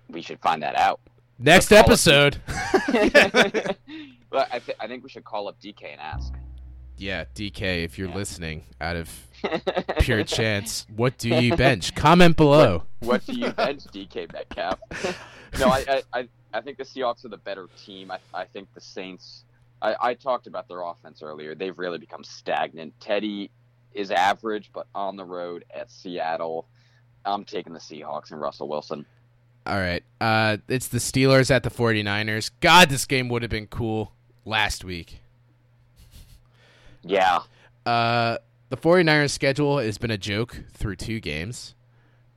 [0.09, 1.01] We should find that out.
[1.39, 2.37] Next episode.
[2.87, 6.33] but I, th- I think we should call up DK and ask.
[6.97, 8.15] yeah, DK, if you're Yeah.
[8.15, 9.11] listening, out of
[9.99, 11.95] pure chance, what do you bench?
[11.97, 12.85] Comment below.
[13.01, 14.79] what do you bench, DK Metcalf?
[15.59, 18.11] no, I, I, I, I think the Seahawks are the better team.
[18.13, 19.43] I, I think the Saints.
[19.83, 21.55] I, I talked about their offense earlier.
[21.57, 22.95] They've really become stagnant.
[23.01, 23.51] Teddy
[23.97, 26.69] is average, but on the road at Seattle,
[27.25, 29.07] I'm taking the Seahawks and Russell Wilson.
[29.67, 30.05] All right.
[30.21, 32.51] Uh, it's the Steelers at the 49ers.
[32.61, 34.13] God, this game would have been cool
[34.45, 35.21] last week.
[37.03, 37.41] Yeah.
[37.85, 41.75] Uh, the 49ers schedule has been a joke through two games.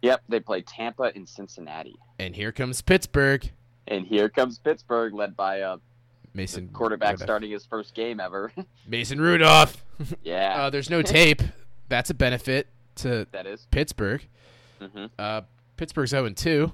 [0.02, 0.24] Yep.
[0.30, 2.00] They play Tampa and Cincinnati.
[2.18, 3.50] And here comes Pittsburgh.
[3.88, 5.62] And here comes Pittsburgh, led by
[6.30, 7.26] uh, the Mason quarterback Rudolph.
[7.28, 8.52] starting his first game ever.
[8.88, 9.84] Mason Rudolph.
[10.24, 11.42] yeah, Uh, there's no tape.
[11.90, 13.68] That's a benefit to that is.
[13.72, 14.26] Pittsburgh.
[14.82, 15.42] hmm Uh,
[15.78, 16.72] Pittsburgh's 0 2.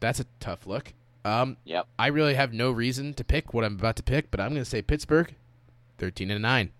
[0.00, 0.92] That's a tough look.
[1.24, 1.86] Um, Yep.
[1.98, 4.62] I really have no reason to pick what I'm about to pick, but I'm going
[4.62, 5.34] to say Pittsburgh,
[5.98, 6.70] 13 and 9.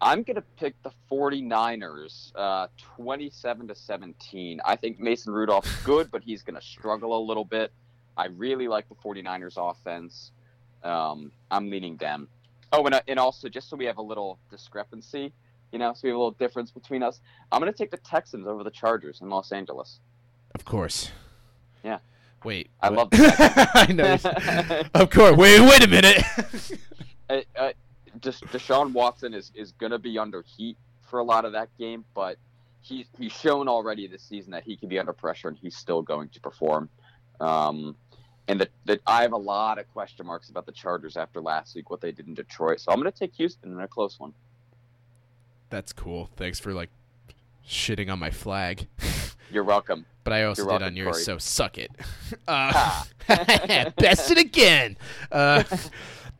[0.00, 4.60] I'm going to pick the 49ers, uh, 27 to 17.
[4.64, 7.72] I think Mason Rudolph's good, but he's going to struggle a little bit.
[8.16, 10.32] I really like the 49ers offense.
[10.84, 12.28] Um, I'm leaning them.
[12.72, 15.32] Oh, and, uh, and also, just so we have a little discrepancy,
[15.72, 17.98] you know, so we have a little difference between us, I'm going to take the
[17.98, 20.00] Texans over the Chargers in Los Angeles.
[20.54, 21.10] Of course.
[21.84, 21.98] Yeah.
[22.44, 22.70] Wait.
[22.80, 24.82] I what- love the I know.
[25.00, 25.36] Of course.
[25.36, 25.60] Wait.
[25.60, 26.22] Wait a minute.
[27.30, 27.72] uh, uh,
[28.20, 31.68] Des- Deshaun Watson is is going to be under heat for a lot of that
[31.78, 32.36] game, but
[32.80, 36.02] he's he's shown already this season that he can be under pressure and he's still
[36.02, 36.88] going to perform.
[37.40, 37.96] Um,
[38.48, 41.74] and that that I have a lot of question marks about the Chargers after last
[41.74, 42.80] week, what they did in Detroit.
[42.80, 44.32] So I'm going to take Houston in a close one.
[45.70, 46.28] That's cool.
[46.36, 46.90] Thanks for like
[47.66, 48.86] shitting on my flag.
[49.50, 50.06] You're welcome.
[50.24, 51.24] But I also You're did welcome, on yours, Corey.
[51.24, 51.90] so suck it.
[52.48, 53.04] Uh,
[53.98, 54.96] bested again.
[55.30, 55.62] Uh,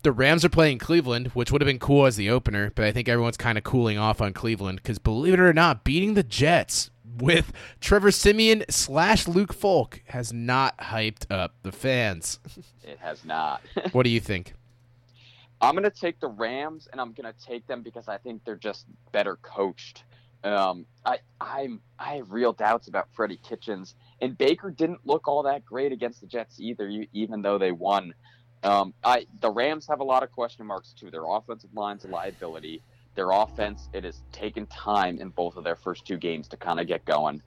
[0.03, 2.93] the Rams are playing Cleveland, which would have been cool as the opener, but I
[2.93, 6.23] think everyone's kind of cooling off on Cleveland because believe it or not, beating the
[6.23, 12.39] Jets with Trevor Siemian slash Luke Falk has not hyped up the fans.
[12.85, 13.63] It has not.
[13.93, 14.55] what do you think?
[15.61, 18.45] I'm going to take the Rams, and I'm going to take them because I think
[18.45, 20.03] they're just better coached.
[20.45, 25.45] Um, I I'm I have real doubts about Freddie Kitchens, and Baker didn't look all
[25.45, 28.13] that great against the Jets either, even though they won.
[28.65, 31.11] Um, I the Rams have a lot of question marks too.
[31.11, 32.83] Their offensive line's a liability.
[33.15, 36.81] Their offense it has taken time in both of their first two games to kind
[36.81, 37.43] of get going.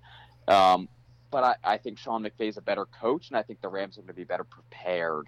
[0.48, 0.88] Um,
[1.32, 4.02] but I, I think Sean McVay's a better coach, and I think the Rams are
[4.02, 5.28] going to be better prepared.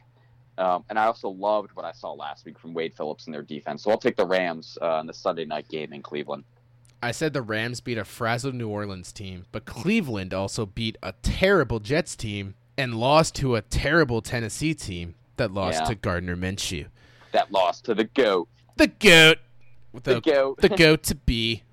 [0.58, 3.44] Um, and I also loved what I saw last week from Wade Phillips and their
[3.44, 3.84] defense.
[3.84, 6.44] So I'll take the Rams uh, in the Sunday night game in Cleveland.
[7.02, 11.14] I said the Rams beat a frazzled New Orleans team, but Cleveland also beat a
[11.22, 15.88] terrible Jets team and lost to a terrible Tennessee team that lost Yeah.
[15.90, 16.88] to Gardner Minshew.
[17.34, 18.48] That lost to the GOAT.
[18.78, 19.38] The goat,
[19.94, 20.62] The the, GOAT.
[20.62, 21.64] the goat to be,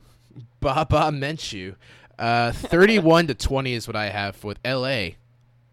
[0.60, 1.76] Baba Minshew.
[2.18, 5.16] Uh, Thirty-one to twenty is what I have with L.A.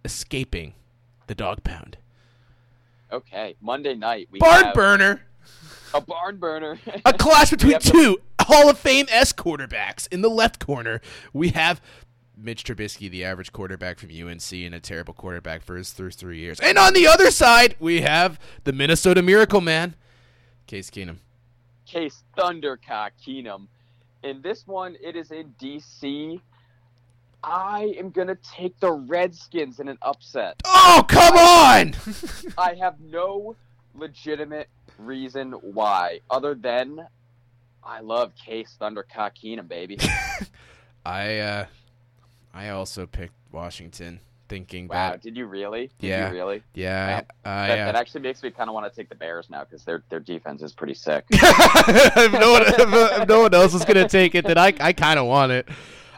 [0.03, 0.73] escaping
[1.27, 1.97] the dog pound.
[3.11, 5.21] okay, Monday night we Barn have burner.
[5.93, 6.79] a barn burner.
[7.05, 10.07] A clash between have the- two Hall of Fame S quarterbacks.
[10.11, 10.99] In the left corner,
[11.31, 11.79] we have
[12.35, 16.39] Mitch Trubisky, the average quarterback from UNC, and a terrible quarterback for his first three
[16.39, 16.59] years.
[16.59, 19.93] And on the other side, we have the Minnesota Miracle Man,
[20.65, 21.17] Case Keenum.
[21.91, 23.67] Case Thundercock Keenum.
[24.23, 26.39] In this one, it is in DC.
[27.43, 30.61] I am gonna take the Redskins in an upset.
[30.63, 31.93] Oh, come on!
[32.57, 33.57] I have no
[33.93, 37.05] legitimate reason why, other than
[37.83, 39.97] I love Case Thundercock Keenum, baby.
[41.05, 41.65] I uh,
[42.53, 44.21] I also picked Washington,
[44.51, 45.89] thinking Wow, that did you really?
[45.99, 46.27] Did Yeah.
[46.27, 46.61] you really?
[46.73, 49.15] yeah, I, I, That, uh, that actually makes me kind of want to take the
[49.15, 51.23] Bears now because their their defense is pretty sick.
[51.31, 55.17] if no one if no one else is gonna take it, then I I kind
[55.19, 55.69] of want it.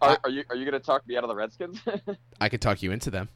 [0.02, 1.80] Are, are you are you gonna talk me out of the Redskins?
[2.42, 3.30] I could talk you into them.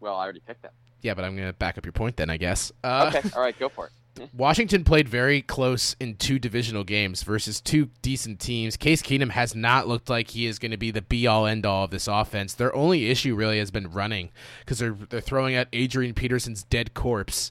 [0.00, 0.72] well, I already picked them.
[1.02, 2.72] Yeah, but I'm gonna back up your point then, I guess.
[2.82, 3.92] Uh, Okay, all right, go for it.
[4.32, 8.76] Washington played very close in two divisional games versus two decent teams.
[8.76, 11.66] Case Keenum has not looked like he is going to be the be all end
[11.66, 12.54] all of this offense.
[12.54, 14.30] Their only issue really has been running
[14.60, 17.50] because they're they're throwing out Adrian Peterson's dead corpse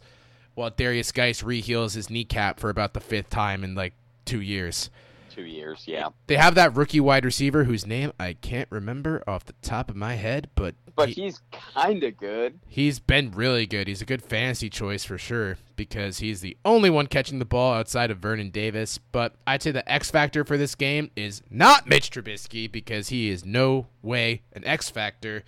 [0.55, 3.93] while Derrius Guice reheals his kneecap for about the fifth time in like
[4.25, 4.89] two years.
[5.33, 6.09] Two years, yeah.
[6.27, 9.95] They have that rookie wide receiver whose name I can't remember off the top of
[9.95, 11.41] my head, but But he- he's
[11.73, 12.59] kind of good.
[12.67, 13.87] He's been really good.
[13.87, 17.73] He's a good fantasy choice for sure because he's the only one catching the ball
[17.73, 18.99] outside of Vernon Davis.
[19.11, 23.29] But I'd say the X factor for this game is not Mitch Trubisky because he
[23.29, 25.43] is no way an X factor.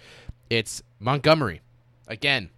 [0.49, 1.61] It's Montgomery.
[2.07, 2.49] Again,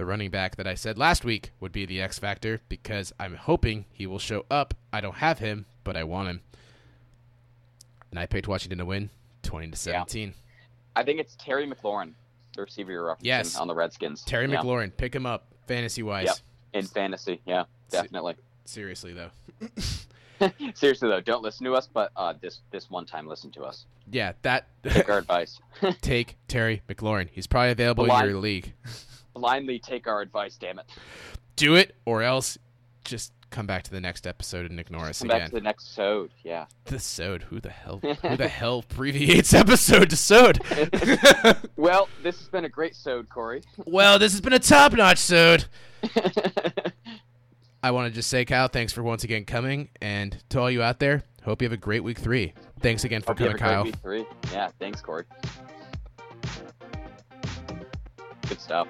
[0.00, 3.34] the running back that I said last week would be the X factor because I'm
[3.34, 4.72] hoping he will show up.
[4.94, 6.40] I don't have him, but I want him.
[8.10, 9.10] And I picked Washington to win
[9.42, 10.32] 20 to 17.
[10.96, 12.12] I think it's Terry McLaurin,
[12.56, 13.56] the receiver you're referencing Yes.
[13.56, 14.24] on the Redskins.
[14.24, 14.62] Terry yeah.
[14.62, 16.28] McLaurin, pick him up fantasy wise.
[16.28, 16.36] Yep.
[16.72, 17.42] in fantasy.
[17.44, 18.36] Yeah, definitely.
[18.64, 19.30] Seriously though.
[20.74, 23.84] Seriously though, don't listen to us, but uh, this this one time listen to us.
[24.10, 25.60] Yeah, that Take our advice.
[26.00, 27.28] take Terry McLaurin.
[27.30, 28.72] He's probably available in your league.
[29.34, 30.56] Blindly take our advice.
[30.56, 30.86] Damn it.
[31.56, 32.58] Do it, or else
[33.04, 35.48] just come back to the next episode and ignore us Come back again.
[35.50, 36.30] to the next sode.
[36.44, 36.66] Yeah.
[36.84, 37.42] The sode.
[37.44, 37.98] Who the hell?
[38.00, 40.60] Who the hell abbreviates episode to sode?
[41.76, 43.62] Well, this has been a great sode, Corey.
[43.86, 45.64] well, this has been a top-notch sode.
[47.82, 50.82] I want to just say, Kyle, thanks for once again coming, and to all you
[50.82, 52.52] out there, hope you have a great week three.
[52.80, 53.84] Thanks again for Hope coming, Kyle.
[53.84, 54.26] week three.
[54.52, 55.24] Yeah, thanks, Corey.
[58.46, 58.88] Good stuff.